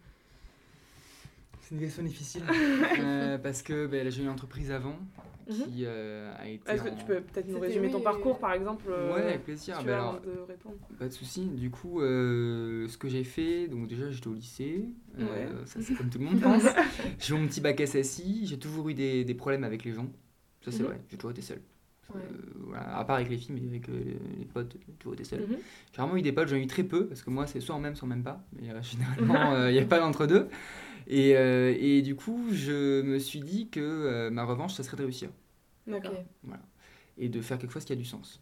C'est 1.69 1.75
une 1.75 1.81
question 1.81 2.01
difficile 2.03 2.41
euh, 2.99 3.37
parce 3.37 3.61
que 3.61 3.85
ben, 3.85 4.03
là, 4.03 4.09
j'ai 4.09 4.21
eu 4.21 4.25
une 4.25 4.31
entreprise 4.31 4.71
avant 4.71 4.97
qui 5.47 5.83
euh, 5.85 6.31
a 6.39 6.47
été. 6.47 6.71
Est-ce 6.71 6.81
que 6.83 6.89
tu 6.89 7.05
peux 7.05 7.21
peut-être 7.21 7.47
nous 7.47 7.59
résumer 7.59 7.87
oui, 7.87 7.91
ton 7.93 8.01
parcours, 8.01 8.39
par 8.39 8.53
exemple 8.53 8.85
euh, 8.89 9.13
Ouais, 9.13 9.21
avec 9.21 9.43
plaisir. 9.43 9.75
si 9.75 9.81
tu 9.81 9.87
veux, 9.87 9.93
alors, 9.93 10.15
avant 10.15 10.19
de 10.19 10.39
répondre. 10.47 10.75
Pas 10.97 11.05
de 11.07 11.13
souci. 11.13 11.45
Du 11.45 11.69
coup, 11.69 12.01
euh, 12.01 12.87
ce 12.87 12.97
que 12.97 13.07
j'ai 13.07 13.23
fait, 13.23 13.67
donc 13.67 13.87
déjà 13.87 14.09
j'étais 14.09 14.27
au 14.27 14.33
lycée, 14.33 14.85
euh, 15.19 15.23
Ouais. 15.23 15.47
ça 15.65 15.79
c'est 15.81 15.93
comme 15.97 16.09
tout 16.09 16.17
le 16.19 16.25
monde 16.25 16.39
pense. 16.39 16.63
j'ai 17.19 17.35
eu 17.35 17.37
mon 17.37 17.47
petit 17.47 17.61
bac 17.61 17.79
SSI, 17.85 18.45
j'ai 18.47 18.57
toujours 18.57 18.89
eu 18.89 18.93
des, 18.95 19.23
des 19.25 19.33
problèmes 19.35 19.63
avec 19.63 19.83
les 19.83 19.93
gens, 19.93 20.07
ça 20.61 20.71
c'est 20.71 20.79
Mhm. 20.81 20.85
vrai, 20.87 21.01
j'ai 21.09 21.17
toujours 21.17 21.31
été 21.31 21.41
seul. 21.41 21.61
Ouais. 22.13 22.21
Euh, 22.21 22.37
voilà, 22.67 22.97
à 22.97 23.05
part 23.05 23.17
avec 23.17 23.29
les 23.29 23.37
filles, 23.37 23.55
mais 23.59 23.67
avec 23.67 23.87
euh, 23.89 23.93
les 24.39 24.45
potes, 24.45 24.75
j'ai 24.87 24.93
toujours 24.93 25.13
été 25.13 25.23
seul. 25.23 25.41
Mhm. 25.41 25.57
J'ai 25.93 26.01
vraiment 26.01 26.15
eu 26.17 26.21
des 26.23 26.31
potes, 26.31 26.47
j'en 26.47 26.55
ai 26.55 26.61
eu 26.63 26.67
très 26.67 26.83
peu, 26.83 27.05
parce 27.07 27.21
que 27.23 27.29
moi 27.31 27.45
c'est 27.47 27.59
soit 27.59 27.75
en 27.75 27.79
même, 27.79 27.95
soit 27.95 28.05
en 28.07 28.09
même 28.09 28.23
pas, 28.23 28.43
mais 28.59 28.69
euh, 28.69 28.81
généralement 28.83 29.53
euh, 29.53 29.69
il 29.71 29.73
n'y 29.73 29.79
a 29.79 29.85
pas 29.85 29.99
d'entre-deux. 29.99 30.47
Et, 31.09 31.35
euh, 31.35 31.75
et 31.79 32.01
du 32.01 32.15
coup, 32.15 32.47
je 32.51 33.01
me 33.01 33.19
suis 33.19 33.41
dit 33.41 33.69
que 33.69 33.79
euh, 33.79 34.29
ma 34.31 34.45
revanche, 34.45 34.73
ça 34.75 34.83
serait 34.83 34.97
de 34.97 35.03
réussir 35.03 35.29
D'accord. 35.87 36.13
Ok. 36.47 36.53
et 37.17 37.29
de 37.29 37.41
faire 37.41 37.57
quelque 37.57 37.71
chose 37.73 37.85
qui 37.85 37.93
a 37.93 37.95
du 37.95 38.05
sens. 38.05 38.41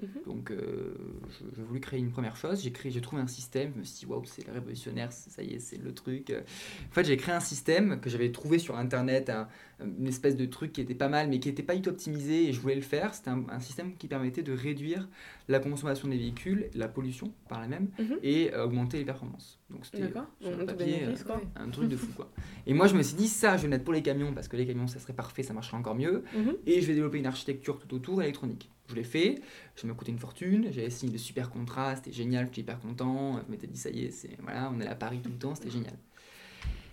Mhm. 0.00 0.22
Donc, 0.26 0.50
euh, 0.52 0.94
je- 1.30 1.56
j'ai 1.56 1.62
voulu 1.62 1.80
créer 1.80 2.00
une 2.00 2.10
première 2.12 2.36
chose. 2.36 2.62
J'ai 2.62 2.72
créé, 2.72 2.92
j'ai 2.92 3.00
trouvé 3.00 3.22
un 3.22 3.26
système. 3.28 3.72
Je 3.74 3.80
me 3.80 3.84
suis 3.84 4.00
dit, 4.00 4.06
waouh, 4.06 4.24
c'est 4.26 4.48
révolutionnaire, 4.50 5.12
ça 5.12 5.42
y 5.42 5.54
est, 5.54 5.58
c'est 5.60 5.78
le 5.78 5.94
truc. 5.94 6.30
En 6.30 6.94
fait, 6.94 7.04
j'ai 7.04 7.16
créé 7.16 7.34
un 7.34 7.40
système 7.40 8.00
que 8.00 8.10
j'avais 8.10 8.32
trouvé 8.32 8.58
sur 8.58 8.76
internet, 8.78 9.30
un- 9.30 9.48
une 9.80 10.06
espèce 10.08 10.36
de 10.36 10.46
truc 10.46 10.72
qui 10.72 10.82
était 10.82 10.94
pas 10.94 11.08
mal, 11.08 11.28
mais 11.28 11.40
qui 11.40 11.48
n'était 11.48 11.62
pas 11.64 11.76
du 11.76 11.82
tout 11.82 11.90
optimisé 11.90 12.48
et 12.48 12.52
je 12.52 12.60
voulais 12.60 12.74
le 12.76 12.82
faire. 12.82 13.14
C'était 13.14 13.30
un, 13.30 13.44
un 13.50 13.60
système 13.60 13.96
qui 13.96 14.08
permettait 14.08 14.42
de 14.42 14.52
réduire 14.52 15.08
la 15.48 15.60
consommation 15.60 16.08
des 16.08 16.18
véhicules, 16.18 16.68
la 16.74 16.88
pollution 16.88 17.32
par 17.48 17.60
la 17.60 17.68
même, 17.68 17.88
Mhm. 17.98 18.18
et 18.22 18.52
euh, 18.54 18.64
augmenter 18.64 18.98
les 18.98 19.04
performances. 19.04 19.58
Donc 19.70 19.86
c'était 19.86 19.98
sur 20.40 20.50
le 20.50 20.66
papier, 20.66 21.00
quoi. 21.24 21.36
Ouais. 21.36 21.42
un 21.56 21.70
truc 21.70 21.88
de 21.88 21.96
fou 21.96 22.12
quoi. 22.14 22.30
Et 22.66 22.74
moi 22.74 22.86
je 22.86 22.94
me 22.94 23.02
suis 23.02 23.16
dit 23.16 23.28
ça, 23.28 23.56
je 23.56 23.62
vais 23.62 23.68
mettre 23.68 23.84
pour 23.84 23.94
les 23.94 24.02
camions 24.02 24.32
parce 24.34 24.46
que 24.48 24.56
les 24.56 24.66
camions 24.66 24.86
ça 24.86 24.98
serait 24.98 25.14
parfait, 25.14 25.42
ça 25.42 25.54
marcherait 25.54 25.76
encore 25.78 25.94
mieux. 25.94 26.22
Mhm. 26.36 26.54
Et 26.66 26.80
je 26.82 26.86
vais 26.86 26.94
développer 26.94 27.18
une 27.18 27.26
architecture 27.26 27.78
tout 27.78 27.94
autour 27.94 28.22
électronique. 28.22 28.70
Je 28.88 28.94
l'ai 28.94 29.04
fait, 29.04 29.40
ça 29.76 29.86
m'a 29.86 29.94
coûté 29.94 30.12
une 30.12 30.18
fortune, 30.18 30.68
j'avais 30.70 30.90
signé 30.90 31.12
de 31.12 31.18
super 31.18 31.50
contrats, 31.50 31.96
c'était 31.96 32.12
génial, 32.12 32.46
j'étais 32.46 32.60
hyper 32.62 32.78
content. 32.80 33.40
Je 33.46 33.50
m'étais 33.50 33.66
dit 33.66 33.78
ça 33.78 33.90
y 33.90 34.04
est, 34.04 34.10
c'est 34.10 34.36
voilà, 34.42 34.70
on 34.74 34.80
est 34.80 34.86
à 34.86 34.94
Paris 34.94 35.20
tout 35.22 35.30
le 35.30 35.36
temps, 35.38 35.54
c'était 35.54 35.70
génial. 35.70 35.94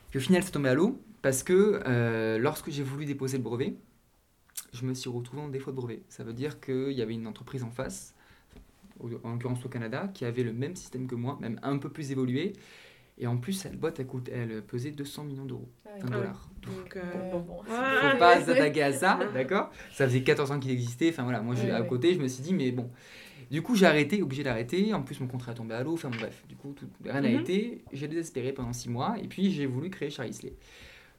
Puis 0.09 0.19
au 0.19 0.21
final 0.21 0.43
c'est 0.43 0.51
tombé 0.51 0.69
à 0.69 0.73
l'eau 0.73 1.01
parce 1.21 1.43
que 1.43 1.81
euh, 1.85 2.37
lorsque 2.37 2.69
j'ai 2.69 2.83
voulu 2.83 3.03
déposer 3.05 3.37
le 3.37 3.43
brevet, 3.43 3.75
je 4.73 4.85
me 4.85 4.93
suis 4.93 5.09
retrouvé 5.09 5.41
en 5.41 5.49
défaut 5.49 5.71
de 5.71 5.75
brevet. 5.75 6.03
Ça 6.09 6.23
veut 6.23 6.33
dire 6.33 6.59
qu'il 6.61 6.91
y 6.93 7.01
avait 7.01 7.13
une 7.13 7.27
entreprise 7.27 7.63
en 7.63 7.71
face, 7.71 8.14
au- 8.99 9.09
en 9.23 9.31
l'occurrence 9.33 9.63
au 9.65 9.69
Canada, 9.69 10.09
qui 10.13 10.25
avait 10.25 10.43
le 10.43 10.53
même 10.53 10.75
système 10.75 11.07
que 11.07 11.15
moi, 11.15 11.37
même 11.41 11.59
un 11.63 11.77
peu 11.77 11.89
plus 11.89 12.11
évolué. 12.11 12.53
Et 13.17 13.27
en 13.27 13.37
plus, 13.37 13.53
cette 13.53 13.79
boîte, 13.79 13.99
elle, 14.01 14.07
coûte, 14.07 14.29
elle 14.33 14.61
pesait 14.61 14.91
200 14.91 15.23
millions 15.23 15.45
d'euros, 15.45 15.69
Ah 15.85 15.89
oui. 15.95 16.03
ouais. 16.03 16.09
dollars. 16.17 16.49
Donc, 16.63 16.97
euh, 16.97 17.31
bon. 17.31 17.39
bon, 17.39 17.53
Ouais, 17.59 18.11
Faut 18.11 18.17
pas 18.17 18.41
s'attaquer 18.45 18.83
à 18.83 18.91
ça, 18.91 19.19
d'accord? 19.33 19.71
Ça 19.93 20.05
faisait 20.05 20.21
14 20.21 20.51
ans 20.51 20.59
qu'il 20.59 20.71
existait. 20.71 21.09
Enfin 21.09 21.23
voilà, 21.23 21.41
moi 21.41 21.55
Ouais, 21.55 21.71
à 21.71 21.81
ouais. 21.81 21.87
côté, 21.87 22.13
je 22.13 22.19
me 22.19 22.27
suis 22.27 22.43
dit, 22.43 22.53
mais 22.53 22.71
bon. 22.71 22.89
Du 23.51 23.61
coup, 23.61 23.75
j'ai 23.75 23.85
arrêté, 23.85 24.21
obligé 24.21 24.43
d'arrêter. 24.43 24.93
En 24.93 25.01
plus, 25.03 25.19
mon 25.21 25.27
contrat 25.27 25.53
est 25.53 25.55
tombé 25.55 25.75
à 25.75 25.83
l'eau. 25.83 25.93
Enfin 25.93 26.09
bon, 26.09 26.17
bref, 26.17 26.43
du 26.49 26.55
coup, 26.57 26.73
tout, 26.73 26.87
rien 27.05 27.21
n'a 27.21 27.29
Mhm. 27.29 27.39
été. 27.41 27.83
J'ai 27.93 28.07
désespéré 28.09 28.51
pendant 28.51 28.73
6 28.73 28.89
mois. 28.89 29.15
Et 29.21 29.27
puis, 29.27 29.49
j'ai 29.51 29.65
voulu 29.65 29.89
créer 29.89 30.09
Charlie 30.09 30.33
Slay. 30.33 30.53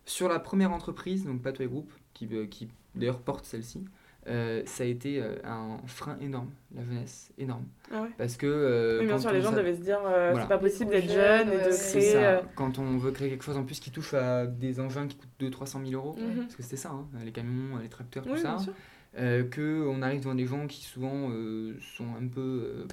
Sur 0.04 0.28
la 0.28 0.38
première 0.38 0.72
entreprise, 0.72 1.24
donc 1.24 1.40
Pathway 1.40 1.66
Group, 1.66 1.90
qui, 2.14 2.28
euh, 2.32 2.46
qui 2.46 2.68
d'ailleurs 2.94 3.20
porte 3.20 3.44
celle-ci, 3.46 3.84
euh, 4.28 4.62
ça 4.66 4.82
a 4.84 4.86
été 4.86 5.20
euh, 5.22 5.36
un 5.44 5.78
frein 5.86 6.18
énorme, 6.20 6.50
la 6.74 6.82
jeunesse, 6.84 7.30
énorme. 7.38 7.64
Ah 7.92 8.02
ouais. 8.02 8.08
Parce 8.18 8.36
que. 8.36 8.46
euh, 8.46 9.00
Oui, 9.00 9.06
bien 9.06 9.18
sûr, 9.18 9.30
on 9.30 9.32
les 9.32 9.40
gens 9.42 9.52
devaient 9.52 9.76
se 9.76 9.80
dire 9.82 10.00
euh, 10.04 10.30
Voilà. 10.32 10.42
c'est 10.42 10.48
pas 10.48 10.58
possible 10.58 10.90
d'être 10.90 11.08
jeune 11.10 11.48
jeune, 11.48 11.52
et 11.52 11.64
de 11.64 11.90
créer. 11.90 12.12
ça. 12.12 12.42
Quand 12.56 12.78
on 12.78 12.96
veut 12.98 13.12
créer 13.12 13.28
quelque 13.30 13.44
chose 13.44 13.56
en 13.56 13.64
plus 13.64 13.78
qui 13.80 13.90
touche 13.90 14.14
à 14.14 14.46
des 14.46 14.80
engins 14.80 15.06
qui 15.06 15.16
coûtent 15.16 15.28
200-300 15.40 15.88
000 15.88 15.92
euros, 16.02 16.16
mhm. 16.18 16.42
parce 16.42 16.56
que 16.56 16.62
c'était 16.62 16.76
ça, 16.76 16.90
hein, 16.90 17.06
les 17.24 17.32
camions, 17.32 17.78
les 17.80 17.88
tracteurs, 17.88 18.24
tout 18.24 18.32
Oui, 18.32 18.40
ça 18.40 18.56
bien 18.56 18.58
sûr. 18.64 18.72
euh, 19.18 19.44
que 19.44 19.86
on 19.88 20.02
arrive 20.02 20.20
devant 20.20 20.34
des 20.34 20.46
gens 20.46 20.66
qui 20.66 20.82
souvent 20.84 21.30
euh, 21.30 21.74
sont 21.96 22.06
un 22.20 22.26
peu 22.26 22.40
euh, 22.40 22.86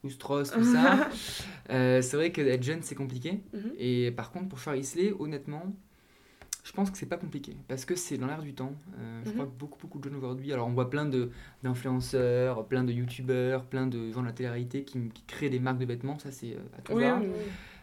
frustros, 0.00 0.42
tout 0.44 0.64
ça. 0.74 1.08
Euh, 1.70 2.02
c'est 2.02 2.16
vrai 2.16 2.32
que 2.32 2.40
être 2.40 2.62
jeune 2.62 2.80
c'est 2.82 2.94
compliqué. 2.94 3.40
Mhm. 3.52 3.72
Et 3.78 4.10
par 4.10 4.32
contre 4.32 4.48
pour 4.48 4.58
Charlie 4.58 4.84
Slay, 4.84 5.12
honnêtement, 5.18 5.72
je 6.70 6.76
pense 6.76 6.88
que 6.92 6.96
c'est 6.96 7.06
pas 7.06 7.16
compliqué 7.16 7.56
parce 7.66 7.84
que 7.84 7.96
c'est 7.96 8.16
dans 8.16 8.28
l'air 8.28 8.42
du 8.42 8.54
temps. 8.54 8.72
Euh, 8.96 9.22
Je 9.24 9.30
Mhm. 9.30 9.34
crois 9.34 9.46
que 9.46 9.58
beaucoup 9.58 9.78
beaucoup 9.82 9.98
de 9.98 10.04
jeunes 10.04 10.14
aujourd'hui. 10.14 10.52
Alors 10.52 10.68
on 10.68 10.72
voit 10.72 10.88
plein 10.88 11.04
d'influenceurs, 11.64 12.64
plein 12.66 12.84
de 12.84 12.92
youtubeurs, 12.92 13.64
plein 13.64 13.88
de 13.88 14.12
gens 14.12 14.20
de 14.20 14.26
la 14.26 14.32
télé-réalité 14.32 14.84
qui, 14.84 14.98
qui 15.12 15.24
créent 15.24 15.50
des 15.50 15.58
marques 15.58 15.78
de 15.78 15.84
vêtements. 15.84 16.18
Ça 16.20 16.30
c'est 16.30 16.52
euh, 16.52 16.78
à 16.78 16.82
tout 16.82 16.92
Oui, 16.94 17.02
oui. 17.20 17.26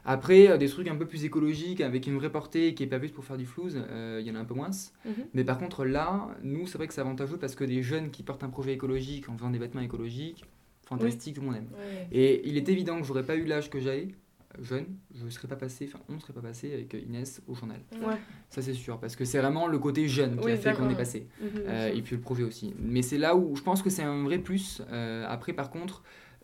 Après, 0.06 0.48
euh, 0.50 0.56
des 0.58 0.70
trucs 0.70 0.88
un 0.88 0.96
peu 0.96 1.06
plus 1.06 1.26
écologiques, 1.26 1.82
avec 1.82 2.08
une 2.08 2.16
vraie 2.16 2.30
portée, 2.32 2.74
qui 2.74 2.84
est 2.84 2.88
pas 2.88 2.98
juste 3.02 3.14
pour 3.14 3.26
faire 3.26 3.36
du 3.36 3.46
flouze, 3.46 3.78
euh, 3.90 4.20
il 4.22 4.26
y 4.28 4.32
en 4.32 4.36
a 4.36 4.40
un 4.40 4.46
peu 4.46 4.54
moins. 4.54 4.70
Mhm. 5.04 5.12
Mais 5.34 5.44
par 5.44 5.58
contre, 5.58 5.84
là, 5.84 6.30
nous, 6.44 6.66
c'est 6.66 6.78
vrai 6.78 6.88
que 6.88 6.94
c'est 6.94 7.02
avantageux 7.02 7.36
parce 7.36 7.56
que 7.56 7.66
des 7.66 7.84
jeunes 7.84 8.10
qui 8.10 8.24
portent 8.24 8.46
un 8.46 8.50
projet 8.50 8.72
écologique 8.72 9.28
en 9.28 9.36
faisant 9.36 9.50
des 9.50 9.60
vêtements 9.60 9.82
écologiques, 9.82 10.46
fantastique, 10.88 11.36
tout 11.36 11.42
le 11.42 11.48
monde 11.48 11.58
aime. 11.58 11.68
Et 12.14 12.48
il 12.48 12.56
est 12.56 12.70
évident 12.70 12.98
que 13.02 13.06
j'aurais 13.06 13.26
pas 13.26 13.36
eu 13.36 13.44
l'âge 13.44 13.70
que 13.70 13.82
j'avais, 13.82 14.08
jeune, 14.62 14.86
je 15.16 15.26
ne 15.26 15.30
serais 15.30 15.48
pas 15.48 15.56
passé, 15.56 15.90
enfin, 15.92 16.04
on 16.10 16.14
ne 16.14 16.20
serait 16.20 16.34
pas 16.34 16.42
passé 16.42 16.74
avec 16.74 16.94
Inès 16.94 17.42
au 17.48 17.54
journal. 17.56 17.80
Ouais. 17.94 18.16
Ça, 18.50 18.62
c'est 18.62 18.74
sûr, 18.74 19.00
parce 19.00 19.16
que 19.16 19.26
c'est 19.26 19.40
vraiment 19.40 19.68
le 19.68 19.80
côté 19.80 20.08
jeune 20.08 20.38
qui 20.38 20.46
Oui, 20.46 20.52
a 20.52 20.58
fait 20.58 20.74
qu'on 20.76 20.90
est 20.90 20.96
passé. 20.96 21.28
Mhm, 21.42 21.48
Euh, 21.68 21.94
et 21.94 22.02
puis 22.02 22.16
le 22.16 22.22
projet 22.22 22.44
aussi. 22.44 22.74
Mais 22.80 23.02
c'est 23.02 23.18
là 23.18 23.36
où 23.36 23.56
je 23.56 23.62
pense 23.62 23.82
que 23.82 23.90
c'est 23.90 24.04
un 24.04 24.24
vrai 24.24 24.40
plus. 24.40 24.82
Euh, 24.92 25.26
après, 25.28 25.54
par 25.54 25.70
contre, 25.70 26.04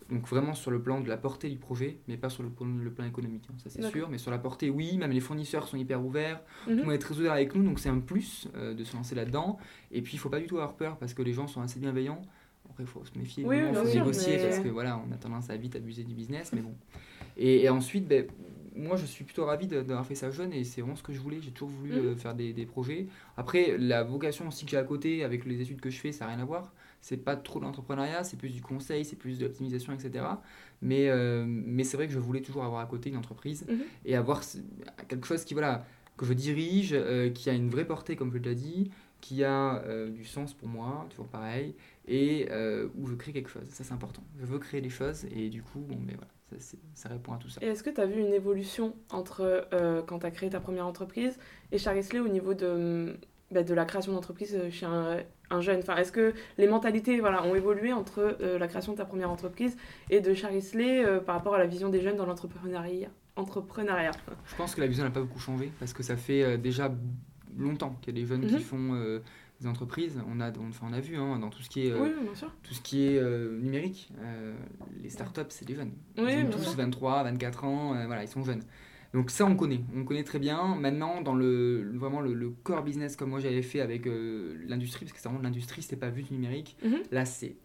donc 0.10 0.28
vraiment 0.28 0.54
sur 0.54 0.70
le 0.70 0.82
plan 0.82 1.00
de 1.00 1.08
la 1.08 1.16
portée 1.18 1.50
du 1.50 1.58
projet, 1.58 2.00
mais 2.08 2.18
pas 2.18 2.30
sur 2.30 2.44
le, 2.44 2.50
plan- 2.50 2.68
le 2.68 2.92
plan 2.92 3.06
économique, 3.06 3.46
hein, 3.50 3.56
ça 3.58 3.70
c'est 3.70 3.90
sûr. 3.90 4.10
Mais 4.10 4.18
sur 4.18 4.32
la 4.32 4.38
portée, 4.38 4.70
oui, 4.70 4.98
même 4.98 5.12
les 5.12 5.22
fournisseurs 5.22 5.68
sont 5.68 5.78
hyper 5.78 6.04
ouverts. 6.06 6.42
Tout 6.66 6.72
Mhm. 6.72 6.78
le 6.78 6.84
monde 6.84 6.94
est 6.94 6.98
très 7.00 7.18
ouvert 7.18 7.32
avec 7.32 7.56
nous, 7.56 7.64
donc 7.64 7.80
c'est 7.80 7.90
un 7.90 8.00
plus 8.00 8.48
euh, 8.56 8.74
de 8.74 8.84
se 8.84 8.96
lancer 8.96 9.16
là-dedans. 9.16 9.58
Et 9.92 10.02
puis 10.02 10.14
il 10.16 10.18
faut 10.20 10.30
pas 10.30 10.40
du 10.40 10.46
tout 10.46 10.58
avoir 10.58 10.76
peur 10.76 10.98
parce 10.98 11.14
que 11.14 11.22
les 11.22 11.32
gens 11.34 11.48
sont 11.48 11.62
assez 11.62 11.80
bienveillants. 11.80 12.22
Après, 12.70 12.84
il 12.84 12.88
faut 12.88 13.04
se 13.06 13.18
méfier, 13.18 13.44
il 13.44 13.76
faut 13.76 13.86
sûr, 13.86 14.00
négocier 14.02 14.38
mais- 14.38 14.44
parce 14.50 14.60
que 14.60 14.68
voilà, 14.70 15.02
on 15.08 15.12
a 15.12 15.18
tendance 15.18 15.50
à 15.50 15.56
vite 15.58 15.76
abuser 15.76 16.04
du 16.04 16.14
business, 16.16 16.52
mais 16.54 16.62
bon. 16.62 16.76
Et, 17.38 17.64
et 17.64 17.70
ensuite, 17.70 18.08
ben, 18.08 18.26
moi 18.76 18.96
je 18.98 19.06
suis 19.06 19.24
plutôt 19.24 19.46
ravi 19.46 19.68
d'avoir 19.68 20.06
fait 20.06 20.16
ça 20.16 20.32
jeune 20.32 20.52
et 20.52 20.64
c'est 20.64 20.82
vraiment 20.82 20.96
ce 20.96 21.04
que 21.04 21.14
je 21.14 21.20
voulais. 21.20 21.40
J'ai 21.42 21.52
toujours 21.52 21.70
voulu 21.70 21.92
Mhm. 21.92 22.06
euh, 22.08 22.16
faire 22.16 22.34
des, 22.36 22.54
des 22.54 22.66
projets. 22.66 23.08
Après, 23.38 23.78
la 23.78 24.04
vocation 24.04 24.48
aussi 24.48 24.66
que 24.66 24.72
j'ai 24.72 24.78
à 24.78 24.84
côté 24.84 25.24
avec 25.24 25.46
les 25.46 25.62
études 25.62 25.80
que 25.82 25.90
je 25.90 26.00
fais, 26.00 26.12
ça 26.12 26.26
n'a 26.26 26.32
rien 26.34 26.42
à 26.42 26.46
voir. 26.46 26.74
C'est 27.02 27.18
pas 27.18 27.36
trop 27.36 27.60
de 27.60 27.66
l'entrepreneuriat, 27.66 28.24
c'est 28.24 28.38
plus 28.38 28.50
du 28.54 28.62
conseil, 28.62 29.04
c'est 29.04 29.18
plus 29.18 29.38
de 29.38 29.46
l'optimisation, 29.46 29.92
etc. 29.94 30.42
Mais, 30.82 31.10
euh, 31.10 31.44
mais 31.48 31.84
c'est 31.84 31.98
vrai 31.98 32.08
que 32.08 32.14
je 32.14 32.20
voulais 32.20 32.42
toujours 32.42 32.64
avoir 32.64 32.80
à 32.82 32.86
côté 32.86 33.10
une 33.10 33.18
entreprise 33.18 33.66
Mhm. 33.68 33.82
et 34.06 34.16
avoir 34.16 34.42
quelque 35.10 35.28
chose 35.28 35.44
qui, 35.44 35.54
voilà, 35.54 35.86
que 36.18 36.26
je 36.26 36.34
dirige, 36.34 36.92
euh, 36.94 37.30
qui 37.30 37.50
a 37.50 37.54
une 37.54 37.70
vraie 37.70 37.86
portée, 37.86 38.16
comme 38.16 38.30
je 38.30 38.36
l'ai 38.36 38.40
déjà 38.40 38.56
dit, 38.56 38.90
qui 39.20 39.44
a 39.44 39.84
euh, 39.84 40.10
du 40.12 40.24
sens 40.26 40.54
pour 40.54 40.68
moi, 40.70 41.06
toujours 41.10 41.28
pareil, 41.28 41.76
et 42.08 42.48
où 42.98 43.08
je 43.08 43.16
crée 43.16 43.34
quelque 43.34 43.50
chose. 43.50 43.64
Ça, 43.70 43.84
c'est 43.84 43.94
important. 43.94 44.24
Je 44.40 44.46
veux 44.46 44.60
créer 44.60 44.82
des 44.82 44.90
choses, 44.90 45.26
et 45.36 45.50
du 45.50 45.62
coup, 45.62 45.80
bon, 45.80 45.98
mais 46.06 46.14
voilà, 46.14 46.32
ça, 46.60 47.10
répond 47.10 47.34
à 47.34 47.38
tout 47.38 47.50
ça. 47.50 47.62
Et 47.64 47.68
est-ce 47.68 47.84
que 47.84 47.90
tu 47.90 48.00
as 48.02 48.06
vu 48.06 48.20
une 48.20 48.34
évolution 48.34 48.96
entre 49.12 49.68
euh, 49.74 50.02
quand 50.02 50.20
tu 50.20 50.26
as 50.26 50.32
créé 50.32 50.50
ta 50.50 50.60
première 50.60 50.88
entreprise 50.88 51.38
et 51.72 51.78
Charlie 51.78 52.04
Slay 52.04 52.20
au 52.20 52.28
niveau 52.28 52.54
de, 52.54 53.18
bah, 53.52 53.64
de 53.64 53.74
la 53.74 53.86
création 53.86 54.14
d'entreprise 54.14 54.56
euh, 54.56 54.70
chez 54.70 54.86
un, 54.86 55.18
un 55.50 55.62
jeune? 55.62 55.80
Enfin, 55.80 55.96
Est-ce 55.98 56.12
que 56.12 56.34
les 56.58 56.68
mentalités 56.68 57.20
voilà, 57.20 57.44
ont 57.46 57.56
évolué 57.56 57.94
entre 57.94 58.38
euh, 58.42 58.58
la 58.60 58.68
création 58.68 58.94
de 58.94 58.98
ta 58.98 59.06
première 59.06 59.30
entreprise 59.30 59.78
et 60.10 60.20
de 60.22 60.34
euh, 61.06 61.20
par 61.20 61.36
rapport 61.36 61.56
à 61.56 61.58
la 61.60 61.68
vision 61.68 61.90
des 61.90 62.02
jeunes 62.02 62.18
dans 62.18 62.26
l'entrepreneuriat 62.26 63.10
entrepreneuriat? 63.36 64.12
Je 64.46 64.56
pense 64.56 64.76
que 64.76 64.82
la 64.82 64.88
vision 64.88 65.04
n'a 65.04 65.10
pas 65.12 65.22
beaucoup 65.22 65.40
changé, 65.40 65.72
parce 65.80 65.94
que 65.94 66.04
ça 66.04 66.16
fait 66.16 66.58
déjà 66.58 66.92
longtemps 67.58 67.98
qu'il 68.02 68.16
y 68.16 68.20
a 68.20 68.22
des 68.22 68.28
jeunes 68.28 68.46
qui 68.46 68.54
Mhm. 68.56 68.60
font 68.60 69.20
des 69.64 69.70
entreprises. 69.70 70.22
On 70.30 70.40
a, 70.40 70.52
on, 70.52 70.70
enfin, 70.70 70.88
on 70.90 70.94
a 70.94 71.00
vu 71.00 71.18
hein, 71.18 71.40
dans 71.40 71.50
tout 71.50 71.62
ce 71.62 71.70
qui 71.70 71.88
est, 71.88 71.92
euh, 71.92 72.00
Oui, 72.02 72.10
tout 72.64 72.74
ce 72.74 72.82
qui 72.82 73.08
est 73.08 73.18
euh, 73.18 73.60
numérique, 73.60 74.10
euh, 74.22 74.54
les 75.02 75.10
startups, 75.10 75.42
c'est 75.50 75.66
des 75.66 75.76
jeunes. 75.76 75.92
Ils 76.18 76.24
ont 76.24 76.50
tous 76.50 76.62
sûr. 76.62 76.76
23, 76.76 77.24
24 77.24 77.64
ans, 77.66 78.06
voilà, 78.06 78.24
ils 78.24 78.28
sont 78.28 78.44
jeunes. 78.44 78.64
Donc 79.14 79.30
ça, 79.30 79.46
on 79.46 79.56
connaît, 79.56 79.82
on 79.96 80.04
connaît 80.04 80.24
très 80.24 80.40
bien. 80.40 80.76
Maintenant, 80.76 81.22
dans 81.22 81.36
le 81.36 81.92
vraiment 81.94 82.20
le, 82.20 82.34
le 82.34 82.50
core 82.50 82.82
business 82.84 83.16
comme 83.16 83.30
moi 83.30 83.40
j'avais 83.40 83.62
fait 83.62 83.80
avec 83.80 84.08
euh, 84.08 84.56
l'industrie, 84.66 85.06
parce 85.06 85.14
que 85.14 85.20
c'est 85.20 85.30
vraiment 85.30 85.40
de 85.40 85.44
l'industrie, 85.46 85.84
c'était 85.84 85.96
pas 85.96 86.10
vu 86.10 86.24
du 86.24 86.34
numérique. 86.34 86.76
Mhm. 86.84 86.98
Là, 87.12 87.26
c'est 87.26 87.56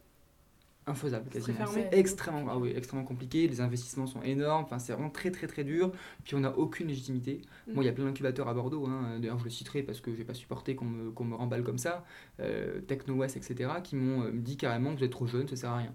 infaisable 0.89 1.25
C'est 1.31 1.39
quasiment. 1.39 1.57
fermé. 1.67 1.87
C'est 1.91 1.97
extrêmement, 1.99 2.45
ah 2.51 2.57
oui, 2.57 2.73
extrêmement 2.75 3.05
compliqué. 3.05 3.47
Les 3.47 3.61
investissements 3.61 4.07
sont 4.07 4.21
énormes. 4.23 4.63
Enfin, 4.63 4.79
c'est 4.79 4.93
vraiment 4.93 5.09
très 5.09 5.31
très 5.31 5.47
très 5.47 5.63
dur. 5.63 5.91
Puis 6.23 6.35
on 6.35 6.39
n'a 6.41 6.57
aucune 6.57 6.87
légitimité. 6.87 7.41
Moi, 7.67 7.83
il 7.83 7.87
y 7.87 7.89
a 7.89 7.93
plein 7.93 8.05
d'incubateurs 8.05 8.47
à 8.47 8.53
Bordeaux. 8.53 8.85
hein. 8.87 9.19
D'ailleurs, 9.19 9.39
je 9.39 9.43
le 9.45 9.49
citerai 9.49 9.83
parce 9.83 10.01
que 10.01 10.13
j'ai 10.15 10.23
pas 10.23 10.33
supporté 10.33 10.75
qu'on 10.75 10.85
me, 10.85 11.11
qu'on 11.11 11.25
me 11.25 11.35
remballe 11.35 11.63
comme 11.63 11.77
ça. 11.77 12.05
Euh, 12.39 12.81
Techno 12.81 13.15
West, 13.15 13.37
etc. 13.37 13.69
Qui 13.83 13.95
m'ont 13.95 14.23
euh, 14.23 14.31
dit 14.33 14.57
carrément 14.57 14.91
que 14.93 14.97
vous 14.99 15.03
êtes 15.05 15.11
trop 15.11 15.27
jeune, 15.27 15.47
ça 15.47 15.55
sert 15.55 15.69
à 15.71 15.77
rien. 15.77 15.93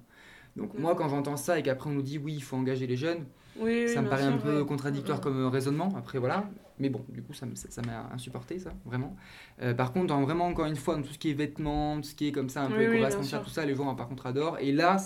Donc 0.56 0.72
Mhm. 0.74 0.80
moi, 0.80 0.94
quand 0.94 1.08
j'entends 1.08 1.36
ça 1.36 1.58
et 1.58 1.62
qu'après 1.62 1.90
on 1.90 1.94
nous 1.94 2.02
dit 2.02 2.18
oui, 2.18 2.34
il 2.34 2.42
faut 2.42 2.56
engager 2.56 2.86
les 2.86 2.96
jeunes, 2.96 3.24
Oui, 3.56 3.84
oui, 3.86 3.88
ça 3.88 4.02
me 4.02 4.08
paraît 4.08 4.24
un 4.24 4.36
peu 4.38 4.60
ouais. 4.60 4.66
contradictoire 4.66 5.20
comme 5.20 5.38
euh, 5.38 5.48
raisonnement. 5.48 5.92
Après, 5.96 6.18
voilà. 6.18 6.48
Mais 6.78 6.88
bon, 6.88 7.04
du 7.08 7.22
coup, 7.22 7.32
ça 7.34 7.46
me- 7.46 7.54
ça 7.54 7.70
ça 7.70 7.82
m'a 7.82 8.10
insupporté, 8.12 8.58
ça, 8.58 8.70
vraiment. 8.84 9.14
Euh, 9.62 9.74
par 9.74 9.92
contre, 9.92 10.08
dans 10.08 10.20
vraiment, 10.22 10.46
encore 10.46 10.66
une 10.66 10.74
fois, 10.76 10.96
dans 10.96 11.02
tout 11.02 11.12
ce 11.12 11.18
qui 11.18 11.30
est 11.30 11.34
vêtements, 11.34 11.96
tout 11.96 12.08
ce 12.08 12.14
qui 12.16 12.26
est 12.28 12.32
comme 12.32 12.48
ça, 12.48 12.62
un 12.62 12.70
peu 12.70 12.78
Oui, 12.88 12.96
éco-responsable, 12.96 13.44
tout 13.44 13.50
ça, 13.50 13.64
les 13.64 13.74
gens, 13.76 13.94
par 13.94 14.08
contre, 14.08 14.26
adorent. 14.26 14.58
Et 14.58 14.72
là, 14.72 14.96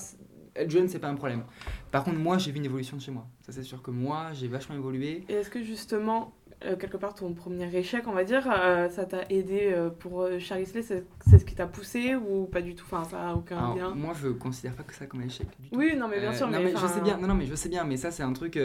être 0.57 0.71
jeune, 0.71 0.89
c'est 0.89 0.99
pas 0.99 1.09
un 1.09 1.15
problème. 1.15 1.43
Par 1.91 2.05
contre, 2.05 2.19
moi, 2.19 2.39
j'ai 2.39 2.51
vu 2.51 2.57
une 2.59 2.65
évolution 2.65 2.97
de 2.97 3.03
chez 3.03 3.11
moi. 3.11 3.27
Ça, 3.43 3.53
c'est 3.53 3.63
sûr 3.63 3.83
que 3.83 3.91
moi, 3.91 4.33
j'ai 4.33 4.49
vachement 4.49 4.75
évolué. 4.77 5.25
Et 5.29 5.35
est-ce 5.35 5.51
que 5.51 5.63
justement, 5.63 6.33
euh, 6.65 6.77
quelque 6.77 6.97
part, 6.97 7.15
ton 7.15 7.33
premier 7.35 7.73
échec, 7.77 8.05
on 8.09 8.13
va 8.13 8.25
dire, 8.25 8.51
euh, 8.53 8.89
ça 8.89 9.05
t'a 9.05 9.23
aidé 9.31 9.71
euh, 9.73 9.91
pour 9.91 10.27
Charlie 10.41 10.67
C'est 10.67 10.83
c'est 10.83 11.39
ce 11.39 11.45
qui 11.45 11.55
t'a 11.55 11.67
poussé 11.67 12.17
ou 12.17 12.47
pas 12.47 12.61
du 12.61 12.75
tout? 12.75 12.85
Enfin, 12.91 13.05
ça 13.05 13.19
n'a 13.19 13.35
aucun 13.35 13.57
Alors, 13.59 13.77
lien? 13.77 13.95
moi, 13.95 14.13
je 14.21 14.29
considère 14.29 14.75
pas 14.75 14.83
que 14.83 14.95
ça 14.95 15.07
comme 15.07 15.21
un 15.21 15.27
échec 15.27 15.47
du 15.61 15.71
tout. 15.71 15.77
Oui, 15.77 15.95
non, 15.97 16.09
mais 16.09 16.19
bien 16.21 16.33
sûr. 16.33 16.47
non, 16.49 16.59
mais 16.59 16.65
mais 16.65 16.77
je 16.77 16.87
sais 16.87 17.01
bien, 17.01 17.17
non, 17.17 17.29
non, 17.29 17.35
mais 17.35 17.47
je 17.47 17.55
sais 17.55 17.69
bien, 17.69 17.85
mais 17.85 17.97
ça, 17.97 18.11
c'est 18.11 18.23
un 18.25 18.33
truc. 18.33 18.59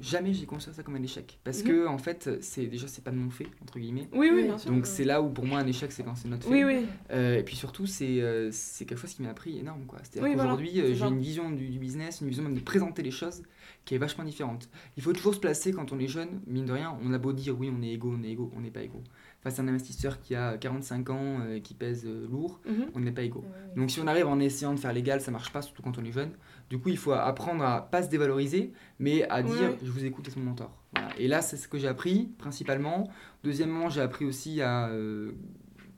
Jamais 0.00 0.32
j'ai 0.32 0.46
considéré 0.46 0.76
ça 0.76 0.82
comme 0.82 0.96
un 0.96 1.02
échec. 1.02 1.38
Parce 1.44 1.62
Mhm. 1.62 1.68
que, 1.68 1.86
en 1.86 1.98
fait, 1.98 2.30
c'est 2.42 2.66
déjà, 2.66 2.88
c'est 2.88 3.04
pas 3.04 3.10
de 3.10 3.16
mon 3.16 3.30
fait, 3.30 3.46
entre 3.62 3.78
guillemets. 3.78 4.08
Oui, 4.12 4.30
bien 4.44 4.58
sûr. 4.58 4.70
Donc, 4.70 4.86
c'est 4.86 5.04
là 5.04 5.20
où, 5.22 5.28
pour 5.30 5.44
moi, 5.46 5.60
un 5.60 5.66
échec, 5.66 5.92
c'est 5.92 6.02
quand 6.02 6.14
c'est 6.16 6.28
notre 6.28 6.44
fait. 6.48 6.64
Oui, 6.64 6.64
oui. 6.64 6.86
Euh, 7.12 7.38
et 7.38 7.42
puis 7.42 7.56
surtout, 7.56 7.86
c'est 7.86 8.20
euh, 8.20 8.50
c'est 8.52 8.84
quelque 8.84 8.98
chose 8.98 9.12
qui 9.14 9.22
m'a 9.22 9.30
appris 9.30 9.58
énorme. 9.58 9.84
quoi. 9.86 9.98
C'est-à-dire 10.02 10.22
Oui, 10.30 10.36
qu'aujourd'hui, 10.36 10.80
euh, 10.80 10.94
j'ai 10.94 11.04
une 11.06 11.18
vision 11.20 11.50
du, 11.50 11.68
du 11.68 11.78
business, 11.78 12.20
une 12.20 12.28
vision 12.28 12.42
même 12.44 12.54
de 12.54 12.60
présenter 12.60 13.02
les 13.02 13.10
choses 13.10 13.42
qui 13.84 13.94
est 13.94 13.98
vachement 13.98 14.24
différente. 14.24 14.68
Il 14.96 15.02
faut 15.02 15.12
toujours 15.12 15.34
se 15.34 15.40
placer 15.40 15.72
quand 15.72 15.92
on 15.92 15.98
est 15.98 16.06
jeune, 16.08 16.40
mine 16.46 16.66
de 16.66 16.72
rien, 16.72 16.96
on 17.02 17.12
a 17.12 17.18
beau 17.18 17.32
dire 17.32 17.58
oui, 17.58 17.70
on 17.74 17.82
est 17.82 17.92
égaux, 17.92 18.14
on 18.18 18.22
est 18.22 18.30
égaux, 18.30 18.50
on 18.56 18.60
n'est 18.60 18.70
pas 18.70 18.82
égaux. 18.82 19.02
Face 19.42 19.58
à 19.58 19.62
un 19.62 19.68
investisseur 19.68 20.20
qui 20.20 20.34
a 20.34 20.58
45 20.58 21.08
ans, 21.10 21.38
euh, 21.40 21.60
qui 21.60 21.72
pèse 21.72 22.04
euh, 22.06 22.26
lourd, 22.30 22.60
Mhm. 22.66 22.86
on 22.94 23.00
n'est 23.00 23.10
pas 23.12 23.22
égaux. 23.22 23.40
Ouais. 23.40 23.74
Donc 23.74 23.90
si 23.90 23.98
on 24.00 24.06
arrive 24.06 24.26
en 24.26 24.38
essayant 24.38 24.74
de 24.74 24.78
faire 24.78 24.92
légal, 24.92 25.22
ça 25.22 25.30
marche 25.30 25.50
pas, 25.50 25.62
surtout 25.62 25.80
quand 25.82 25.96
on 25.98 26.04
est 26.04 26.12
jeune. 26.12 26.32
Du 26.68 26.78
coup, 26.78 26.90
il 26.90 26.98
faut 26.98 27.12
apprendre 27.12 27.64
à 27.64 27.90
pas 27.90 28.02
se 28.02 28.08
dévaloriser, 28.10 28.72
mais 28.98 29.22
à 29.30 29.42
dire 29.42 29.76
je 29.82 29.90
vous 29.90 30.04
écoute 30.04 30.28
et 30.28 30.30
son 30.30 30.40
mentor. 30.40 30.70
Voilà. 30.94 31.08
Et 31.18 31.26
là, 31.26 31.40
c'est 31.40 31.56
ce 31.56 31.68
que 31.68 31.78
j'ai 31.78 31.88
appris 31.88 32.28
principalement. 32.38 33.08
Deuxièmement, 33.42 33.88
j'ai 33.88 34.02
appris 34.02 34.26
aussi 34.26 34.60
à 34.60 34.88
euh, 34.90 35.32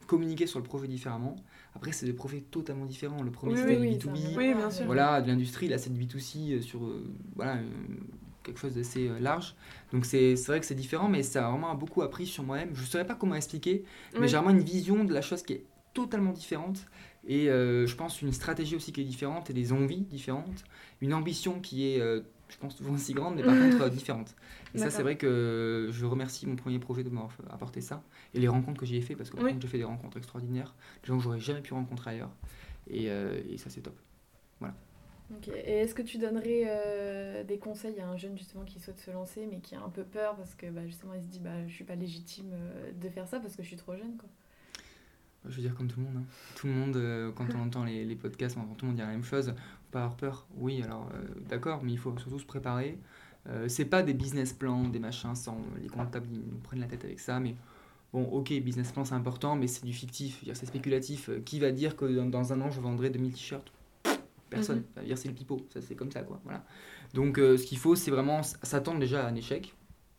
communiquer 0.07 0.47
sur 0.47 0.61
le 0.61 0.65
projet 0.65 0.87
différemment. 0.87 1.35
Après, 1.75 1.91
c'est 1.91 2.07
des 2.07 2.13
projets 2.13 2.43
totalement 2.43 2.85
différents. 2.87 3.23
Le 3.23 3.31
premier, 3.33 3.55
Oui, 3.55 3.59
c'était 3.61 3.77
oui, 3.81 3.97
du 3.97 4.07
oui, 4.07 4.13
B2B. 4.21 4.33
ça 4.33 4.39
Oui, 4.39 4.55
bien 4.55 4.71
sûr. 4.71 4.87
Voilà, 4.87 5.21
de 5.23 5.27
l'industrie, 5.29 5.69
là, 5.69 5.79
c'est 5.79 5.91
de 5.93 5.99
B2C 5.99 6.59
euh, 6.59 6.61
sur 6.61 6.85
euh, 6.85 7.03
voilà, 7.35 7.57
quelque 8.43 8.59
chose 8.59 8.75
d'assez 8.75 9.09
euh, 9.09 9.19
large. 9.19 9.55
Donc 9.93 10.05
c'est 10.07 10.35
vrai 10.47 10.61
que 10.61 10.67
c'est 10.67 10.75
différent, 10.75 11.09
mais 11.09 11.23
ça 11.23 11.47
a 11.47 11.51
vraiment 11.51 11.75
beaucoup 11.75 12.03
appris 12.03 12.27
sur 12.27 12.43
moi-même. 12.45 12.71
Je 12.75 12.81
ne 12.83 12.87
saurais 12.87 13.07
pas 13.07 13.15
comment 13.15 13.35
expliquer, 13.35 13.85
mais 14.19 14.29
j'ai 14.29 14.37
vraiment 14.37 14.51
une 14.51 14.63
vision 14.65 15.05
de 15.05 15.13
la 15.13 15.23
chose 15.23 15.43
qui 15.43 15.55
est 15.55 15.65
totalement 15.95 16.33
différente. 16.33 16.87
Et 17.27 17.49
euh, 17.49 17.87
je 17.87 17.95
pense 17.95 18.21
une 18.21 18.33
stratégie 18.33 18.75
aussi 18.75 18.93
qui 18.93 19.01
est 19.01 19.05
différente 19.05 19.49
et 19.51 19.53
des 19.53 19.73
envies 19.73 20.01
différentes. 20.01 20.65
Une 21.01 21.15
ambition 21.15 21.61
qui 21.61 21.87
est, 21.89 22.01
euh, 22.01 22.21
je 22.49 22.57
pense, 22.57 22.77
souvent 22.77 22.95
aussi 22.95 23.13
grande, 23.15 23.37
mais 23.37 23.45
par 23.45 23.57
contre 23.59 23.83
euh, 23.83 23.89
différente. 23.89 24.35
Et 24.75 24.79
ça, 24.79 24.91
c'est 24.91 25.03
vrai 25.03 25.17
que 25.17 25.89
je 25.93 26.05
remercie 26.05 26.47
mon 26.47 26.57
premier 26.57 26.79
projet 26.79 27.05
de 27.05 27.11
m'avoir 27.11 27.37
apporté 27.51 27.81
ça. 27.81 28.03
Et 28.35 28.41
les 28.41 28.49
rencontres 28.49 28.81
que 28.81 28.87
j'y 28.87 28.97
ai 28.97 29.03
fait, 29.03 29.15
parce 29.15 29.31
que 29.31 29.37
par 29.37 29.45
Oui. 29.45 29.53
contre, 29.53 29.63
j'ai 29.63 29.69
fait 29.69 29.79
des 29.79 29.85
rencontres 29.85 30.17
extraordinaires. 30.17 30.75
Des 31.03 31.09
gens 31.09 31.17
que 31.17 31.23
j'aurais 31.23 31.41
jamais 31.41 31.61
pu 31.61 31.75
rencontrer 31.75 32.11
ailleurs. 32.13 32.31
Et, 32.89 33.05
et 33.05 33.59
ça, 33.59 33.71
c'est 33.71 33.83
top. 33.83 33.95
Et 35.67 35.73
est-ce 35.81 35.95
que 35.95 36.03
tu 36.03 36.19
donnerais 36.19 36.65
euh, 36.67 37.45
des 37.45 37.59
conseils 37.59 37.99
à 38.01 38.09
un 38.09 38.17
jeune 38.17 38.37
justement 38.37 38.65
qui 38.65 38.79
souhaite 38.81 39.01
se 39.01 39.11
lancer 39.11 39.47
mais 39.51 39.61
qui 39.61 39.75
a 39.75 39.83
un 39.83 39.89
peu 39.89 40.05
peur 40.05 40.37
parce 40.37 40.55
que 40.55 40.67
bah, 40.71 40.87
justement 40.87 41.15
il 41.15 41.23
se 41.23 41.27
dit 41.27 41.41
bah, 41.41 41.67
je 41.67 41.73
suis 41.73 41.85
pas 41.85 41.95
légitime 41.95 42.51
euh, 42.53 42.93
de 43.01 43.09
faire 43.09 43.27
ça 43.27 43.41
parce 43.41 43.57
que 43.57 43.63
je 43.63 43.69
suis 43.69 43.77
trop 43.77 43.97
jeune 43.97 44.17
quoi? 44.17 44.29
Je 45.49 45.57
veux 45.57 45.63
dire 45.63 45.75
comme 45.75 45.89
tout 45.89 45.99
le 46.01 46.07
monde. 46.07 46.17
hein. 46.19 46.25
Tout 46.55 46.67
le 46.69 46.73
monde, 46.73 46.97
euh, 46.97 47.33
quand 47.33 47.47
on 47.55 47.61
entend 47.67 47.85
les, 47.85 48.05
les 48.05 48.15
podcasts, 48.17 48.57
on 48.57 48.61
entend 48.61 48.75
tout 48.75 48.85
le 48.85 48.89
monde 48.91 48.97
dire 48.97 49.07
la 49.07 49.13
même 49.13 49.25
chose. 49.25 49.49
Faut 49.49 49.91
pas 49.91 50.01
avoir 50.01 50.17
peur. 50.17 50.47
Oui, 50.57 50.83
alors 50.83 51.09
d'accord, 51.49 51.83
mais 51.83 51.93
il 51.93 51.99
faut 51.99 52.17
surtout 52.19 52.39
se 52.39 52.47
préparer. 52.47 52.99
C'est 53.67 53.87
pas 53.87 54.05
des 54.05 54.15
business 54.15 54.53
plans, 54.53 54.85
des 54.89 55.01
machins, 55.01 55.35
sans 55.35 55.59
les 55.81 55.89
comptables 55.89 56.29
ils 56.31 56.39
nous 56.39 56.59
prennent 56.59 56.79
la 56.81 56.87
tête 56.87 57.05
avec 57.05 57.19
ça, 57.19 57.41
mais 57.41 57.57
bon, 58.13 58.23
ok, 58.25 58.53
business 58.61 58.93
plan 58.93 59.05
c'est 59.05 59.15
important, 59.17 59.57
mais 59.57 59.67
c'est 59.67 59.85
du 59.85 59.93
fictif, 59.93 60.45
c'est 60.55 60.67
spéculatif. 60.67 61.29
Qui 61.45 61.59
va 61.59 61.73
dire 61.73 61.97
que 61.97 62.05
dans, 62.05 62.27
dans 62.27 62.53
un 62.53 62.61
an 62.61 62.71
je 62.71 62.81
vendrai 62.81 63.11
2000 63.11 63.33
t-shirts? 63.33 63.73
Personne. 64.57 64.85
Mhm. 64.97 65.05
Dire 65.05 65.19
c'est 65.19 65.29
le 65.29 65.35
pipeau, 65.35 65.67
ça 65.73 65.81
c'est 65.81 65.95
comme 65.95 66.11
ça 66.11 66.23
quoi. 66.23 66.41
Voilà. 66.45 66.65
Donc 67.15 67.39
euh, 67.39 67.57
ce 67.57 67.65
qu'il 67.67 67.79
faut, 67.79 67.95
c'est 67.95 68.11
vraiment 68.11 68.43
s'attendre 68.43 68.99
déjà 69.01 69.25
à 69.27 69.29
un 69.29 69.35
échec 69.35 69.75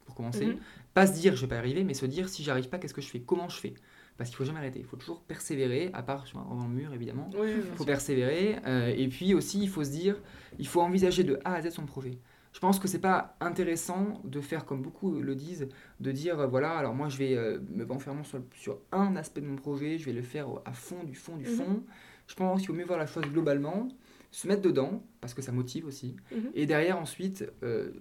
pour 0.05 0.15
commencer. 0.15 0.45
Mhm. 0.47 0.57
Pas 0.93 1.07
se 1.07 1.13
dire 1.13 1.35
je 1.35 1.41
vais 1.41 1.47
pas 1.47 1.55
y 1.55 1.59
arriver, 1.59 1.83
mais 1.83 1.93
se 1.93 2.05
dire 2.05 2.29
si 2.29 2.43
j'arrive 2.43 2.69
pas, 2.69 2.77
qu'est-ce 2.77 2.93
que 2.93 3.01
je 3.01 3.09
fais? 3.09 3.19
Comment 3.21 3.49
je 3.49 3.57
fais? 3.59 3.73
Parce 4.17 4.29
qu'il 4.29 4.37
faut 4.37 4.45
jamais 4.45 4.59
arrêter, 4.59 4.77
il 4.79 4.85
faut 4.85 4.95
toujours 4.97 5.21
persévérer, 5.23 5.89
à 5.93 6.03
part 6.03 6.27
sur 6.27 6.37
un 6.37 6.67
mur 6.67 6.93
évidemment. 6.93 7.29
Oui, 7.35 7.49
Il 7.55 7.61
faut 7.71 7.77
sûr. 7.77 7.85
persévérer. 7.87 8.57
euh, 8.67 8.93
et 8.95 9.07
puis 9.07 9.33
aussi, 9.33 9.59
il 9.63 9.69
faut 9.69 9.83
se 9.83 9.89
dire, 9.89 10.21
il 10.59 10.67
faut 10.67 10.81
envisager 10.81 11.23
de 11.23 11.39
A 11.45 11.55
à 11.55 11.61
Z 11.63 11.71
son 11.71 11.85
projet. 11.87 12.19
Je 12.53 12.59
pense 12.59 12.77
que 12.77 12.87
c'est 12.87 12.99
pas 12.99 13.35
intéressant 13.39 14.21
de 14.23 14.39
faire 14.39 14.65
comme 14.65 14.83
beaucoup 14.83 15.19
le 15.19 15.33
disent, 15.33 15.67
de 15.99 16.11
dire 16.11 16.39
euh, 16.39 16.45
voilà, 16.45 16.77
alors 16.77 16.93
moi 16.93 17.09
je 17.09 17.17
vais 17.17 17.33
euh, 17.35 17.57
me 17.71 17.83
renfermer 17.85 18.23
sur, 18.23 18.43
sur 18.55 18.77
un 18.91 19.15
aspect 19.15 19.41
de 19.41 19.47
mon 19.47 19.55
projet, 19.55 19.97
je 19.97 20.05
vais 20.05 20.13
le 20.13 20.21
faire 20.21 20.45
à 20.65 20.73
fond, 20.73 21.03
du 21.03 21.15
fond, 21.15 21.35
du 21.35 21.45
Mhm. 21.49 21.55
fond. 21.55 21.83
Je 22.27 22.35
pense 22.35 22.59
qu'il 22.61 22.69
vaut 22.69 22.75
mieux 22.75 22.85
voir 22.85 22.99
la 22.99 23.07
chose 23.07 23.23
globalement, 23.25 23.87
se 24.33 24.47
mettre 24.47 24.61
dedans, 24.61 25.01
parce 25.21 25.33
que 25.33 25.41
ça 25.41 25.51
motive 25.51 25.85
aussi, 25.85 26.15
Mhm. 26.31 26.49
et 26.55 26.65
derrière 26.65 26.97
ensuite 26.99 27.45
euh, 27.63 27.91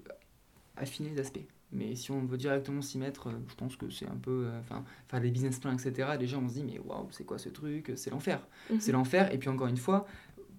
affiner 0.76 1.10
les 1.10 1.20
aspects. 1.20 1.46
Mais 1.74 1.94
si 1.94 2.10
on 2.10 2.24
veut 2.24 2.36
directement 2.36 2.82
s'y 2.82 2.98
mettre, 2.98 3.28
euh, 3.28 3.32
je 3.48 3.54
pense 3.54 3.76
que 3.76 3.88
c'est 3.90 4.06
un 4.06 4.16
peu. 4.16 4.46
euh, 4.46 4.58
Enfin, 4.60 4.84
faire 5.08 5.20
des 5.20 5.30
business 5.30 5.58
plans, 5.58 5.72
etc. 5.72 6.16
Déjà, 6.18 6.38
on 6.38 6.48
se 6.48 6.54
dit, 6.54 6.64
mais 6.64 6.78
waouh, 6.78 7.08
c'est 7.12 7.24
quoi 7.24 7.38
ce 7.38 7.48
truc? 7.48 7.92
C'est 7.96 8.10
l'enfer 8.10 8.46
Mhm. 8.70 8.80
c'est 8.80 8.92
l'enfer. 8.92 9.32
Et 9.32 9.38
puis 9.38 9.48
encore 9.48 9.68
une 9.68 9.76
fois, 9.78 10.06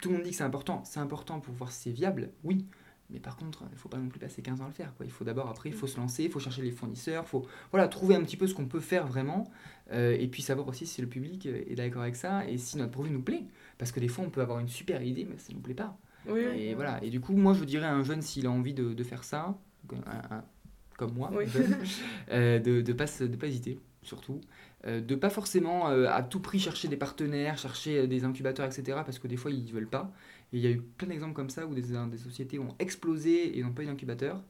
tout 0.01 0.09
le 0.09 0.15
monde 0.15 0.23
dit 0.23 0.31
que 0.31 0.35
c'est 0.35 0.43
important. 0.43 0.83
C'est 0.85 0.99
important 0.99 1.39
pour 1.39 1.53
voir 1.53 1.71
si 1.71 1.81
c'est 1.83 1.91
viable, 1.91 2.31
oui. 2.43 2.65
Mais 3.13 3.19
par 3.19 3.37
contre, 3.37 3.63
il 3.69 3.73
ne 3.73 3.77
faut 3.77 3.89
pas 3.89 3.97
non 3.99 4.07
plus 4.09 4.19
passer 4.19 4.41
15 4.41 4.59
ans 4.61 4.65
à 4.65 4.67
le 4.67 4.73
faire. 4.73 4.93
Quoi. 4.95 5.05
Il 5.05 5.11
faut 5.11 5.23
d'abord, 5.23 5.47
après, 5.47 5.69
il 5.69 5.75
faut 5.75 5.85
se 5.87 5.97
lancer, 5.97 6.23
il 6.23 6.31
faut 6.31 6.39
chercher 6.39 6.63
les 6.63 6.71
fournisseurs, 6.71 7.23
il 7.25 7.29
faut 7.29 7.45
voilà, 7.71 7.87
trouver 7.87 8.15
un 8.15 8.21
petit 8.23 8.37
peu 8.37 8.47
ce 8.47 8.55
qu'on 8.55 8.65
peut 8.65 8.79
faire 8.79 9.05
vraiment. 9.07 9.49
euh, 9.91 10.17
et 10.19 10.27
puis 10.27 10.41
savoir 10.41 10.67
aussi 10.67 10.85
si 10.87 10.99
le 11.01 11.07
public 11.07 11.45
euh, 11.45 11.61
est 11.69 11.75
d'accord 11.75 12.01
avec 12.01 12.15
ça 12.15 12.47
et 12.47 12.57
si 12.57 12.77
notre 12.77 12.91
produit 12.91 13.11
nous 13.11 13.21
plaît. 13.21 13.43
Parce 13.77 13.91
que 13.91 13.99
des 13.99 14.07
fois, 14.07 14.25
on 14.25 14.29
peut 14.29 14.41
avoir 14.41 14.59
une 14.59 14.67
super 14.67 15.03
idée, 15.03 15.25
mais 15.29 15.37
ça 15.37 15.49
ne 15.51 15.55
nous 15.57 15.61
plaît 15.61 15.73
pas. 15.75 15.95
Oui, 16.27 16.41
oui. 16.51 16.61
Et 16.63 16.73
voilà. 16.73 17.03
Et 17.03 17.09
du 17.09 17.19
coup, 17.21 17.33
moi, 17.35 17.53
je 17.53 17.63
dirais 17.65 17.85
à 17.85 17.93
un 17.93 18.03
jeune, 18.03 18.21
s'il 18.21 18.47
a 18.47 18.51
envie 18.51 18.73
de, 18.73 18.93
de 18.93 19.03
faire 19.03 19.23
ça, 19.23 19.57
donc 19.83 19.99
un- 20.07 20.35
un- 20.37 20.43
comme 20.97 21.13
moi, 21.13 21.29
Oui. 21.35 21.45
jeune, 21.47 21.75
euh, 22.31 22.59
de 22.59 22.81
ne 22.81 22.93
pas, 22.93 23.05
de 23.05 23.35
pas 23.35 23.47
hésiter, 23.47 23.79
surtout. 24.01 24.39
Euh, 24.85 24.99
de 25.01 25.15
pas 25.15 25.29
forcément 25.29 25.89
euh, 25.89 26.07
à 26.09 26.23
tout 26.23 26.39
prix 26.41 26.59
chercher 26.59 26.87
des 26.89 26.97
partenaires, 26.97 27.57
chercher 27.57 27.99
euh, 27.99 28.07
des 28.07 28.25
incubateurs, 28.25 28.65
etc. 28.65 28.83
Parce 29.05 29.17
que 29.19 29.27
des 29.27 29.37
fois, 29.37 29.51
ils 29.51 29.71
veulent 29.71 29.87
pas. 29.89 30.11
Et 30.53 30.57
il 30.57 30.61
y 30.63 30.67
a 30.67 30.71
eu 30.71 30.81
plein 30.81 31.07
d'exemples 31.07 31.33
comme 31.33 31.49
ça 31.49 31.65
où 31.65 31.73
des, 31.73 31.81
des 31.81 32.17
sociétés 32.17 32.59
ont 32.59 32.75
explosé 32.79 33.57
et 33.57 33.63
n'ont 33.63 33.73
pas 33.73 33.83
eu 33.83 33.87
d'incubateur. 33.87 34.41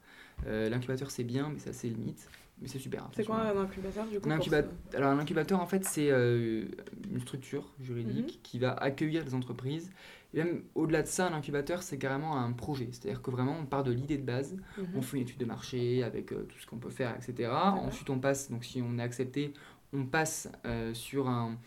Euh, 0.47 0.69
L'incubateur, 0.69 1.09
c'est 1.11 1.23
bien, 1.23 1.49
mais 1.51 1.59
ça, 1.59 1.71
c'est 1.71 1.87
limite. 1.87 2.27
Mais 2.61 2.67
c'est 2.67 2.79
super. 2.79 3.09
C'est 3.15 3.23
quoi 3.25 3.37
un 3.41 3.57
incubateur 3.61 4.05
du 4.07 4.19
coup 4.19 4.29
Un 4.29 4.39
Alors, 4.93 5.09
un 5.11 5.19
incubateur, 5.19 5.59
en 5.61 5.65
fait, 5.65 5.85
c'est 5.85 6.11
euh, 6.11 6.65
une 7.11 7.21
structure 7.21 7.71
juridique 7.81 8.35
Mhm. 8.35 8.41
qui 8.43 8.59
va 8.59 8.73
accueillir 8.73 9.23
des 9.23 9.33
entreprises. 9.33 9.89
Et 10.33 10.37
même 10.43 10.63
au-delà 10.75 11.03
de 11.03 11.07
ça, 11.07 11.27
un 11.27 11.33
incubateur, 11.33 11.83
c'est 11.83 11.97
carrément 11.97 12.37
un 12.37 12.51
projet. 12.51 12.89
C'est-à-dire 12.91 13.21
que 13.21 13.31
vraiment, 13.31 13.57
on 13.59 13.65
part 13.65 13.83
de 13.83 13.91
l'idée 13.91 14.17
de 14.17 14.23
base, 14.25 14.55
Mhm. 14.77 14.85
on 14.95 15.01
fait 15.01 15.17
une 15.17 15.23
étude 15.23 15.37
de 15.39 15.45
marché 15.45 16.03
avec 16.03 16.31
euh, 16.33 16.43
tout 16.49 16.57
ce 16.59 16.65
qu'on 16.67 16.77
peut 16.79 16.89
faire, 16.89 17.15
etc. 17.15 17.49
Ensuite, 17.75 18.09
on 18.09 18.19
passe, 18.19 18.51
donc 18.51 18.65
si 18.65 18.81
on 18.81 18.97
est 18.97 19.03
accepté, 19.03 19.53
on 19.93 20.05
passe 20.05 20.49
sur 20.93 21.29
un, 21.29 21.57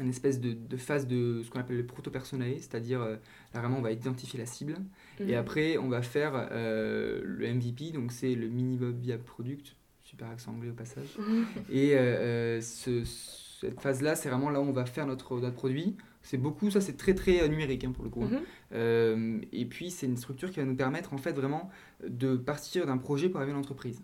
une 0.00 0.08
espèce 0.10 0.40
de, 0.40 0.52
de 0.52 0.76
phase 0.76 1.06
de 1.06 1.42
ce 1.44 1.50
qu'on 1.50 1.60
appelle 1.60 1.76
le 1.78 1.86
proto-personnalisé, 1.86 2.58
c'est-à-dire 2.60 3.00
euh, 3.02 3.16
là 3.54 3.60
vraiment 3.60 3.78
on 3.78 3.82
va 3.82 3.92
identifier 3.92 4.38
la 4.38 4.46
cible 4.46 4.76
Mhm. 5.20 5.28
et 5.30 5.34
après 5.36 5.78
on 5.78 5.88
va 5.88 6.02
faire 6.02 6.32
euh, 6.52 7.22
le 7.24 7.46
MVP, 7.54 7.92
donc 7.92 8.12
c'est 8.12 8.34
le 8.34 8.48
minimum 8.48 8.92
viable 9.00 9.22
product, 9.24 9.76
super 10.04 10.28
accent 10.28 10.52
anglais 10.52 10.70
au 10.70 10.74
passage. 10.74 11.16
Mhm. 11.18 11.44
Et 11.70 11.94
euh, 11.96 12.60
ce- 12.60 13.04
cette 13.04 13.80
phase-là, 13.80 14.14
c'est 14.16 14.28
vraiment 14.28 14.50
là 14.50 14.60
où 14.60 14.64
on 14.64 14.72
va 14.72 14.84
faire 14.84 15.06
notre, 15.06 15.40
notre 15.40 15.54
produit. 15.56 15.96
C'est 16.22 16.36
beaucoup, 16.36 16.70
ça 16.70 16.80
c'est 16.80 16.96
très 16.96 17.14
très 17.14 17.48
numérique 17.48 17.84
hein, 17.84 17.92
pour 17.92 18.04
le 18.04 18.10
coup. 18.10 18.24
hein. 18.24 18.40
Mhm. 18.72 19.42
Et 19.52 19.64
puis 19.64 19.90
c'est 19.90 20.06
une 20.06 20.16
structure 20.16 20.50
qui 20.50 20.58
va 20.60 20.66
nous 20.66 20.76
permettre 20.76 21.14
en 21.14 21.18
fait 21.18 21.32
vraiment 21.32 21.70
de 22.06 22.36
partir 22.36 22.84
d'un 22.86 22.98
projet 22.98 23.28
pour 23.28 23.38
arriver 23.40 23.52
à 23.52 23.56
l'entreprise. 23.56 24.02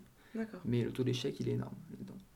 Mais 0.65 0.83
le 0.83 0.91
taux 0.91 1.03
d'échec 1.03 1.39
il 1.39 1.49
est 1.49 1.53
énorme. 1.53 1.75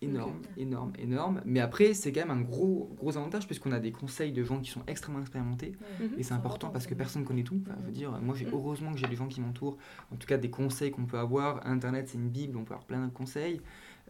Énorme, 0.01 0.41
énorme, 0.57 0.93
énorme. 0.99 1.41
Mais 1.45 1.59
après 1.59 1.93
c'est 1.95 2.11
quand 2.11 2.21
même 2.27 2.37
un 2.37 2.41
gros, 2.41 2.93
gros 2.97 3.17
avantage 3.17 3.47
puisqu'on 3.47 3.71
a 3.71 3.79
des 3.79 3.91
conseils 3.91 4.31
de 4.31 4.43
gens 4.43 4.59
qui 4.59 4.69
sont 4.69 4.83
extrêmement 4.87 5.21
expérimentés. 5.21 5.73
Mhm. 5.99 6.11
Et 6.19 6.23
c'est 6.23 6.33
important 6.35 6.69
parce 6.69 6.85
que 6.85 6.93
personne 6.93 7.23
connaît 7.25 7.43
tout. 7.43 7.59
Enfin, 7.65 7.75
je 7.81 7.85
veux 7.87 7.91
dire, 7.91 8.11
moi, 8.21 8.35
j'ai 8.35 8.45
Mhm. 8.45 8.51
heureusement 8.53 8.91
que 8.91 8.99
j'ai 8.99 9.07
des 9.07 9.15
gens 9.15 9.27
qui 9.27 9.41
m'entourent. 9.41 9.77
En 10.13 10.15
tout 10.15 10.27
cas, 10.27 10.37
des 10.37 10.51
conseils 10.51 10.91
qu'on 10.91 11.05
peut 11.05 11.17
avoir. 11.17 11.65
Internet, 11.65 12.09
c'est 12.09 12.17
une 12.19 12.29
bible, 12.29 12.57
on 12.57 12.63
peut 12.63 12.73
avoir 12.73 12.85
plein 12.85 13.05
de 13.07 13.11
conseils. 13.11 13.59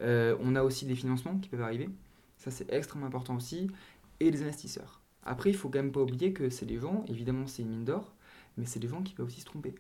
Euh, 0.02 0.36
on 0.42 0.56
a 0.56 0.64
aussi 0.64 0.86
des 0.86 0.96
financements 0.96 1.38
qui 1.38 1.48
peuvent 1.50 1.62
arriver. 1.62 1.90
Ça, 2.38 2.52
c'est 2.52 2.72
extrêmement 2.74 3.08
important 3.08 3.36
aussi. 3.36 3.70
Et 4.20 4.30
des 4.30 4.42
investisseurs. 4.44 5.02
Après, 5.24 5.50
il 5.52 5.56
faut 5.56 5.70
quand 5.70 5.80
même 5.80 5.92
pas 5.92 6.02
oublier 6.02 6.34
que 6.34 6.50
c'est 6.50 6.66
des 6.66 6.80
gens, 6.80 7.06
évidemment, 7.08 7.48
c'est 7.48 7.62
une 7.62 7.70
mine 7.70 7.86
d'or, 7.86 8.14
mais 8.58 8.66
c'est 8.66 8.80
des 8.80 8.88
gens 8.88 9.02
qui 9.04 9.14
peuvent 9.14 9.28
aussi 9.28 9.42
se 9.42 9.46
tromper. 9.46 9.76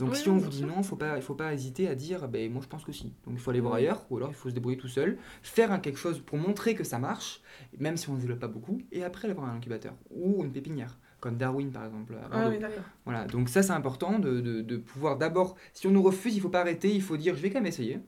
Donc, 0.00 0.10
Oui, 0.12 0.16
si 0.16 0.28
on 0.28 0.36
vous 0.38 0.48
dit 0.48 0.64
non, 0.64 0.82
faut 0.82 0.96
pas, 0.96 1.16
il 1.16 1.22
faut 1.22 1.34
pas 1.34 1.52
hésiter 1.54 1.86
à 1.88 1.94
dire, 1.94 2.26
ben, 2.28 2.50
moi, 2.50 2.62
je 2.62 2.68
pense 2.68 2.84
que 2.84 2.92
si. 2.92 3.12
Donc, 3.24 3.34
il 3.34 3.38
faut 3.38 3.50
aller 3.50 3.60
voir 3.60 3.74
Oui. 3.74 3.80
ailleurs, 3.80 4.04
ou 4.10 4.16
alors 4.16 4.30
il 4.30 4.34
faut 4.34 4.48
se 4.48 4.54
débrouiller 4.54 4.78
tout 4.78 4.88
seul, 4.88 5.18
faire 5.42 5.70
un 5.72 5.78
quelque 5.78 5.98
chose 5.98 6.20
pour 6.20 6.38
montrer 6.38 6.74
que 6.74 6.84
ça 6.84 6.98
marche, 6.98 7.42
même 7.78 7.96
si 7.96 8.08
on 8.08 8.14
ne 8.14 8.20
développe 8.20 8.40
pas 8.40 8.48
beaucoup, 8.48 8.78
et 8.92 9.04
après, 9.04 9.26
aller 9.26 9.34
voir 9.34 9.48
un 9.48 9.56
incubateur 9.56 9.94
ou 10.10 10.42
une 10.44 10.52
pépinière, 10.52 10.98
comme 11.20 11.36
Darwin, 11.36 11.70
par 11.70 11.84
exemple. 11.84 12.14
Ah 12.32 12.48
oui. 12.48 12.56
Voilà, 13.04 13.26
donc 13.26 13.48
ça 13.48 13.62
c'est 13.62 13.72
important 13.72 14.18
de, 14.18 14.40
de, 14.40 14.62
de 14.62 14.76
pouvoir 14.78 15.18
d'abord, 15.18 15.56
si 15.74 15.86
on 15.86 15.90
nous 15.90 16.02
refuse, 16.02 16.34
il 16.34 16.40
faut 16.40 16.48
pas 16.48 16.60
arrêter, 16.60 16.94
il 16.94 17.02
faut 17.02 17.16
dire 17.16 17.34
je 17.36 17.40
vais 17.42 17.50
quand 17.50 17.58
même 17.60 17.66
essayer 17.66 18.00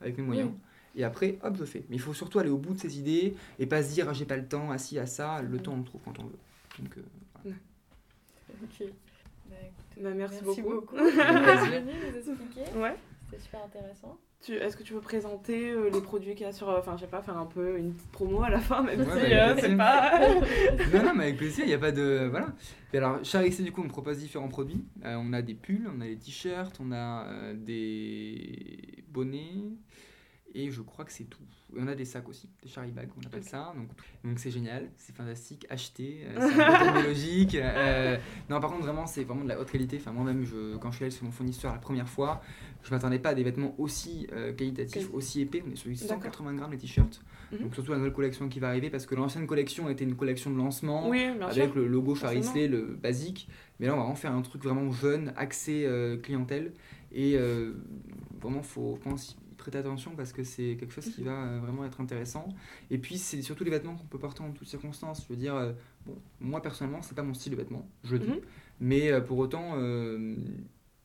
avec 0.00 0.16
mes 0.18 0.24
moyens. 0.24 0.50
Et 0.96 1.04
après, 1.04 1.38
hop, 1.42 1.56
je 1.56 1.64
fais. 1.64 1.84
Mais 1.88 1.96
il 1.96 2.00
faut 2.00 2.14
surtout 2.14 2.40
aller 2.40 2.50
au 2.50 2.58
bout 2.58 2.74
de 2.74 2.80
ses 2.80 2.98
idées 2.98 3.34
et 3.60 3.66
pas 3.66 3.82
se 3.82 3.92
dire 3.92 4.06
ah, 4.08 4.12
j'ai 4.12 4.24
pas 4.24 4.36
le 4.36 4.46
temps, 4.46 4.70
assis 4.72 4.98
à 4.98 5.06
ça. 5.06 5.40
Le 5.42 5.48
Mhm. 5.56 5.62
temps 5.62 5.72
on 5.74 5.78
le 5.78 5.84
trouve 5.84 6.00
quand 6.04 6.18
on 6.18 6.24
veut. 6.24 6.38
Donc, 6.80 6.98
euh, 6.98 7.50
Bah, 10.00 10.10
merci, 10.14 10.40
merci 10.44 10.62
beaucoup. 10.62 10.80
beaucoup. 10.80 10.96
venu 10.96 11.92
nous 12.10 12.16
expliquer. 12.16 12.78
Ouais. 12.78 12.94
C'était 13.30 13.42
super 13.42 13.60
intéressant. 13.64 14.18
Tu, 14.42 14.54
Est-ce 14.54 14.74
que 14.76 14.82
tu 14.82 14.94
veux 14.94 15.00
présenter 15.02 15.70
euh, 15.70 15.90
les 15.92 16.00
produits 16.00 16.34
qu'il 16.34 16.46
y 16.46 16.48
a 16.48 16.52
sur. 16.52 16.68
euh, 16.70 16.78
Enfin, 16.78 16.96
je 16.96 17.02
sais 17.02 17.06
pas, 17.10 17.20
faire 17.20 17.36
un 17.36 17.44
peu 17.46 17.76
une 17.78 17.92
petite 17.92 18.10
promo 18.10 18.42
à 18.42 18.48
la 18.48 18.58
fin, 18.58 18.82
même 18.82 19.00
Ouais, 19.00 19.06
si 19.06 19.30
bah, 19.30 19.50
euh, 19.50 19.56
c'est 19.60 19.76
pas. 19.76 20.18
non, 20.94 21.02
non, 21.04 21.14
mais 21.14 21.24
avec 21.24 21.36
plaisir, 21.36 21.64
il 21.64 21.68
n'y 21.68 21.74
a 21.74 21.78
pas 21.78 21.92
de. 21.92 22.26
Voilà. 22.30 22.48
Et 22.94 22.96
alors, 22.98 23.22
Charixé, 23.22 23.62
du 23.62 23.70
coup, 23.70 23.82
on 23.84 23.88
propose 23.88 24.18
différents 24.18 24.48
produits. 24.48 24.82
Euh, 25.04 25.16
on 25.20 25.32
a 25.34 25.42
des 25.42 25.54
pulls, 25.54 25.88
on 25.94 26.00
a 26.00 26.06
des 26.06 26.16
t-shirts, 26.16 26.78
on 26.80 26.90
a 26.90 27.26
euh, 27.28 27.54
des 27.54 29.04
bonnets. 29.08 29.74
Et 30.52 30.70
je 30.70 30.82
crois 30.82 31.04
que 31.04 31.12
c'est 31.12 31.24
tout. 31.24 31.42
Et 31.76 31.78
on 31.80 31.86
a 31.86 31.94
des 31.94 32.04
sacs 32.04 32.28
aussi, 32.28 32.48
des 32.62 32.68
charity 32.68 32.92
bags, 32.92 33.08
on 33.16 33.24
appelle 33.24 33.44
ça. 33.44 33.72
Donc, 33.76 33.86
donc 34.24 34.38
c'est 34.40 34.50
génial, 34.50 34.90
c'est 34.96 35.14
fantastique. 35.14 35.64
Achetez, 35.70 36.22
euh, 36.26 36.48
c'est 36.50 36.56
technologique. 36.84 37.54
Euh, 37.54 38.16
non, 38.48 38.58
par 38.60 38.70
contre, 38.70 38.82
vraiment, 38.82 39.06
c'est 39.06 39.22
vraiment 39.22 39.44
de 39.44 39.48
la 39.48 39.60
haute 39.60 39.70
qualité. 39.70 39.98
Enfin, 40.00 40.10
moi-même, 40.10 40.44
je, 40.44 40.76
quand 40.78 40.90
je 40.90 40.96
suis 40.96 41.04
allé 41.04 41.14
chez 41.14 41.24
mon 41.24 41.30
fournisseur 41.30 41.72
la 41.72 41.78
première 41.78 42.08
fois, 42.08 42.42
je 42.82 42.90
m'attendais 42.90 43.20
pas 43.20 43.28
à 43.30 43.34
des 43.34 43.44
vêtements 43.44 43.76
aussi 43.78 44.26
euh, 44.32 44.52
qualitatifs, 44.52 45.04
Quali- 45.06 45.14
aussi 45.14 45.42
épais. 45.42 45.62
On 45.64 45.70
est 45.70 45.76
sur 45.76 45.88
du 45.88 45.94
D'accord. 45.94 46.16
180 46.16 46.54
grammes 46.54 46.72
les 46.72 46.78
t-shirts. 46.78 47.22
Mhm. 47.52 47.58
Donc, 47.60 47.74
surtout 47.76 47.92
la 47.92 47.98
nouvelle 47.98 48.12
collection 48.12 48.48
qui 48.48 48.58
va 48.58 48.68
arriver 48.68 48.90
parce 48.90 49.06
que 49.06 49.14
l'ancienne 49.14 49.46
collection 49.46 49.88
était 49.88 50.04
une 50.04 50.16
collection 50.16 50.50
de 50.50 50.56
lancement 50.56 51.08
Oui, 51.08 51.24
avec 51.42 51.76
le 51.76 51.86
logo. 51.86 52.16
Charisley, 52.16 52.66
le 52.66 52.98
basique. 53.00 53.48
Mais 53.78 53.86
là, 53.86 53.92
on 53.94 53.96
va 53.98 54.02
vraiment 54.02 54.16
faire 54.16 54.32
un 54.32 54.42
truc 54.42 54.64
vraiment 54.64 54.90
jeune, 54.90 55.32
axé 55.36 55.84
euh, 55.86 56.16
clientèle. 56.16 56.72
Et 57.12 57.36
euh, 57.36 57.72
vraiment, 58.40 58.62
faut, 58.62 58.96
je 59.02 59.08
pense, 59.08 59.36
prêter 59.60 59.78
attention 59.78 60.12
parce 60.16 60.32
que 60.32 60.42
c'est 60.42 60.76
quelque 60.78 60.92
chose 60.92 61.08
qui 61.08 61.22
va 61.22 61.32
euh, 61.32 61.60
vraiment 61.60 61.84
être 61.84 62.00
intéressant. 62.00 62.48
Et 62.90 62.98
puis, 62.98 63.18
c'est 63.18 63.42
surtout 63.42 63.64
les 63.64 63.70
vêtements 63.70 63.94
qu'on 63.94 64.06
peut 64.06 64.18
porter 64.18 64.42
en 64.42 64.50
toutes 64.50 64.68
circonstances. 64.68 65.24
Je 65.24 65.32
veux 65.32 65.38
dire, 65.38 65.54
euh, 65.54 65.72
bon, 66.06 66.16
moi 66.40 66.60
personnellement, 66.60 67.02
c'est 67.02 67.14
pas 67.14 67.22
mon 67.22 67.34
style 67.34 67.52
de 67.52 67.56
vêtement, 67.56 67.88
je 68.02 68.16
dis. 68.16 68.28
Mhm. 68.28 68.40
Mais 68.80 69.12
euh, 69.12 69.20
pour 69.20 69.38
autant, 69.38 69.76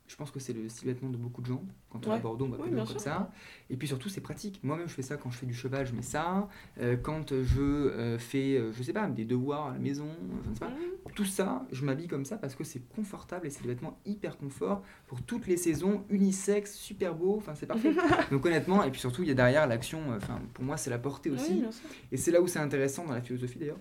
Je 0.07 0.15
pense 0.15 0.29
que 0.29 0.39
c'est 0.39 0.53
le 0.53 0.69
style 0.69 0.87
vêtement 0.87 1.09
de 1.09 1.17
beaucoup 1.17 1.41
de 1.41 1.47
gens. 1.47 1.63
Quand 1.89 2.05
on 2.05 2.11
est 2.11 2.15
à 2.15 2.19
Bordeaux, 2.19 2.45
on 2.45 2.49
va 2.49 2.57
Oui, 2.57 2.69
pas 2.69 2.77
comme 2.77 2.87
sûr. 2.87 2.99
ça. 2.99 3.31
Et 3.69 3.75
puis 3.75 3.87
surtout, 3.87 4.07
c'est 4.07 4.21
pratique. 4.21 4.59
Moi-même, 4.63 4.87
je 4.87 4.93
fais 4.93 5.01
ça 5.01 5.17
quand 5.17 5.31
je 5.31 5.37
fais 5.37 5.47
du 5.47 5.53
cheval, 5.53 5.87
je 5.87 5.93
mets 5.93 6.03
ça. 6.03 6.47
Euh, 6.79 6.95
quand 6.95 7.31
je 7.31 7.61
euh, 7.61 8.19
fais, 8.19 8.57
euh, 8.57 8.71
je 8.71 8.83
sais 8.83 8.93
pas, 8.93 9.07
des 9.07 9.25
devoirs 9.25 9.67
à 9.67 9.73
la 9.73 9.79
maison, 9.79 10.07
je 10.43 10.49
ne 10.49 10.53
sais 10.53 10.59
pas. 10.59 10.69
Mmh. 10.69 11.11
Tout 11.15 11.25
ça, 11.25 11.65
je 11.71 11.83
m'habille 11.85 12.07
comme 12.07 12.25
ça 12.25 12.37
parce 12.37 12.55
que 12.55 12.63
c'est 12.63 12.87
confortable 12.89 13.47
et 13.47 13.49
c'est 13.49 13.63
des 13.63 13.69
vêtements 13.69 13.97
hyper 14.05 14.37
confort 14.37 14.83
pour 15.07 15.21
toutes 15.23 15.47
les 15.47 15.57
saisons, 15.57 16.03
unisexe, 16.09 16.75
super 16.75 17.15
beau, 17.15 17.35
enfin 17.37 17.55
c'est 17.55 17.65
parfait. 17.65 17.95
Donc 18.31 18.45
honnêtement, 18.45 18.83
et 18.83 18.91
puis 18.91 18.99
surtout, 18.99 19.23
il 19.23 19.29
y 19.29 19.31
a 19.31 19.35
derrière 19.35 19.65
l'action, 19.65 20.01
enfin 20.15 20.39
pour 20.53 20.63
moi, 20.63 20.77
c'est 20.77 20.89
la 20.89 20.99
portée 20.99 21.31
aussi. 21.31 21.63
Oui. 21.63 21.67
Et 22.11 22.17
c'est 22.17 22.31
là 22.31 22.41
où 22.41 22.47
c'est 22.47 22.59
intéressant 22.59 23.05
dans 23.05 23.13
la 23.13 23.21
philosophie 23.21 23.57
d'ailleurs, 23.57 23.79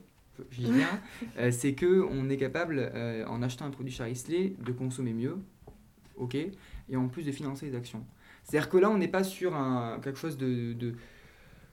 j'y 0.51 0.71
viens, 0.73 1.01
euh, 1.39 1.51
c'est 1.51 1.75
que 1.75 2.05
on 2.11 2.29
est 2.29 2.37
capable, 2.37 2.79
euh, 2.79 3.25
en 3.27 3.43
achetant 3.43 3.67
un 3.67 3.71
produit 3.71 3.93
Charisley, 3.93 4.55
de 4.65 4.73
consommer 4.73 5.13
mieux, 5.13 5.39
ok, 6.17 6.35
et 6.35 6.97
en 6.97 7.09
plus 7.09 7.25
de 7.25 7.33
financer 7.33 7.67
les 7.67 7.75
actions. 7.77 8.05
C'est-à-dire 8.43 8.69
que 8.69 8.77
là, 8.77 8.91
on 8.91 8.99
n'est 8.99 9.09
pas 9.09 9.25
sur 9.25 9.55
un, 9.55 9.99
quelque 10.03 10.19
chose 10.19 10.37
de, 10.37 10.73
de- 10.75 10.95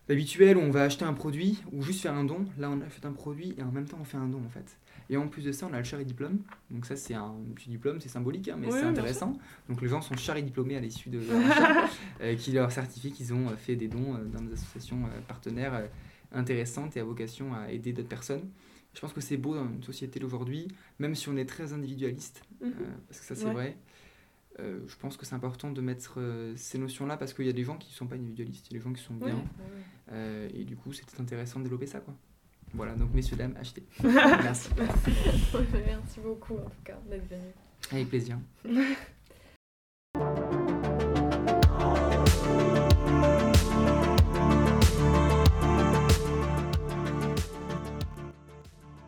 d'habituel 0.07 0.57
où 0.57 0.61
on 0.61 0.71
va 0.71 0.83
acheter 0.83 1.05
un 1.05 1.13
produit 1.13 1.61
ou 1.71 1.81
juste 1.81 2.01
faire 2.01 2.13
un 2.13 2.23
don. 2.23 2.45
Là, 2.57 2.69
on 2.69 2.81
achète 2.81 3.05
un 3.05 3.11
produit 3.13 3.53
et 3.57 3.63
en 3.63 3.71
même 3.71 3.85
temps, 3.85 3.97
on 3.99 4.03
fait 4.05 4.17
un 4.17 4.27
don 4.27 4.41
en 4.45 4.49
fait. 4.49 4.77
Et 5.09 5.17
en 5.17 5.27
plus 5.27 5.43
de 5.43 5.51
ça, 5.51 5.67
on 5.69 5.73
a 5.73 5.77
le 5.77 5.83
chari 5.83 6.05
diplôme. 6.05 6.39
Donc 6.69 6.85
ça, 6.85 6.95
c'est 6.95 7.13
un 7.13 7.33
petit 7.55 7.69
diplôme, 7.69 7.99
c'est 7.99 8.07
symbolique, 8.09 8.47
hein, 8.47 8.55
mais 8.57 8.67
Oui, 8.67 8.73
c'est 8.79 8.85
intéressant. 8.85 9.33
Donc 9.67 9.81
les 9.81 9.89
gens 9.89 10.01
sont 10.01 10.15
chari 10.15 10.41
diplômés 10.43 10.77
à 10.77 10.79
l'issue 10.79 11.09
de 11.09 11.19
leur 11.29 11.89
euh, 12.21 12.35
qui 12.35 12.51
leur 12.53 12.71
certifie 12.71 13.11
qu'ils 13.11 13.33
ont 13.33 13.49
euh, 13.49 13.55
fait 13.57 13.75
des 13.75 13.89
dons 13.89 14.15
euh, 14.15 14.23
dans 14.25 14.41
des 14.41 14.53
associations 14.53 15.03
euh, 15.05 15.19
partenaires 15.27 15.83
intéressantes 16.31 16.95
et 16.95 17.01
à 17.01 17.03
vocation 17.03 17.53
à 17.53 17.71
aider 17.71 17.91
d'autres 17.91 18.07
personnes. 18.07 18.47
Je 18.93 18.99
pense 19.01 19.13
que 19.13 19.21
c'est 19.21 19.37
beau 19.37 19.55
dans 19.55 19.65
une 19.65 19.83
société 19.83 20.19
d'aujourd'hui, 20.19 20.67
même 20.99 21.15
si 21.15 21.27
on 21.29 21.35
est 21.37 21.45
très 21.45 21.73
individualiste, 21.73 22.41
Mhm. 22.61 22.71
parce 23.07 23.19
que 23.21 23.25
ça 23.25 23.35
c'est 23.35 23.45
Ouais. 23.47 23.53
vrai. 23.53 23.77
Euh, 24.59 24.79
je 24.87 24.95
pense 24.97 25.17
que 25.17 25.25
c'est 25.25 25.35
important 25.35 25.71
de 25.71 25.81
mettre 25.81 26.15
euh, 26.17 26.53
ces 26.55 26.77
notions-là 26.77 27.17
parce 27.17 27.33
qu'il 27.33 27.45
y 27.45 27.49
a 27.49 27.53
des 27.53 27.63
gens 27.63 27.77
qui 27.77 27.89
ne 27.89 27.93
sont 27.93 28.07
pas 28.07 28.15
individualistes, 28.15 28.67
il 28.69 28.73
y 28.73 28.75
a 28.75 28.79
des 28.79 28.83
gens 28.83 28.93
qui 28.93 29.01
sont 29.01 29.13
bien. 29.13 29.35
Ouais. 29.35 29.43
euh, 30.11 30.49
et 30.53 30.65
du 30.65 30.75
coup, 30.75 30.91
c'était 30.93 31.19
intéressant 31.21 31.59
de 31.59 31.63
développer 31.63 31.87
ça. 31.87 31.99
Quoi. 31.99 32.13
Voilà, 32.73 32.95
donc 32.95 33.13
messieurs, 33.13 33.37
dames, 33.37 33.55
achetez. 33.59 33.83
Merci. 34.03 34.69
Merci 34.77 36.19
beaucoup 36.21 36.55
en 36.55 36.69
tout 36.69 36.83
cas 36.83 36.99
d'être 37.09 37.27
venu. 37.29 37.41
Avec 37.91 38.09
plaisir. 38.09 38.39